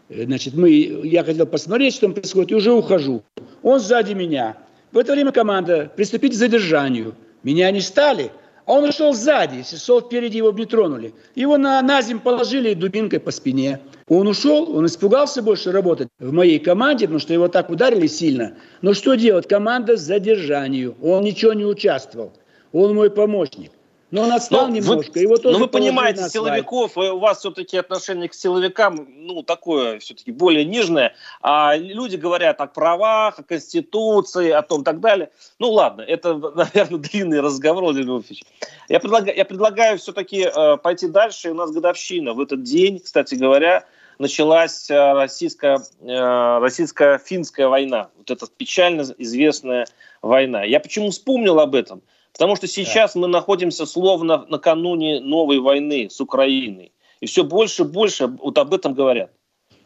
Значит, 0.08 0.54
мы, 0.54 0.70
я 0.70 1.24
хотел 1.24 1.46
посмотреть, 1.46 1.94
что 1.94 2.02
там 2.02 2.14
происходит, 2.14 2.52
и 2.52 2.54
уже 2.54 2.72
ухожу. 2.72 3.22
Он 3.62 3.80
сзади 3.80 4.12
меня. 4.12 4.56
В 4.92 4.98
это 4.98 5.12
время 5.12 5.32
команда 5.32 5.90
приступить 5.96 6.32
к 6.32 6.36
задержанию. 6.36 7.14
Меня 7.42 7.70
не 7.70 7.80
стали, 7.80 8.30
а 8.66 8.72
он 8.74 8.92
шел 8.92 9.12
сзади, 9.12 9.64
шел 9.76 10.00
впереди, 10.00 10.38
его 10.38 10.52
не 10.52 10.66
тронули. 10.66 11.14
Его 11.34 11.56
на, 11.56 11.80
на 11.82 12.00
землю 12.02 12.22
положили 12.22 12.74
дубинкой 12.74 13.20
по 13.20 13.30
спине. 13.30 13.80
Он 14.08 14.28
ушел, 14.28 14.76
он 14.76 14.86
испугался 14.86 15.42
больше 15.42 15.72
работать 15.72 16.08
в 16.18 16.32
моей 16.32 16.58
команде, 16.58 17.06
потому 17.06 17.18
что 17.18 17.32
его 17.32 17.48
так 17.48 17.70
ударили 17.70 18.06
сильно. 18.06 18.54
Но 18.82 18.94
что 18.94 19.14
делать? 19.14 19.48
Команда 19.48 19.96
с 19.96 20.00
задержанию. 20.00 20.94
Он 21.02 21.24
ничего 21.24 21.54
не 21.54 21.64
участвовал. 21.64 22.32
Он 22.72 22.94
мой 22.94 23.10
помощник. 23.10 23.70
Но 24.10 24.22
он 24.22 24.32
отстал 24.32 24.68
Ну, 24.68 24.74
немножко. 24.74 25.10
вы- 25.12 25.20
Его 25.20 25.36
тоже 25.38 25.58
Ну, 25.58 25.64
вы 25.64 25.68
понимаете, 25.68 26.28
силовиков, 26.28 26.96
э, 26.96 27.10
у 27.10 27.18
вас 27.18 27.38
все-таки 27.38 27.76
отношение 27.78 28.28
к 28.28 28.34
силовикам, 28.34 29.08
ну, 29.10 29.42
такое 29.42 29.98
все-таки 29.98 30.30
более 30.30 30.64
нежное, 30.64 31.14
а 31.42 31.76
люди 31.76 32.16
говорят 32.16 32.60
о 32.60 32.66
правах, 32.66 33.38
о 33.38 33.42
Конституции, 33.42 34.50
о 34.50 34.62
том 34.62 34.84
так 34.84 35.00
далее. 35.00 35.30
Ну, 35.58 35.70
ладно, 35.72 36.02
это, 36.02 36.34
наверное, 36.54 36.98
длинный 37.00 37.40
разговор, 37.40 37.82
Владимир 37.82 38.12
Вольфович. 38.12 38.44
Я 38.88 39.00
предлагаю, 39.00 39.36
я 39.36 39.44
предлагаю 39.44 39.98
все-таки 39.98 40.42
э, 40.54 40.76
пойти 40.76 41.08
дальше. 41.08 41.50
У 41.50 41.54
нас 41.54 41.72
годовщина. 41.72 42.34
В 42.34 42.40
этот 42.40 42.62
день, 42.62 43.00
кстати 43.00 43.34
говоря, 43.34 43.84
началась 44.18 44.88
э, 44.90 45.12
российская, 45.14 45.80
э, 46.02 46.58
российско-финская 46.60 47.66
война. 47.68 48.10
Вот 48.18 48.30
эта 48.30 48.46
печально 48.46 49.02
известная 49.18 49.86
война. 50.22 50.62
Я 50.62 50.78
почему 50.80 51.10
вспомнил 51.10 51.58
об 51.58 51.74
этом? 51.74 52.02
Потому 52.34 52.56
что 52.56 52.66
сейчас 52.66 53.14
мы 53.14 53.28
находимся 53.28 53.86
словно 53.86 54.44
накануне 54.48 55.20
новой 55.20 55.60
войны 55.60 56.10
с 56.10 56.20
Украиной. 56.20 56.92
И 57.20 57.26
все 57.26 57.44
больше 57.44 57.82
и 57.82 57.86
больше 57.86 58.26
вот 58.26 58.58
об 58.58 58.74
этом 58.74 58.92
говорят. 58.92 59.30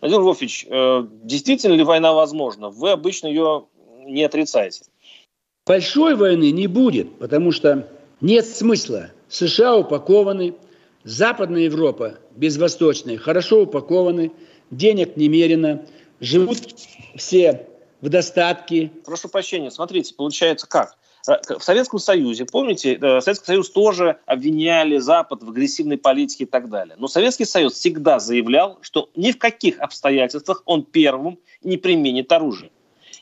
Владимир 0.00 0.22
Вольфович, 0.22 0.66
э, 0.68 1.06
действительно 1.24 1.74
ли 1.74 1.84
война 1.84 2.14
возможна? 2.14 2.70
Вы 2.70 2.90
обычно 2.90 3.26
ее 3.26 3.66
не 4.06 4.24
отрицаете. 4.24 4.84
Большой 5.66 6.14
войны 6.14 6.50
не 6.50 6.66
будет, 6.66 7.18
потому 7.18 7.52
что 7.52 7.86
нет 8.20 8.46
смысла. 8.46 9.10
США 9.28 9.76
упакованы, 9.76 10.54
Западная 11.04 11.62
Европа 11.62 12.18
без 12.34 12.56
Восточной 12.56 13.16
хорошо 13.16 13.62
упакованы, 13.62 14.32
денег 14.70 15.16
немерено, 15.16 15.86
живут 16.20 16.58
все 17.16 17.66
в 18.00 18.08
достатке. 18.08 18.90
Прошу 19.04 19.28
прощения, 19.28 19.70
смотрите, 19.70 20.14
получается 20.14 20.66
как? 20.66 20.97
В 21.26 21.60
Советском 21.60 21.98
Союзе, 21.98 22.46
помните, 22.46 22.94
э, 22.94 23.20
Советский 23.20 23.46
Союз 23.46 23.70
тоже 23.70 24.18
обвиняли 24.26 24.98
Запад 24.98 25.42
в 25.42 25.50
агрессивной 25.50 25.98
политике 25.98 26.44
и 26.44 26.46
так 26.46 26.70
далее. 26.70 26.96
Но 26.98 27.08
Советский 27.08 27.44
Союз 27.44 27.74
всегда 27.74 28.18
заявлял, 28.18 28.78
что 28.80 29.10
ни 29.14 29.32
в 29.32 29.38
каких 29.38 29.80
обстоятельствах 29.80 30.62
он 30.64 30.84
первым 30.84 31.38
не 31.62 31.76
применит 31.76 32.32
оружие. 32.32 32.70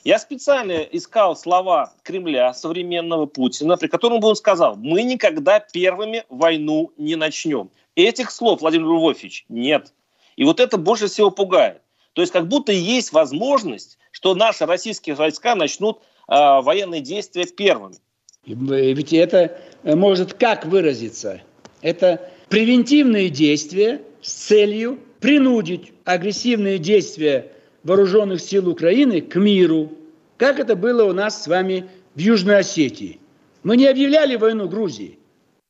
Я 0.04 0.20
специально 0.20 0.82
искал 0.82 1.34
слова 1.34 1.92
Кремля, 2.04 2.54
современного 2.54 3.26
Путина, 3.26 3.76
при 3.76 3.88
котором 3.88 4.20
бы 4.20 4.28
он 4.28 4.36
сказал, 4.36 4.76
мы 4.76 5.02
никогда 5.02 5.58
первыми 5.58 6.22
войну 6.28 6.92
не 6.96 7.16
начнем. 7.16 7.70
Этих 7.96 8.30
слов, 8.30 8.60
Владимир 8.60 8.86
Львович, 8.86 9.46
нет. 9.48 9.92
И 10.36 10.44
вот 10.44 10.60
это 10.60 10.76
больше 10.76 11.08
всего 11.08 11.32
пугает. 11.32 11.82
То 12.12 12.20
есть 12.20 12.32
как 12.32 12.46
будто 12.46 12.70
есть 12.70 13.12
возможность, 13.12 13.98
что 14.12 14.34
наши 14.34 14.64
российские 14.64 15.16
войска 15.16 15.56
начнут 15.56 16.00
э, 16.28 16.60
военные 16.62 17.00
действия 17.00 17.46
первыми. 17.46 17.96
Ведь 18.44 19.12
это 19.12 19.58
э, 19.82 19.94
может 19.94 20.34
как 20.34 20.64
выразиться? 20.64 21.42
Это 21.82 22.30
превентивные 22.48 23.28
действия 23.28 24.02
с 24.22 24.32
целью 24.32 24.98
принудить 25.20 25.92
агрессивные 26.04 26.78
действия 26.78 27.52
вооруженных 27.82 28.40
сил 28.40 28.68
Украины 28.68 29.20
к 29.20 29.36
миру, 29.36 29.92
как 30.36 30.58
это 30.58 30.76
было 30.76 31.04
у 31.04 31.12
нас 31.12 31.44
с 31.44 31.46
вами 31.46 31.86
в 32.14 32.20
Южной 32.20 32.58
Осетии. 32.58 33.20
Мы 33.62 33.76
не 33.76 33.86
объявляли 33.86 34.36
войну 34.36 34.68
Грузии, 34.68 35.18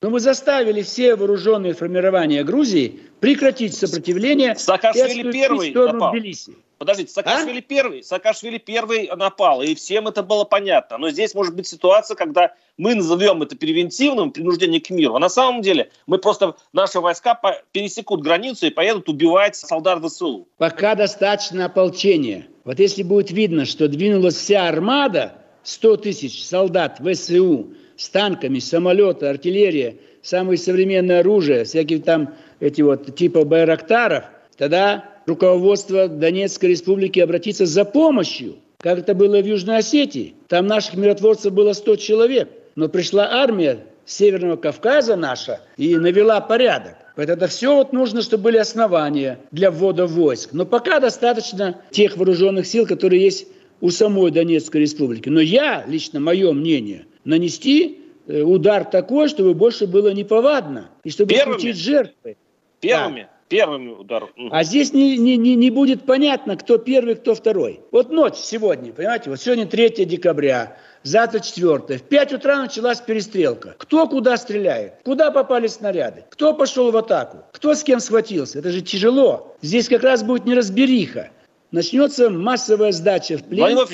но 0.03 0.11
мы 0.11 0.21
заставили 0.21 0.83
все 0.83 1.17
вооруженные 1.17 1.73
формирования 1.73 2.45
Грузии 2.45 3.01
прекратить 3.21 3.75
сопротивление 3.75 4.55
Саакашвили 4.55 5.29
и 5.29 5.33
первый 5.33 5.69
в 5.69 5.71
сторону 5.71 5.95
напал. 5.95 6.13
Тбилиси. 6.13 6.57
Подождите, 6.79 7.11
Саакашвили 7.11 7.61
первый, 7.61 8.03
Саакашвили 8.03 8.59
первый 8.59 9.09
напал, 9.17 9.63
и 9.63 9.75
всем 9.75 10.09
это 10.09 10.23
было 10.23 10.45
понятно. 10.45 10.99
Но 10.99 11.11
здесь 11.11 11.35
может 11.35 11.55
быть 11.55 11.67
ситуация, 11.67 12.17
когда 12.17 12.55
мы 12.77 12.95
назовем 12.95 13.43
это 13.43 13.57
превентивным 13.57 14.31
принуждением 14.31 14.83
к 14.83 14.91
миру, 14.91 15.15
а 15.15 15.19
на 15.19 15.31
самом 15.31 15.63
деле 15.63 15.91
мы 16.07 16.19
просто, 16.19 16.57
наши 16.75 17.01
войска 17.01 17.41
пересекут 17.73 18.23
границу 18.23 18.67
и 18.67 18.71
поедут 18.71 19.09
убивать 19.09 19.57
солдат 19.57 20.05
ВСУ. 20.05 20.47
Пока 20.59 20.95
достаточно 20.95 21.65
ополчения. 21.65 22.47
Вот 22.65 22.79
если 22.79 23.03
будет 23.03 23.31
видно, 23.31 23.65
что 23.65 23.89
двинулась 23.89 24.37
вся 24.37 24.69
армада, 24.69 25.39
100 25.63 25.97
тысяч 25.97 26.45
солдат 26.45 27.01
ВСУ 27.01 27.69
с 27.97 28.11
танками, 28.11 28.59
самолеты, 28.59 29.27
артиллерия, 29.27 29.97
самое 30.23 30.59
современное 30.59 31.21
оружие, 31.21 31.65
всякие 31.65 32.01
там 32.01 32.35
эти 32.61 32.83
вот 32.83 33.17
типа 33.17 33.45
байрактаров, 33.45 34.25
тогда 34.59 35.16
руководство 35.27 36.09
Донецкой 36.09 36.71
республики 36.71 37.21
обратится 37.21 37.67
за 37.67 37.85
помощью, 37.85 38.57
как 38.79 38.99
это 38.99 39.15
было 39.15 39.41
в 39.41 39.47
Южной 39.47 39.79
Осетии. 39.79 40.35
Там 40.49 40.67
наших 40.67 40.95
миротворцев 40.95 41.53
было 41.53 41.73
100 41.73 41.97
человек, 41.97 42.49
но 42.77 42.89
пришла 42.89 43.29
армия 43.31 43.85
Северного 44.05 44.57
Кавказа 44.57 45.17
наша 45.17 45.61
и 45.77 45.97
навела 45.97 46.41
порядок. 46.41 46.95
Поэтому 47.17 47.39
это 47.39 47.49
все 47.49 47.75
вот 47.75 47.93
нужно, 47.93 48.23
чтобы 48.23 48.45
были 48.45 48.59
основания 48.59 49.41
для 49.51 49.71
ввода 49.71 50.07
войск. 50.07 50.51
Но 50.53 50.67
пока 50.67 51.01
достаточно 51.01 51.81
тех 51.91 52.17
вооруженных 52.17 52.67
сил, 52.67 52.87
которые 52.87 53.23
есть 53.23 53.49
у 53.81 53.91
самой 53.91 54.31
Донецкой 54.31 54.83
республики. 54.83 55.29
Но 55.29 55.41
я, 55.41 55.85
лично 55.87 56.21
мое 56.21 56.53
мнение, 56.53 57.07
нанести 57.25 58.01
э, 58.27 58.43
удар 58.43 58.85
такой, 58.85 59.29
чтобы 59.29 59.55
больше 59.55 59.87
было 59.87 60.13
неповадно. 60.13 60.91
И 61.05 61.11
чтобы 61.11 61.33
Первыми? 61.33 61.73
жертвы. 61.73 62.37
Первыми, 62.81 63.29
первыми 63.49 63.91
удар. 63.93 64.29
М. 64.37 64.49
А 64.53 64.65
здесь 64.65 64.93
не, 64.93 65.17
не, 65.17 65.37
не, 65.37 65.55
не 65.55 65.71
будет 65.71 66.05
понятно, 66.05 66.57
кто 66.57 66.79
первый, 66.79 67.15
кто 67.15 67.35
второй. 67.35 67.81
Вот 67.93 68.11
ночь 68.11 68.37
сегодня, 68.37 68.93
понимаете, 68.93 69.31
вот 69.31 69.41
сегодня 69.41 69.67
3 69.67 70.05
декабря, 70.05 70.77
завтра 71.03 71.41
4. 71.41 71.99
В 71.99 72.03
5 72.03 72.33
утра 72.35 72.61
началась 72.61 73.01
перестрелка. 73.01 73.75
Кто 73.79 74.07
куда 74.09 74.37
стреляет? 74.37 74.95
Куда 75.05 75.31
попали 75.31 75.67
снаряды? 75.67 76.25
Кто 76.31 76.55
пошел 76.55 76.91
в 76.91 76.97
атаку? 76.97 77.39
Кто 77.53 77.75
с 77.75 77.83
кем 77.83 78.01
схватился? 78.01 78.59
Это 78.59 78.71
же 78.71 78.81
тяжело. 78.83 79.57
Здесь 79.63 79.89
как 79.89 80.03
раз 80.03 80.23
будет 80.23 80.45
неразбериха. 80.47 81.31
Начнется 81.73 82.31
массовая 82.31 82.93
сдача 82.93 83.39
в 83.39 83.45
плен, 83.45 83.59
Владимир 83.75 83.87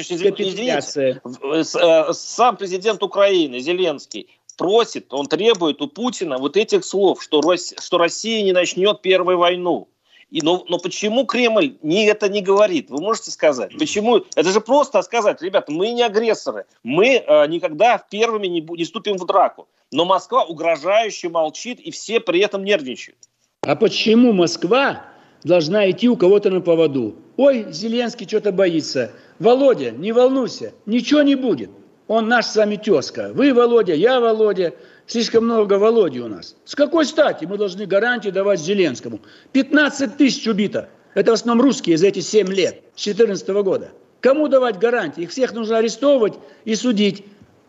извините, 0.50 1.20
с- 1.64 1.74
э, 1.74 2.12
Сам 2.12 2.56
президент 2.58 3.02
Украины 3.02 3.60
Зеленский 3.60 4.28
просит, 4.56 5.12
он 5.12 5.26
требует 5.26 5.80
у 5.82 5.88
Путина 5.88 6.38
вот 6.38 6.56
этих 6.56 6.84
слов, 6.84 7.22
что, 7.22 7.40
Рос- 7.40 7.74
что 7.80 7.98
Россия 7.98 8.42
не 8.42 8.52
начнет 8.52 9.02
первую 9.02 9.38
войну. 9.38 9.88
И, 10.30 10.40
но, 10.40 10.64
но 10.66 10.78
почему 10.78 11.26
Кремль 11.26 11.76
не, 11.82 12.06
это 12.06 12.28
не 12.30 12.40
говорит? 12.40 12.88
Вы 12.88 13.02
можете 13.02 13.30
сказать? 13.30 13.76
Почему? 13.78 14.22
Это 14.34 14.50
же 14.50 14.62
просто 14.62 15.02
сказать, 15.02 15.42
ребята, 15.42 15.70
мы 15.70 15.90
не 15.90 16.02
агрессоры, 16.02 16.64
мы 16.82 17.16
э, 17.16 17.46
никогда 17.48 17.98
первыми 17.98 18.46
не, 18.46 18.60
не 18.62 18.84
ступим 18.84 19.18
в 19.18 19.26
драку. 19.26 19.68
Но 19.92 20.06
Москва 20.06 20.44
угрожающе 20.44 21.28
молчит, 21.28 21.80
и 21.80 21.90
все 21.90 22.18
при 22.18 22.40
этом 22.40 22.64
нервничают. 22.64 23.18
А 23.60 23.76
почему 23.76 24.32
Москва 24.32 25.04
должна 25.44 25.90
идти 25.90 26.08
у 26.08 26.16
кого-то 26.16 26.48
на 26.48 26.62
поводу? 26.62 27.14
Ой, 27.36 27.66
Зеленский 27.70 28.26
что-то 28.26 28.52
боится. 28.52 29.12
Володя, 29.38 29.90
не 29.90 30.12
волнуйся, 30.12 30.72
ничего 30.86 31.20
не 31.20 31.34
будет. 31.34 31.70
Он 32.12 32.28
наш 32.28 32.44
с 32.44 32.56
вами 32.56 32.76
тезка. 32.76 33.30
Вы, 33.32 33.54
Володя, 33.54 33.94
я, 33.94 34.20
Володя. 34.20 34.74
Слишком 35.06 35.44
много 35.44 35.78
Володи 35.78 36.20
у 36.20 36.28
нас. 36.28 36.56
С 36.66 36.74
какой 36.74 37.06
стати 37.06 37.46
мы 37.46 37.56
должны 37.56 37.86
гарантии 37.86 38.28
давать 38.28 38.60
Зеленскому? 38.60 39.20
15 39.52 40.18
тысяч 40.18 40.46
убито. 40.46 40.90
Это 41.14 41.30
в 41.30 41.34
основном 41.34 41.64
русские 41.64 41.96
за 41.96 42.08
эти 42.08 42.18
7 42.18 42.48
лет, 42.48 42.82
с 42.96 43.04
2014 43.04 43.48
года. 43.64 43.92
Кому 44.20 44.48
давать 44.48 44.78
гарантии? 44.78 45.22
Их 45.22 45.30
всех 45.30 45.54
нужно 45.54 45.78
арестовывать 45.78 46.34
и 46.66 46.74
судить. 46.74 47.24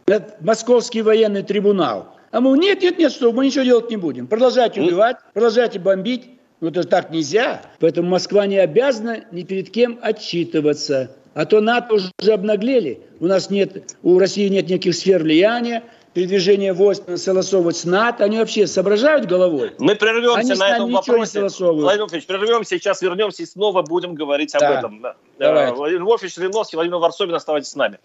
Это 0.08 0.36
Московский 0.42 1.04
военный 1.04 1.44
трибунал. 1.44 2.14
А 2.32 2.42
мы, 2.42 2.58
нет, 2.58 2.82
нет, 2.82 2.98
нет, 3.00 3.14
что, 3.14 3.32
мы 3.32 3.46
ничего 3.46 3.64
делать 3.64 3.90
не 3.90 3.96
будем. 3.96 4.28
Продолжайте 4.28 4.82
убивать, 4.82 5.16
продолжайте 5.34 5.80
бомбить. 5.80 6.32
Ну, 6.60 6.68
это 6.68 6.84
так 6.84 7.12
нельзя. 7.12 7.62
Поэтому 7.80 8.10
Москва 8.10 8.46
не 8.46 8.58
обязана 8.58 9.24
ни 9.32 9.44
перед 9.44 9.70
кем 9.70 10.00
отчитываться. 10.02 11.16
А 11.34 11.46
то 11.46 11.62
НАТО 11.62 11.96
уже 11.96 12.34
обнаглели. 12.34 13.00
У 13.20 13.26
нас 13.28 13.50
нет, 13.50 13.96
у 14.04 14.20
России 14.20 14.48
нет 14.50 14.70
никаких 14.70 14.96
сфер 14.96 15.24
влияния, 15.24 15.84
передвижение 16.14 16.74
войск 16.74 17.04
согласовывать 17.18 17.76
с 17.76 17.86
НАТО. 17.86 18.24
Они 18.24 18.38
вообще 18.38 18.68
соображают 18.68 19.26
головой? 19.26 19.72
Мы 19.80 19.96
прервемся 19.96 20.40
Они 20.40 20.54
на 20.54 20.76
этом 20.76 20.92
вопросе. 20.92 21.42
Владимир 21.42 22.02
Вольфович, 22.02 22.26
прервемся, 22.28 22.78
сейчас 22.78 23.02
вернемся 23.02 23.44
и 23.44 23.46
снова 23.46 23.82
будем 23.82 24.14
говорить 24.14 24.54
об 24.54 24.62
Да. 24.62 24.80
этом. 24.80 25.02
Да. 25.02 25.16
Давайте. 25.40 25.74
Э, 25.74 25.76
Владимир 25.76 26.04
Вольфович 26.04 26.36
Жириновский, 26.36 26.76
Владимир 26.76 26.98
Варсобин, 26.98 27.34
оставайтесь 27.34 27.70
с 27.70 27.76
нами. 27.76 27.98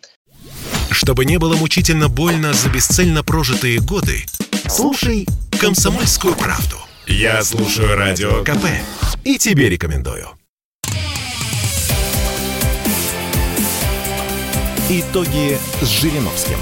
Чтобы 0.91 1.25
не 1.27 1.39
было 1.39 1.55
мучительно 1.57 2.09
больно 2.09 2.55
за 2.55 2.71
бесцельно 2.71 3.23
прожитые 3.23 3.79
годы, 3.81 4.25
слушай 4.69 5.27
«Комсомольскую 5.61 6.35
правду». 6.35 6.77
Я 7.07 7.43
слушаю 7.43 7.95
Радио 7.97 8.43
КП 8.43 8.67
и 9.25 9.39
тебе 9.39 9.69
рекомендую. 9.69 10.29
Итоги 14.91 15.59
с 15.83 15.87
Жириновским. 15.87 16.57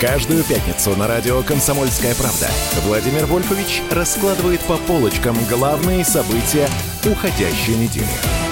Каждую 0.00 0.42
пятницу 0.42 0.96
на 0.96 1.06
радио 1.06 1.44
«Комсомольская 1.44 2.12
правда» 2.16 2.48
Владимир 2.84 3.26
Вольфович 3.26 3.82
раскладывает 3.92 4.60
по 4.62 4.78
полочкам 4.78 5.36
главные 5.48 6.04
события 6.04 6.68
уходящей 7.04 7.76
недели. 7.76 8.47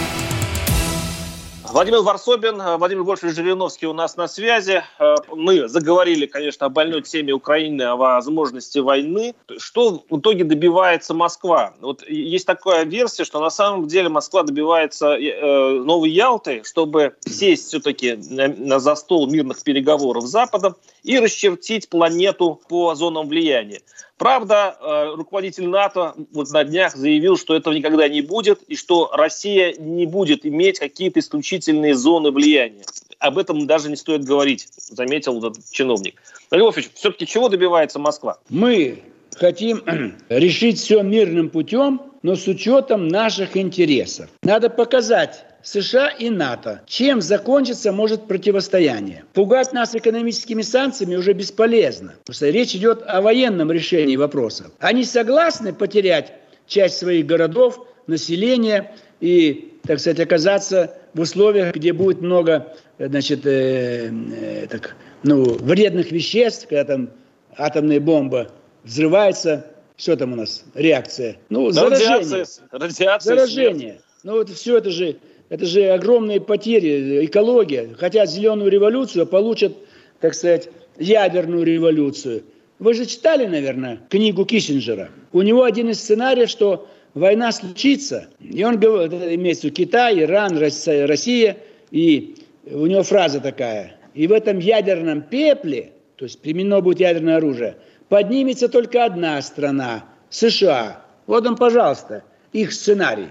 Владимир 1.76 2.00
Варсобин, 2.00 2.58
э, 2.58 2.78
Владимир 2.78 3.02
Вольфович 3.02 3.34
Жириновский 3.34 3.86
у 3.86 3.92
нас 3.92 4.16
на 4.16 4.28
связи. 4.28 4.82
Э, 4.98 5.16
мы 5.28 5.68
заговорили, 5.68 6.24
конечно, 6.24 6.64
о 6.64 6.68
больной 6.70 7.02
теме 7.02 7.34
Украины, 7.34 7.82
о 7.82 7.96
возможности 7.96 8.78
войны. 8.78 9.34
Что 9.58 10.02
в 10.08 10.18
итоге 10.18 10.44
добивается 10.44 11.12
Москва? 11.12 11.74
Вот 11.82 12.02
есть 12.08 12.46
такая 12.46 12.86
версия, 12.86 13.24
что 13.24 13.40
на 13.40 13.50
самом 13.50 13.88
деле 13.88 14.08
Москва 14.08 14.42
добивается 14.42 15.18
э, 15.18 15.82
новой 15.82 16.08
Ялты, 16.08 16.62
чтобы 16.64 17.14
сесть 17.20 17.66
все-таки 17.66 18.16
за 18.20 18.94
стол 18.94 19.30
мирных 19.30 19.62
переговоров 19.62 20.24
с 20.24 20.30
Западом 20.30 20.76
и 21.02 21.18
расчертить 21.18 21.90
планету 21.90 22.58
по 22.70 22.94
зонам 22.94 23.28
влияния. 23.28 23.82
Правда, 24.18 24.76
э, 24.80 25.14
руководитель 25.14 25.68
НАТО 25.68 26.14
вот 26.32 26.50
на 26.50 26.64
днях 26.64 26.96
заявил, 26.96 27.36
что 27.36 27.54
этого 27.54 27.74
никогда 27.74 28.08
не 28.08 28.22
будет, 28.22 28.62
и 28.62 28.74
что 28.74 29.10
Россия 29.12 29.74
не 29.78 30.06
будет 30.06 30.46
иметь 30.46 30.78
какие-то 30.78 31.20
исключительные 31.20 31.94
зоны 31.94 32.30
влияния. 32.30 32.84
Об 33.18 33.36
этом 33.36 33.66
даже 33.66 33.90
не 33.90 33.96
стоит 33.96 34.24
говорить, 34.24 34.68
заметил 34.76 35.38
этот 35.38 35.70
чиновник. 35.70 36.22
Львович, 36.50 36.90
все-таки 36.94 37.26
чего 37.26 37.48
добивается 37.48 37.98
Москва? 37.98 38.38
Мы 38.48 39.02
хотим 39.34 39.82
решить 40.30 40.78
все 40.78 41.02
мирным 41.02 41.50
путем, 41.50 42.00
но 42.22 42.36
с 42.36 42.46
учетом 42.46 43.08
наших 43.08 43.56
интересов. 43.56 44.30
Надо 44.42 44.70
показать 44.70 45.44
США 45.66 46.10
и 46.10 46.30
НАТО. 46.30 46.82
Чем 46.86 47.20
закончится 47.20 47.90
может 47.90 48.28
противостояние? 48.28 49.24
Пугать 49.32 49.72
нас 49.72 49.96
экономическими 49.96 50.62
санкциями 50.62 51.16
уже 51.16 51.32
бесполезно, 51.32 52.14
потому 52.20 52.34
что 52.34 52.48
речь 52.50 52.76
идет 52.76 53.02
о 53.04 53.20
военном 53.20 53.72
решении 53.72 54.14
вопросов. 54.14 54.68
Они 54.78 55.02
согласны 55.02 55.72
потерять 55.72 56.34
часть 56.68 56.98
своих 56.98 57.26
городов, 57.26 57.84
населения 58.06 58.92
и, 59.18 59.72
так 59.82 59.98
сказать, 59.98 60.20
оказаться 60.20 60.98
в 61.14 61.20
условиях, 61.20 61.74
где 61.74 61.92
будет 61.92 62.20
много 62.20 62.72
значит, 63.00 63.44
э, 63.44 64.08
э, 64.08 64.66
так, 64.70 64.94
ну, 65.24 65.42
вредных 65.42 66.12
веществ, 66.12 66.68
когда 66.68 66.84
там 66.84 67.10
атомная 67.56 67.98
бомба 67.98 68.52
взрывается, 68.84 69.66
что 69.96 70.16
там 70.16 70.34
у 70.34 70.36
нас, 70.36 70.64
реакция? 70.74 71.38
Ну, 71.48 71.72
заражение. 71.72 72.18
Радиация, 72.18 72.68
радиация 72.70 73.34
заражение. 73.34 73.88
Смерть. 73.88 74.00
Ну, 74.22 74.32
вот 74.34 74.50
все 74.50 74.78
это 74.78 74.90
же 74.90 75.16
это 75.48 75.64
же 75.66 75.88
огромные 75.90 76.40
потери, 76.40 77.24
экология. 77.24 77.94
Хотят 77.98 78.30
зеленую 78.30 78.70
революцию, 78.70 79.22
а 79.22 79.26
получат, 79.26 79.76
так 80.20 80.34
сказать, 80.34 80.68
ядерную 80.98 81.64
революцию. 81.64 82.42
Вы 82.78 82.94
же 82.94 83.06
читали, 83.06 83.46
наверное, 83.46 84.00
книгу 84.10 84.44
Киссинджера. 84.44 85.10
У 85.32 85.42
него 85.42 85.62
один 85.62 85.90
из 85.90 86.00
сценариев, 86.00 86.50
что 86.50 86.88
война 87.14 87.52
случится. 87.52 88.26
И 88.40 88.62
он 88.64 88.78
говорит, 88.78 89.12
имеется 89.12 89.62
в 89.62 89.64
виду 89.64 89.76
Китай, 89.76 90.20
Иран, 90.20 90.58
Россия. 90.58 91.56
И 91.90 92.34
у 92.70 92.86
него 92.86 93.02
фраза 93.02 93.40
такая. 93.40 93.96
И 94.14 94.26
в 94.26 94.32
этом 94.32 94.58
ядерном 94.58 95.22
пепле, 95.22 95.92
то 96.16 96.24
есть 96.24 96.40
применено 96.40 96.80
будет 96.80 97.00
ядерное 97.00 97.36
оружие, 97.36 97.76
поднимется 98.08 98.68
только 98.68 99.04
одна 99.04 99.40
страна– 99.42 100.04
США. 100.30 101.02
Вот 101.26 101.46
он, 101.46 101.56
пожалуйста, 101.56 102.24
их 102.52 102.72
сценарий. 102.72 103.28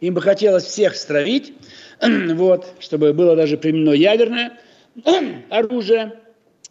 Им 0.00 0.14
бы 0.14 0.20
хотелось 0.20 0.64
всех 0.64 0.94
стравить, 0.96 1.54
вот, 2.02 2.66
чтобы 2.80 3.12
было 3.12 3.36
даже 3.36 3.56
применено 3.56 3.92
ядерное 3.92 4.58
оружие. 5.50 6.20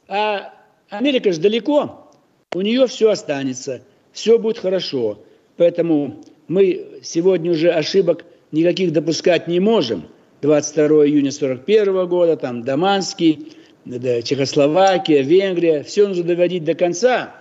А 0.07 0.53
Америка 0.89 1.31
же 1.31 1.39
далеко, 1.39 2.11
у 2.53 2.61
нее 2.61 2.87
все 2.87 3.09
останется, 3.09 3.81
все 4.11 4.37
будет 4.37 4.59
хорошо. 4.59 5.19
Поэтому 5.57 6.23
мы 6.47 6.99
сегодня 7.03 7.51
уже 7.51 7.71
ошибок 7.71 8.25
никаких 8.51 8.93
допускать 8.93 9.47
не 9.47 9.59
можем. 9.59 10.07
22 10.41 11.07
июня 11.07 11.29
1941 11.29 12.07
года, 12.07 12.37
там 12.37 12.63
Даманский, 12.63 13.53
да, 13.85 14.21
Чехословакия, 14.21 15.21
Венгрия, 15.21 15.83
все 15.83 16.07
нужно 16.07 16.23
доводить 16.23 16.63
до 16.63 16.75
конца. 16.75 17.35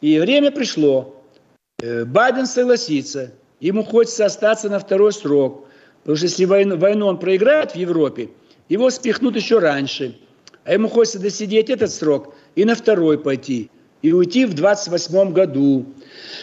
И 0.00 0.18
время 0.18 0.50
пришло. 0.50 1.22
Э, 1.82 2.04
Байден 2.04 2.46
согласится, 2.46 3.32
Ему 3.60 3.84
хочется 3.84 4.26
остаться 4.26 4.68
на 4.68 4.78
второй 4.78 5.12
срок. 5.12 5.66
Потому 6.02 6.16
что 6.16 6.26
если 6.26 6.44
войну, 6.44 6.76
войну 6.76 7.06
он 7.06 7.18
проиграет 7.18 7.72
в 7.72 7.76
Европе, 7.76 8.30
его 8.68 8.90
спихнут 8.90 9.36
еще 9.36 9.58
раньше. 9.58 10.18
А 10.64 10.72
ему 10.72 10.88
хочется 10.88 11.18
досидеть 11.18 11.70
этот 11.70 11.90
срок 11.90 12.34
и 12.54 12.64
на 12.64 12.74
второй 12.74 13.18
пойти. 13.18 13.70
И 14.02 14.12
уйти 14.12 14.44
в 14.44 14.54
28 14.54 15.32
году. 15.32 15.86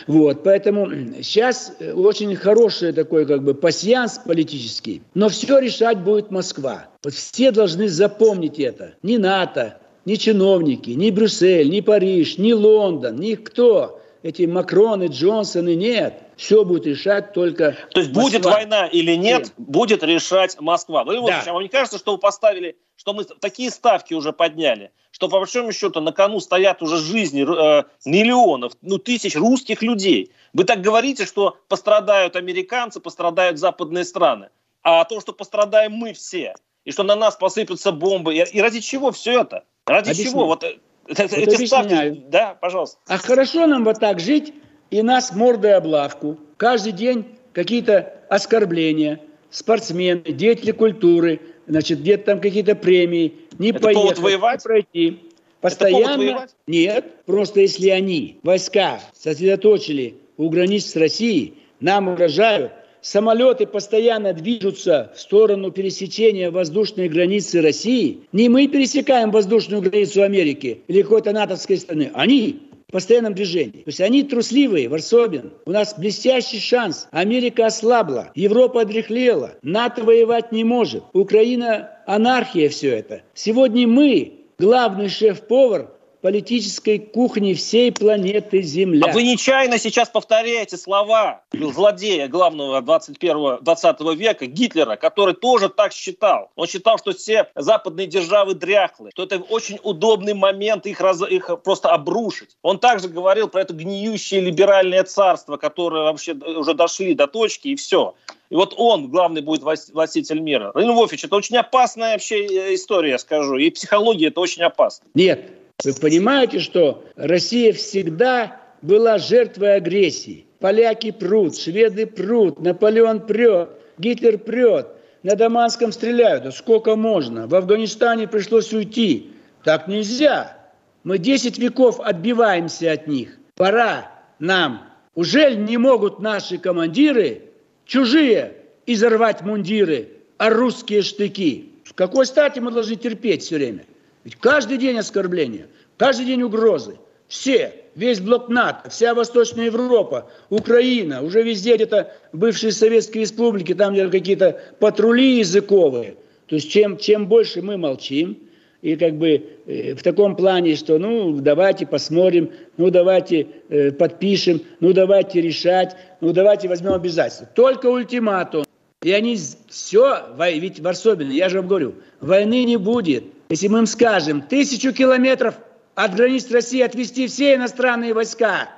Вот, 0.08 0.44
поэтому 0.44 0.90
сейчас 1.22 1.74
э, 1.80 1.94
очень 1.94 2.36
хороший 2.36 2.92
такой 2.92 3.26
как 3.26 3.44
бы 3.44 3.54
пассианс 3.54 4.20
политический. 4.26 5.02
Но 5.14 5.30
все 5.30 5.60
решать 5.60 6.00
будет 6.00 6.32
Москва. 6.32 6.88
Вот 7.04 7.14
все 7.14 7.52
должны 7.52 7.88
запомнить 7.88 8.60
это. 8.60 8.96
Ни 9.04 9.18
НАТО, 9.18 9.78
ни 10.06 10.16
чиновники, 10.16 10.90
ни 10.90 11.12
Брюссель, 11.12 11.70
ни 11.70 11.82
Париж, 11.82 12.38
ни 12.38 12.54
Лондон, 12.54 13.18
никто 13.18 14.02
эти 14.24 14.44
Макроны, 14.44 15.06
Джонсоны, 15.06 15.76
нет. 15.76 16.23
Все 16.44 16.66
будет 16.66 16.86
решать 16.86 17.32
только 17.32 17.78
То 17.94 18.02
есть 18.02 18.14
Москва. 18.14 18.24
будет 18.24 18.46
война 18.46 18.88
или 18.88 19.16
нет, 19.16 19.44
нет, 19.44 19.54
будет 19.56 20.04
решать 20.04 20.60
Москва. 20.60 21.06
Ну, 21.06 21.26
да. 21.26 21.42
а 21.48 21.54
вам 21.54 21.64
не 21.64 21.70
кажется, 21.70 21.98
что 21.98 22.12
вы 22.12 22.18
поставили, 22.18 22.76
что 22.98 23.14
мы 23.14 23.24
такие 23.24 23.72
ставки 23.72 24.14
уже 24.14 24.34
подняли, 24.34 24.92
что 25.12 25.30
по 25.30 25.40
большому 25.40 25.72
счету 25.72 26.02
на 26.02 26.12
кону 26.12 26.42
стоят 26.42 26.82
уже 26.82 26.98
жизни 26.98 27.44
э, 27.44 27.84
миллионов, 28.04 28.74
ну, 28.82 28.98
тысяч 28.98 29.38
русских 29.38 29.82
людей. 29.82 30.34
Вы 30.52 30.66
так 30.66 30.82
говорите, 30.82 31.26
что 31.26 31.58
пострадают 31.70 32.36
американцы, 32.36 33.00
пострадают 33.00 33.58
западные 33.58 34.04
страны. 34.04 34.50
А 34.82 35.06
то, 35.06 35.22
что 35.22 35.32
пострадаем 35.32 35.94
мы 35.94 36.12
все, 36.12 36.56
и 36.84 36.92
что 36.92 37.04
на 37.04 37.16
нас 37.16 37.38
посыпятся 37.38 37.94
бомбы, 37.94 38.36
и, 38.36 38.44
и 38.52 38.60
ради 38.60 38.82
чего 38.82 39.14
все 39.14 39.40
это? 39.44 39.64
Ради 39.86 40.10
Объясню. 40.10 40.32
чего? 40.32 40.46
Вот 40.48 40.66
э, 40.66 40.78
вот 41.08 41.20
эти 41.20 41.66
ставки, 41.66 42.22
да, 42.28 42.56
пожалуйста. 42.56 43.00
А 43.08 43.18
хорошо 43.18 43.66
нам 43.66 43.86
вот 43.86 44.02
так 44.02 44.20
жить, 44.20 44.54
и 44.94 45.02
нас 45.02 45.34
мордой 45.34 45.74
облавку. 45.74 46.38
Каждый 46.58 46.92
день 46.92 47.26
какие-то 47.52 48.14
оскорбления, 48.30 49.20
спортсмены, 49.50 50.22
деятели 50.22 50.70
культуры, 50.72 51.40
значит, 51.66 52.02
где-то 52.02 52.26
там 52.26 52.40
какие-то 52.40 52.76
премии, 52.76 53.34
не 53.58 53.72
Это 53.72 53.80
поехать, 53.80 54.20
воевать? 54.20 54.60
не 54.60 54.64
пройти. 54.64 55.20
Постоянно? 55.62 56.48
нет, 56.68 57.06
просто 57.26 57.62
если 57.62 57.90
они, 57.90 58.38
войска, 58.44 59.00
сосредоточили 59.18 60.14
у 60.38 60.50
границ 60.50 60.86
с 60.86 60.96
Россией, 60.96 61.56
нам 61.80 62.10
угрожают, 62.10 62.74
самолеты 63.02 63.66
постоянно 63.66 64.34
движутся 64.34 65.12
в 65.16 65.20
сторону 65.20 65.72
пересечения 65.72 66.52
воздушной 66.52 67.10
границы 67.10 67.62
России, 67.62 68.20
не 68.32 68.48
мы 68.48 68.68
пересекаем 68.68 69.32
воздушную 69.32 69.82
границу 69.82 70.22
Америки 70.22 70.82
или 70.88 71.02
какой-то 71.02 71.32
натовской 71.32 71.78
страны, 71.78 72.12
они 72.14 72.60
постоянном 72.94 73.34
движении. 73.34 73.82
То 73.82 73.88
есть 73.88 74.00
они 74.00 74.24
трусливые, 74.24 74.88
Варсобин. 74.88 75.52
У 75.66 75.72
нас 75.72 75.96
блестящий 75.98 76.60
шанс. 76.60 77.08
Америка 77.12 77.66
ослабла, 77.66 78.32
Европа 78.36 78.82
одрехлела, 78.82 79.56
НАТО 79.64 80.04
воевать 80.04 80.52
не 80.52 80.64
может. 80.64 81.04
Украина 81.12 81.90
анархия 82.06 82.70
все 82.70 82.90
это. 82.90 83.24
Сегодня 83.34 83.88
мы, 83.88 84.34
главный 84.60 85.10
шеф-повар 85.10 85.90
политической 86.24 87.00
кухни 87.00 87.54
всей 87.54 87.92
планеты 87.92 88.62
Земля. 88.62 89.08
А 89.10 89.14
вы 89.14 89.24
нечаянно 89.24 89.78
сейчас 89.78 90.08
повторяете 90.08 90.78
слова 90.78 91.42
злодея 91.52 92.30
главного 92.30 92.82
21 92.82 93.58
20 93.62 94.00
века 94.18 94.46
Гитлера, 94.46 94.96
который 94.96 95.34
тоже 95.34 95.68
так 95.68 95.92
считал. 95.92 96.50
Он 96.56 96.66
считал, 96.66 96.98
что 96.98 97.12
все 97.12 97.50
западные 97.56 98.08
державы 98.08 98.56
дряхлы, 98.56 99.10
что 99.12 99.24
это 99.24 99.40
очень 99.40 99.80
удобный 99.84 100.34
момент 100.34 100.86
их, 100.86 101.02
раз, 101.02 101.22
их 101.30 101.50
просто 101.62 101.90
обрушить. 101.90 102.56
Он 102.62 102.80
также 102.80 103.10
говорил 103.10 103.50
про 103.50 103.62
это 103.62 103.74
гниющее 103.74 104.40
либеральное 104.40 105.04
царство, 105.04 105.58
которое 105.58 106.04
вообще 106.04 106.32
уже 106.34 106.74
дошли 106.74 107.16
до 107.16 107.28
точки 107.28 107.68
и 107.68 107.76
все. 107.76 108.16
И 108.50 108.56
вот 108.56 108.74
он, 108.78 109.10
главный, 109.10 109.42
будет 109.42 109.62
властитель 109.62 110.40
мира. 110.40 110.72
Владимир 110.74 110.96
Львович, 110.96 111.26
это 111.26 111.36
очень 111.36 111.58
опасная 111.58 112.14
вообще 112.14 112.46
э, 112.46 112.76
история, 112.76 113.12
я 113.12 113.18
скажу. 113.18 113.58
И 113.58 113.70
психология 113.72 114.28
это 114.28 114.40
очень 114.40 114.62
опасно. 114.62 115.08
Нет, 115.16 115.63
вы 115.84 115.94
понимаете, 115.94 116.60
что 116.60 117.04
Россия 117.16 117.74
всегда 117.74 118.62
была 118.82 119.18
жертвой 119.18 119.76
агрессии. 119.76 120.46
Поляки 120.60 121.12
прут, 121.12 121.58
шведы 121.58 122.06
прут, 122.06 122.62
Наполеон 122.62 123.26
прет, 123.26 123.70
Гитлер 123.98 124.38
прет, 124.38 124.88
на 125.24 125.36
Даманском 125.36 125.92
стреляют. 125.92 126.44
Да 126.44 126.52
сколько 126.52 126.96
можно? 126.96 127.48
В 127.48 127.56
Афганистане 127.56 128.28
пришлось 128.28 128.72
уйти. 128.74 129.32
Так 129.64 129.88
нельзя. 129.88 130.58
Мы 131.04 131.18
10 131.18 131.58
веков 131.58 132.00
отбиваемся 132.00 132.92
от 132.92 133.08
них. 133.08 133.38
Пора 133.56 134.10
нам. 134.40 134.90
Уже 135.16 135.56
не 135.56 135.78
могут 135.78 136.20
наши 136.20 136.58
командиры, 136.58 137.44
чужие, 137.86 138.54
изорвать 138.86 139.42
мундиры, 139.42 140.10
а 140.38 140.50
русские 140.50 141.02
штыки? 141.02 141.72
С 141.86 141.94
какой 141.94 142.26
стати 142.26 142.60
мы 142.60 142.72
должны 142.72 142.96
терпеть 142.96 143.44
все 143.44 143.58
время? 143.58 143.86
Ведь 144.24 144.36
каждый 144.36 144.78
день 144.78 144.98
оскорбления, 144.98 145.68
каждый 145.98 146.26
день 146.26 146.42
угрозы. 146.44 146.98
Все, 147.28 147.74
весь 147.96 148.20
блок 148.20 148.50
НАТО, 148.50 148.90
вся 148.90 149.14
Восточная 149.16 149.66
Европа, 149.66 150.30
Украина, 150.50 151.24
уже 151.24 151.42
везде 151.42 151.76
где-то 151.76 152.14
бывшие 152.32 152.72
советские 152.72 153.24
республики, 153.24 153.74
там 153.74 153.94
где 153.94 154.08
какие-то 154.08 154.62
патрули 154.80 155.40
языковые. 155.40 156.16
То 156.48 156.56
есть 156.56 156.70
чем, 156.70 156.98
чем 156.98 157.28
больше 157.28 157.62
мы 157.62 157.78
молчим, 157.78 158.38
и 158.84 158.98
как 158.98 159.16
бы 159.16 159.42
э, 159.66 159.96
в 159.96 160.04
таком 160.04 160.36
плане, 160.36 160.76
что 160.76 161.00
ну 161.00 161.40
давайте 161.40 161.88
посмотрим, 161.88 162.52
ну 162.76 162.90
давайте 162.90 163.48
э, 163.70 163.92
подпишем, 163.92 164.62
ну 164.82 164.92
давайте 164.92 165.40
решать, 165.40 165.96
ну 166.20 166.34
давайте 166.34 166.68
возьмем 166.68 166.94
обязательства. 166.94 167.48
Только 167.56 167.88
ультиматум. 167.88 168.66
И 169.02 169.12
они 169.12 169.38
все, 169.70 170.24
ведь 170.38 170.82
Варсобин, 170.82 171.30
я 171.30 171.50
же 171.50 171.58
вам 171.58 171.68
говорю, 171.68 171.96
войны 172.20 172.64
не 172.66 172.78
будет. 172.78 173.24
Если 173.50 173.68
мы 173.68 173.80
им 173.80 173.86
скажем, 173.86 174.42
тысячу 174.42 174.94
километров 174.94 175.56
от 175.96 176.16
границ 176.16 176.50
России 176.52 176.82
отвести 176.82 177.28
все 177.28 177.56
иностранные 177.56 178.14
войска, 178.14 178.70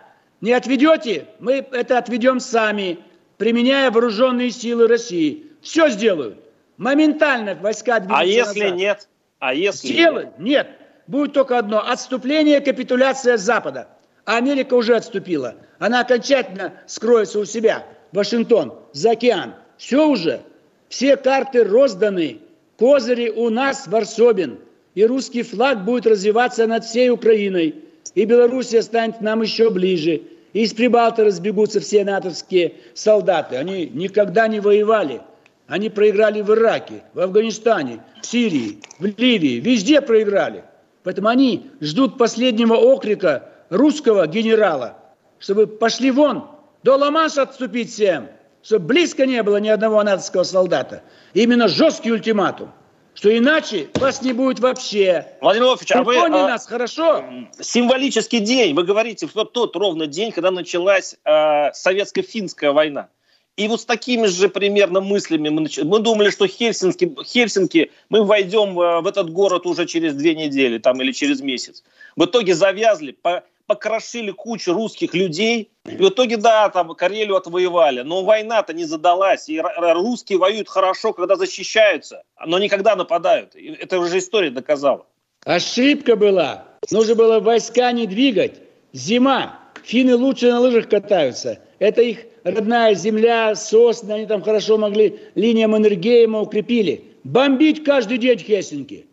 не 0.41 0.51
отведете, 0.51 1.28
мы 1.39 1.66
это 1.72 1.97
отведем 1.97 2.39
сами, 2.39 2.99
применяя 3.38 3.89
вооруженные 3.91 4.51
силы 4.51 4.88
России. 4.88 5.47
Все 5.61 5.89
сделают. 5.89 6.39
Моментально 6.78 7.55
войска 7.55 7.99
двигаются 7.99 8.22
А 8.22 8.26
если 8.26 8.63
назад. 8.63 8.78
нет? 8.78 9.07
А 9.39 9.53
если... 9.53 9.88
Силы? 9.88 10.30
Нет. 10.38 10.70
Будет 11.07 11.34
только 11.34 11.57
одно. 11.57 11.88
Отступление, 11.88 12.59
капитуляция 12.59 13.38
Запада. 13.38 13.88
А 14.26 14.38
Америка 14.38 14.74
уже 14.74 14.95
отступила. 14.95 15.55
Она 15.80 16.01
окончательно 16.01 16.74
скроется 16.88 17.39
у 17.39 17.45
себя. 17.45 17.86
Вашингтон, 18.11 18.74
за 18.91 19.11
океан. 19.11 19.55
Все 19.78 20.07
уже. 20.07 20.41
Все 20.89 21.16
карты 21.16 21.63
розданы. 21.63 22.39
Козыри 22.78 23.30
у 23.30 23.49
нас 23.49 23.88
Варсобин. 23.88 24.59
И 24.95 25.05
русский 25.05 25.43
флаг 25.43 25.84
будет 25.84 26.07
развиваться 26.07 26.67
над 26.67 26.86
всей 26.86 27.09
Украиной. 27.09 27.76
И 28.13 28.26
Белоруссия 28.26 28.82
станет 28.82 29.21
нам 29.21 29.41
еще 29.41 29.69
ближе. 29.69 30.21
И 30.53 30.61
из 30.61 30.73
Прибалта 30.73 31.26
разбегутся 31.26 31.80
все 31.82 32.05
натовские 32.05 32.76
солдаты. 32.93 33.57
Они 33.57 33.88
никогда 33.88 34.47
не 34.47 34.59
воевали. 34.59 35.21
Они 35.67 35.89
проиграли 35.89 36.41
в 36.41 36.51
Ираке, 36.51 37.03
в 37.13 37.19
Афганистане, 37.19 37.99
в 38.21 38.26
Сирии, 38.26 38.80
в 38.99 39.05
Ливии. 39.05 39.59
Везде 39.59 39.99
проиграли. 39.99 40.63
Поэтому 41.03 41.28
они 41.28 41.71
ждут 41.82 42.17
последнего 42.17 42.76
окрика 42.76 43.49
русского 43.69 44.28
генерала, 44.28 44.97
чтобы 45.39 45.67
пошли 45.67 46.11
вон, 46.11 46.47
до 46.84 46.95
Ла-Манша 46.95 47.43
отступить 47.43 47.91
всем, 47.91 48.28
чтобы 48.66 48.88
близко 48.88 49.26
не 49.26 49.43
было 49.43 49.57
ни 49.57 49.70
одного 49.70 50.01
натовского 50.01 50.43
солдата. 50.43 51.03
Именно 51.34 51.68
жесткий 51.68 52.11
ультиматум 52.11 52.72
что 53.16 53.36
иначе 53.36 53.88
вас 53.95 54.22
не 54.22 54.34
будет 54.34 54.59
вообще. 54.59 55.26
Владимир 55.39 55.68
Вольфович, 55.68 55.91
а 55.93 56.03
вы... 56.03 56.18
А, 56.18 56.28
нас, 56.28 56.68
хорошо? 56.68 57.24
Символический 57.59 58.41
день, 58.41 58.76
вы 58.76 58.84
говорите, 58.84 59.26
в 59.26 59.45
тот 59.45 59.74
ровно 59.78 60.05
день, 60.05 60.34
когда 60.34 60.51
началась 60.51 61.16
э, 61.24 61.72
советско-финская 61.72 62.74
война. 62.74 63.07
И 63.55 63.70
вот 63.70 63.80
с 63.80 63.86
такими 63.86 64.28
же 64.28 64.49
примерно 64.49 64.99
мыслями 64.99 65.47
мы, 65.47 65.61
нач... 65.61 65.78
мы 65.78 65.99
думали, 65.99 66.30
что 66.30 66.45
Хельсинки, 66.45 67.16
Хельсинки 67.24 67.89
мы 68.09 68.26
войдем 68.26 68.78
э, 68.78 68.99
в 68.99 69.07
этот 69.07 69.32
город 69.32 69.66
уже 69.66 69.86
через 69.86 70.13
две 70.13 70.36
недели 70.36 70.78
там, 70.78 71.01
или 71.01 71.13
через 71.13 71.39
месяц. 71.39 71.86
В 72.18 72.26
итоге 72.26 72.53
завязли, 72.53 73.13
по, 73.13 73.45
покрошили 73.68 74.32
кучу 74.32 74.74
русских 74.74 75.13
людей. 75.13 75.72
И 75.86 75.97
в 75.97 76.09
итоге, 76.09 76.38
да, 76.38 76.70
там 76.70 76.93
Карелию 76.95 77.36
отвоевали. 77.36 78.01
Но 78.01 78.24
война-то 78.24 78.74
не 78.74 78.86
задалась. 78.86 79.49
И 79.49 79.61
русские 79.61 80.38
воюют 80.38 80.70
хорошо, 80.70 81.13
когда 81.13 81.36
защищаются, 81.36 82.24
но 82.45 82.59
никогда 82.59 82.95
нападают. 82.95 83.55
Это 83.55 83.99
уже 83.99 84.20
история 84.20 84.49
доказала. 84.49 85.05
Ошибка 85.45 86.16
была. 86.16 86.66
Нужно 86.91 87.16
было 87.16 87.39
войска 87.39 87.91
не 87.91 88.07
двигать. 88.07 88.61
Зима. 88.93 89.59
Финны 89.84 90.16
лучше 90.16 90.51
на 90.51 90.59
лыжах 90.59 90.89
катаются. 90.89 91.59
Это 91.78 92.01
их 92.01 92.26
родная 92.43 92.95
земля, 92.95 93.53
сосны, 93.55 94.13
они 94.13 94.26
там 94.26 94.41
хорошо 94.41 94.78
могли 94.78 95.20
линиям 95.36 95.76
Энергейма 95.76 96.41
укрепили. 96.41 97.03
Бомбить 97.24 97.84
каждый 97.84 98.18
день 98.18 98.38
Хельсинки, 98.39 99.07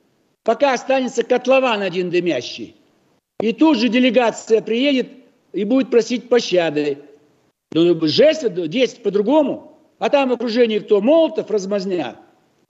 пока 0.44 0.74
останется 0.74 1.22
котлован 1.22 1.82
один 1.82 2.10
дымящий. 2.10 2.76
И 3.40 3.52
тут 3.52 3.78
же 3.78 3.88
делегация 3.88 4.62
приедет 4.62 5.08
и 5.52 5.64
будет 5.64 5.90
просить 5.90 6.28
пощады. 6.28 6.98
Ну, 7.72 7.98
жесть, 8.06 8.42
действовать 8.54 9.02
по-другому. 9.02 9.78
А 9.98 10.10
там 10.10 10.30
в 10.30 10.32
окружении 10.32 10.78
кто? 10.78 11.00
Молотов, 11.00 11.50
размазня. 11.50 12.16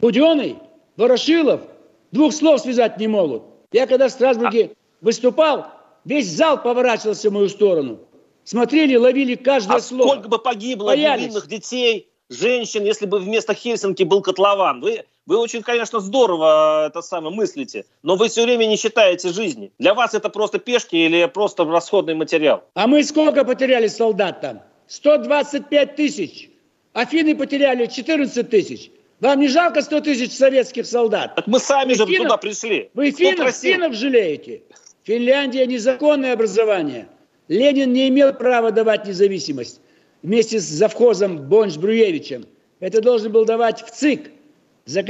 Буденный, 0.01 0.57
Ворошилов. 0.97 1.63
Двух 2.11 2.33
слов 2.35 2.61
связать 2.61 2.99
не 2.99 3.09
могут. 3.09 3.43
Я 3.73 3.87
когда 3.87 4.09
в 4.09 4.13
Страсбурге 4.13 4.73
выступал, 5.01 5.69
весь 6.05 6.29
зал 6.31 6.63
поворачивался 6.63 7.31
в 7.31 7.33
мою 7.33 7.49
сторону. 7.49 8.01
Смотрели, 8.45 8.97
ловили 8.97 9.35
каждое 9.35 9.77
а 9.77 9.81
слово. 9.81 10.09
сколько 10.09 10.29
бы 10.29 10.39
погибло 10.39 10.89
Боялись. 10.89 11.25
невинных 11.25 11.49
детей, 11.49 12.11
женщин, 12.29 12.85
если 12.85 13.07
бы 13.07 13.19
вместо 13.19 13.55
Хельсинки 13.55 14.03
был 14.03 14.21
котлован? 14.21 14.81
Вы, 14.81 15.05
вы 15.27 15.39
очень, 15.39 15.63
конечно, 15.63 16.01
здорово 16.01 16.87
это 16.89 17.03
самое 17.03 17.35
мыслите, 17.35 17.85
но 18.03 18.17
вы 18.17 18.29
все 18.29 18.45
время 18.45 18.67
не 18.67 18.77
считаете 18.77 19.33
жизни. 19.33 19.73
Для 19.79 19.95
вас 19.95 20.15
это 20.15 20.29
просто 20.29 20.59
пешки 20.59 20.97
или 20.97 21.27
просто 21.27 21.65
расходный 21.65 22.15
материал? 22.15 22.65
А 22.75 22.87
мы 22.87 23.05
сколько 23.05 23.45
потеряли 23.45 23.87
солдат 23.87 24.41
там? 24.41 24.63
125 24.89 25.97
тысяч. 25.97 26.51
Афины 26.93 27.37
потеряли 27.37 27.87
14 27.87 28.51
тысяч. 28.51 28.91
Вам 29.21 29.39
не 29.39 29.49
жалко 29.49 29.83
100 29.83 30.01
тысяч 30.01 30.33
советских 30.33 30.85
солдат? 30.85 31.37
Так 31.37 31.47
мы 31.47 31.61
сами 31.61 31.95
же 31.95 32.05
туда 32.05 32.37
пришли. 32.37 32.91
Вы 32.95 33.13
финнов, 33.13 33.55
финнов 33.55 33.95
жалеете? 33.95 34.63
Финляндия 35.05 35.67
незаконное 35.67 36.33
образование. 36.33 37.09
Ленин 37.49 37.93
не 37.93 38.09
имел 38.09 38.33
права 38.33 38.73
давать 38.73 39.07
независимость 39.07 39.81
вместе 40.23 40.59
с 40.59 40.65
завхозом 40.65 41.49
Бонч-Бруевичем. 41.49 42.47
Это 42.81 43.01
должен 43.01 43.31
был 43.31 43.45
давать 43.45 43.83
в 43.83 43.91
ЦИК, 43.91 44.31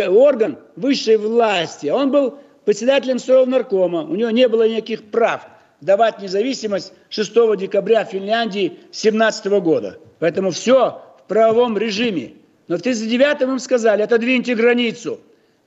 орган 0.09 0.59
высшей 0.77 1.17
власти. 1.17 1.89
Он 1.89 2.11
был 2.11 2.39
председателем 2.65 3.19
Совнаркома, 3.19 4.03
у 4.03 4.15
него 4.15 4.31
не 4.31 4.49
было 4.49 4.69
никаких 4.69 5.11
прав 5.11 5.47
давать 5.81 6.21
независимость 6.21 6.93
6 7.09 7.33
декабря 7.57 8.05
Финляндии 8.05 8.79
17 8.93 9.47
года. 9.61 9.99
Поэтому 10.19 10.51
все 10.51 11.03
в 11.19 11.29
правовом 11.29 11.77
режиме. 11.77 12.35
Но 12.69 12.77
в 12.77 12.81
1939 12.81 13.43
им 13.55 13.59
сказали, 13.59 14.03
отодвиньте 14.03 14.55
границу. 14.55 15.19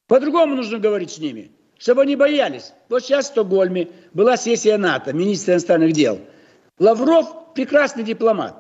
По-другому 0.08 0.56
нужно 0.56 0.80
говорить 0.80 1.12
с 1.12 1.18
ними, 1.18 1.52
чтобы 1.78 2.04
они 2.04 2.16
боялись. 2.16 2.74
Вот 2.90 3.04
сейчас 3.04 3.26
в 3.26 3.28
Стокгольме 3.30 3.90
была 4.14 4.38
сессия 4.38 4.78
НАТО, 4.78 5.12
министра 5.14 5.54
иностранных 5.54 5.92
дел– 5.92 6.20
Лавров 6.78 7.54
прекрасный 7.54 8.04
дипломат. 8.04 8.56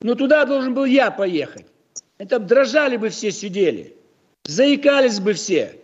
Но 0.00 0.14
туда 0.14 0.44
должен 0.44 0.74
был 0.74 0.84
я 0.84 1.10
поехать. 1.10 1.66
Это 2.18 2.38
дрожали 2.38 2.96
бы 2.96 3.08
все 3.08 3.32
сидели. 3.32 3.96
Заикались 4.48 5.20
бы 5.20 5.34
все. 5.34 5.74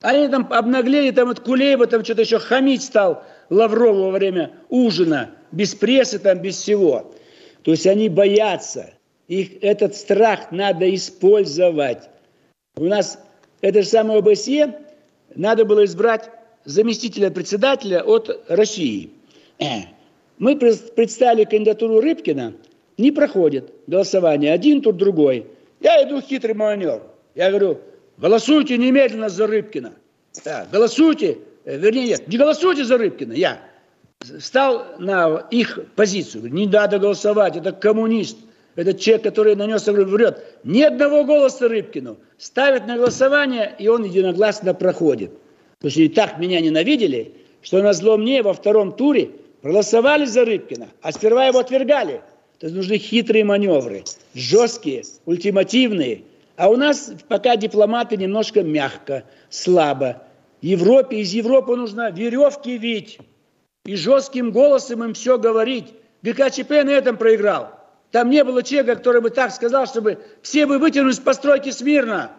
Они 0.00 0.26
там 0.26 0.48
обнаглели, 0.52 1.12
там 1.12 1.28
от 1.28 1.38
Кулеева 1.38 1.86
там 1.86 2.02
что-то 2.02 2.22
еще 2.22 2.40
хамить 2.40 2.82
стал 2.82 3.22
Лаврову 3.48 4.06
во 4.06 4.10
время 4.10 4.50
ужина. 4.70 5.30
Без 5.52 5.76
прессы 5.76 6.18
там, 6.18 6.40
без 6.40 6.56
всего. 6.56 7.14
То 7.62 7.70
есть 7.70 7.86
они 7.86 8.08
боятся. 8.08 8.90
Их 9.28 9.62
этот 9.62 9.94
страх 9.94 10.50
надо 10.50 10.92
использовать. 10.92 12.10
У 12.74 12.86
нас 12.86 13.20
это 13.60 13.82
же 13.82 13.88
самое 13.88 14.18
ОБСЕ 14.18 14.80
надо 15.36 15.64
было 15.64 15.84
избрать 15.84 16.28
заместителя 16.64 17.30
председателя 17.30 18.02
от 18.02 18.44
России. 18.48 19.10
Мы 20.38 20.56
представили 20.56 21.44
кандидатуру 21.44 22.00
Рыбкина, 22.00 22.54
не 22.98 23.12
проходит 23.12 23.72
голосование, 23.86 24.52
один 24.52 24.82
тут 24.82 24.96
другой. 24.96 25.46
Я 25.80 26.02
иду 26.02 26.20
хитрый 26.20 26.54
маневр. 26.54 27.02
Я 27.36 27.50
говорю, 27.50 27.78
голосуйте 28.18 28.76
немедленно 28.78 29.28
за 29.28 29.46
Рыбкина. 29.46 29.92
Да, 30.44 30.66
голосуйте, 30.70 31.38
э, 31.64 31.76
вернее, 31.76 32.06
нет, 32.06 32.28
не 32.28 32.38
голосуйте 32.38 32.84
за 32.84 32.98
Рыбкина, 32.98 33.32
я 33.32 33.60
стал 34.40 34.86
на 34.98 35.46
их 35.50 35.78
позицию. 35.96 36.52
Не 36.52 36.66
надо 36.66 36.98
голосовать, 36.98 37.56
это 37.56 37.72
коммунист. 37.72 38.38
Это 38.74 38.94
человек, 38.94 39.24
который 39.24 39.54
нанес 39.54 39.86
врет. 39.86 40.42
Ни 40.64 40.82
одного 40.82 41.24
голоса 41.24 41.68
Рыбкину. 41.68 42.16
Ставят 42.38 42.86
на 42.86 42.96
голосование, 42.96 43.74
и 43.78 43.88
он 43.88 44.04
единогласно 44.04 44.72
проходит. 44.72 45.30
Потому 45.78 45.90
что 45.90 46.00
и 46.00 46.08
так 46.08 46.38
меня 46.38 46.60
ненавидели, 46.60 47.32
что 47.60 47.82
на 47.82 47.92
зло 47.92 48.16
мне 48.16 48.42
во 48.42 48.54
втором 48.54 48.92
туре 48.92 49.30
проголосовали 49.60 50.24
за 50.24 50.44
Рыбкина, 50.44 50.88
а 51.02 51.12
сперва 51.12 51.46
его 51.46 51.58
отвергали. 51.58 52.22
То 52.58 52.66
есть 52.66 52.76
нужны 52.76 52.96
хитрые 52.96 53.44
маневры, 53.44 54.04
жесткие, 54.34 55.02
ультимативные. 55.26 56.22
А 56.56 56.68
у 56.68 56.76
нас 56.76 57.12
пока 57.28 57.56
дипломаты 57.56 58.16
немножко 58.16 58.62
мягко, 58.62 59.24
слабо. 59.48 60.22
Европе, 60.60 61.18
из 61.18 61.32
Европы 61.32 61.74
нужно 61.76 62.10
веревки 62.10 62.78
вить 62.78 63.18
и 63.84 63.96
жестким 63.96 64.52
голосом 64.52 65.02
им 65.02 65.14
все 65.14 65.38
говорить. 65.38 65.94
ГКЧП 66.22 66.70
на 66.70 66.90
этом 66.90 67.16
проиграл. 67.16 67.70
Там 68.12 68.30
не 68.30 68.44
было 68.44 68.62
человека, 68.62 68.96
который 68.96 69.20
бы 69.20 69.30
так 69.30 69.50
сказал, 69.50 69.86
чтобы 69.86 70.18
все 70.42 70.66
бы 70.66 70.78
вытянулись 70.78 71.16
с 71.16 71.20
постройки 71.20 71.70
смирно. 71.70 72.30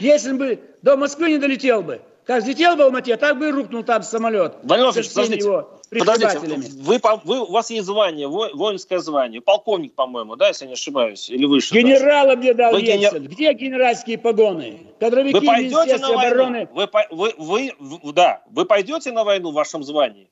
Если 0.00 0.32
бы 0.32 0.60
до 0.82 0.96
Москвы 0.96 1.30
не 1.30 1.38
долетел 1.38 1.82
бы, 1.82 2.00
Как 2.28 2.42
взлетел 2.42 2.76
в 2.76 2.80
Алмате, 2.82 3.16
так 3.16 3.38
бы 3.38 3.48
и 3.48 3.50
рухнул 3.50 3.82
там 3.82 4.02
самолет. 4.02 4.56
Владимир 4.62 4.92
подождите, 4.92 5.38
его 5.38 5.80
подождите 5.88 6.38
вы, 6.82 7.00
вы, 7.24 7.40
у 7.40 7.50
вас 7.50 7.70
есть 7.70 7.86
звание, 7.86 8.28
воинское 8.28 8.98
звание, 8.98 9.40
полковник, 9.40 9.94
по-моему, 9.94 10.36
да, 10.36 10.48
если 10.48 10.66
я 10.66 10.68
не 10.68 10.74
ошибаюсь, 10.74 11.30
или 11.30 11.46
выше? 11.46 11.74
Генерала 11.74 12.36
мне 12.36 12.52
дал 12.52 12.72
вы 12.72 12.82
генер... 12.82 13.18
Где 13.20 13.54
генеральские 13.54 14.18
погоны? 14.18 14.88
Кадровики 15.00 15.38
вы 15.38 15.46
пойдете 15.46 15.96
на 15.96 16.12
войну? 16.12 16.28
Обороны... 16.28 16.68
Вы, 16.74 16.88
вы, 17.10 17.34
вы, 17.38 17.72
вы, 17.78 18.12
да, 18.12 18.42
вы 18.50 18.66
пойдете 18.66 19.10
на 19.10 19.24
войну 19.24 19.50
в 19.50 19.54
вашем 19.54 19.82
звании? 19.82 20.28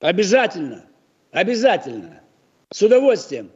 Обязательно, 0.00 0.86
обязательно, 1.30 2.20
с 2.72 2.82
удовольствием. 2.82 3.52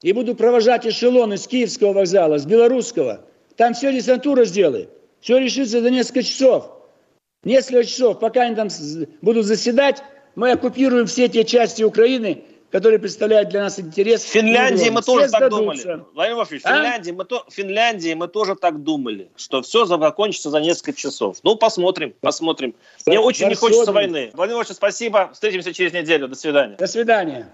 И 0.00 0.12
буду 0.12 0.36
провожать 0.36 0.86
эшелоны 0.86 1.38
с 1.38 1.48
Киевского 1.48 1.92
вокзала, 1.92 2.38
с 2.38 2.46
Белорусского. 2.46 3.22
Там 3.56 3.74
все 3.74 3.92
десантура 3.92 4.44
сделает. 4.44 4.90
Все 5.20 5.38
решится 5.38 5.80
за 5.80 5.90
несколько 5.90 6.22
часов. 6.22 6.75
Несколько 7.46 7.84
часов, 7.84 8.18
пока 8.18 8.42
они 8.42 8.56
там 8.56 8.68
будут 9.22 9.46
заседать, 9.46 10.02
мы 10.34 10.50
оккупируем 10.50 11.06
все 11.06 11.28
те 11.28 11.44
части 11.44 11.84
Украины, 11.84 12.42
которые 12.72 12.98
представляют 12.98 13.50
для 13.50 13.62
нас 13.62 13.78
интерес. 13.78 14.24
В 14.24 14.26
Финляндии 14.26 14.88
мы 14.88 15.00
тоже 15.00 15.28
так 15.28 15.48
думали. 15.48 15.78
Владимир 16.12 16.34
Владимирович, 16.34 16.62
в 16.62 16.66
а? 16.66 16.74
Финляндии, 16.74 17.10
мы 17.12 17.24
то, 17.24 17.44
Финляндии 17.48 18.14
мы 18.14 18.26
тоже 18.26 18.56
так 18.56 18.82
думали, 18.82 19.30
что 19.36 19.62
все 19.62 19.84
закончится 19.84 20.50
за 20.50 20.58
несколько 20.60 20.92
часов. 20.92 21.36
Ну, 21.44 21.54
посмотрим, 21.54 22.14
посмотрим. 22.20 22.74
Мне 23.06 23.20
очень 23.20 23.46
не 23.46 23.54
хочется 23.54 23.92
войны. 23.92 24.32
Владимир 24.34 24.36
Владимирович, 24.36 24.72
спасибо. 24.72 25.30
Встретимся 25.32 25.72
через 25.72 25.92
неделю. 25.92 26.26
До 26.26 26.34
свидания. 26.34 26.74
До 26.74 26.88
свидания. 26.88 27.48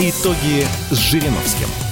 Итоги 0.00 0.64
с 0.90 0.96
Жириновским. 0.96 1.89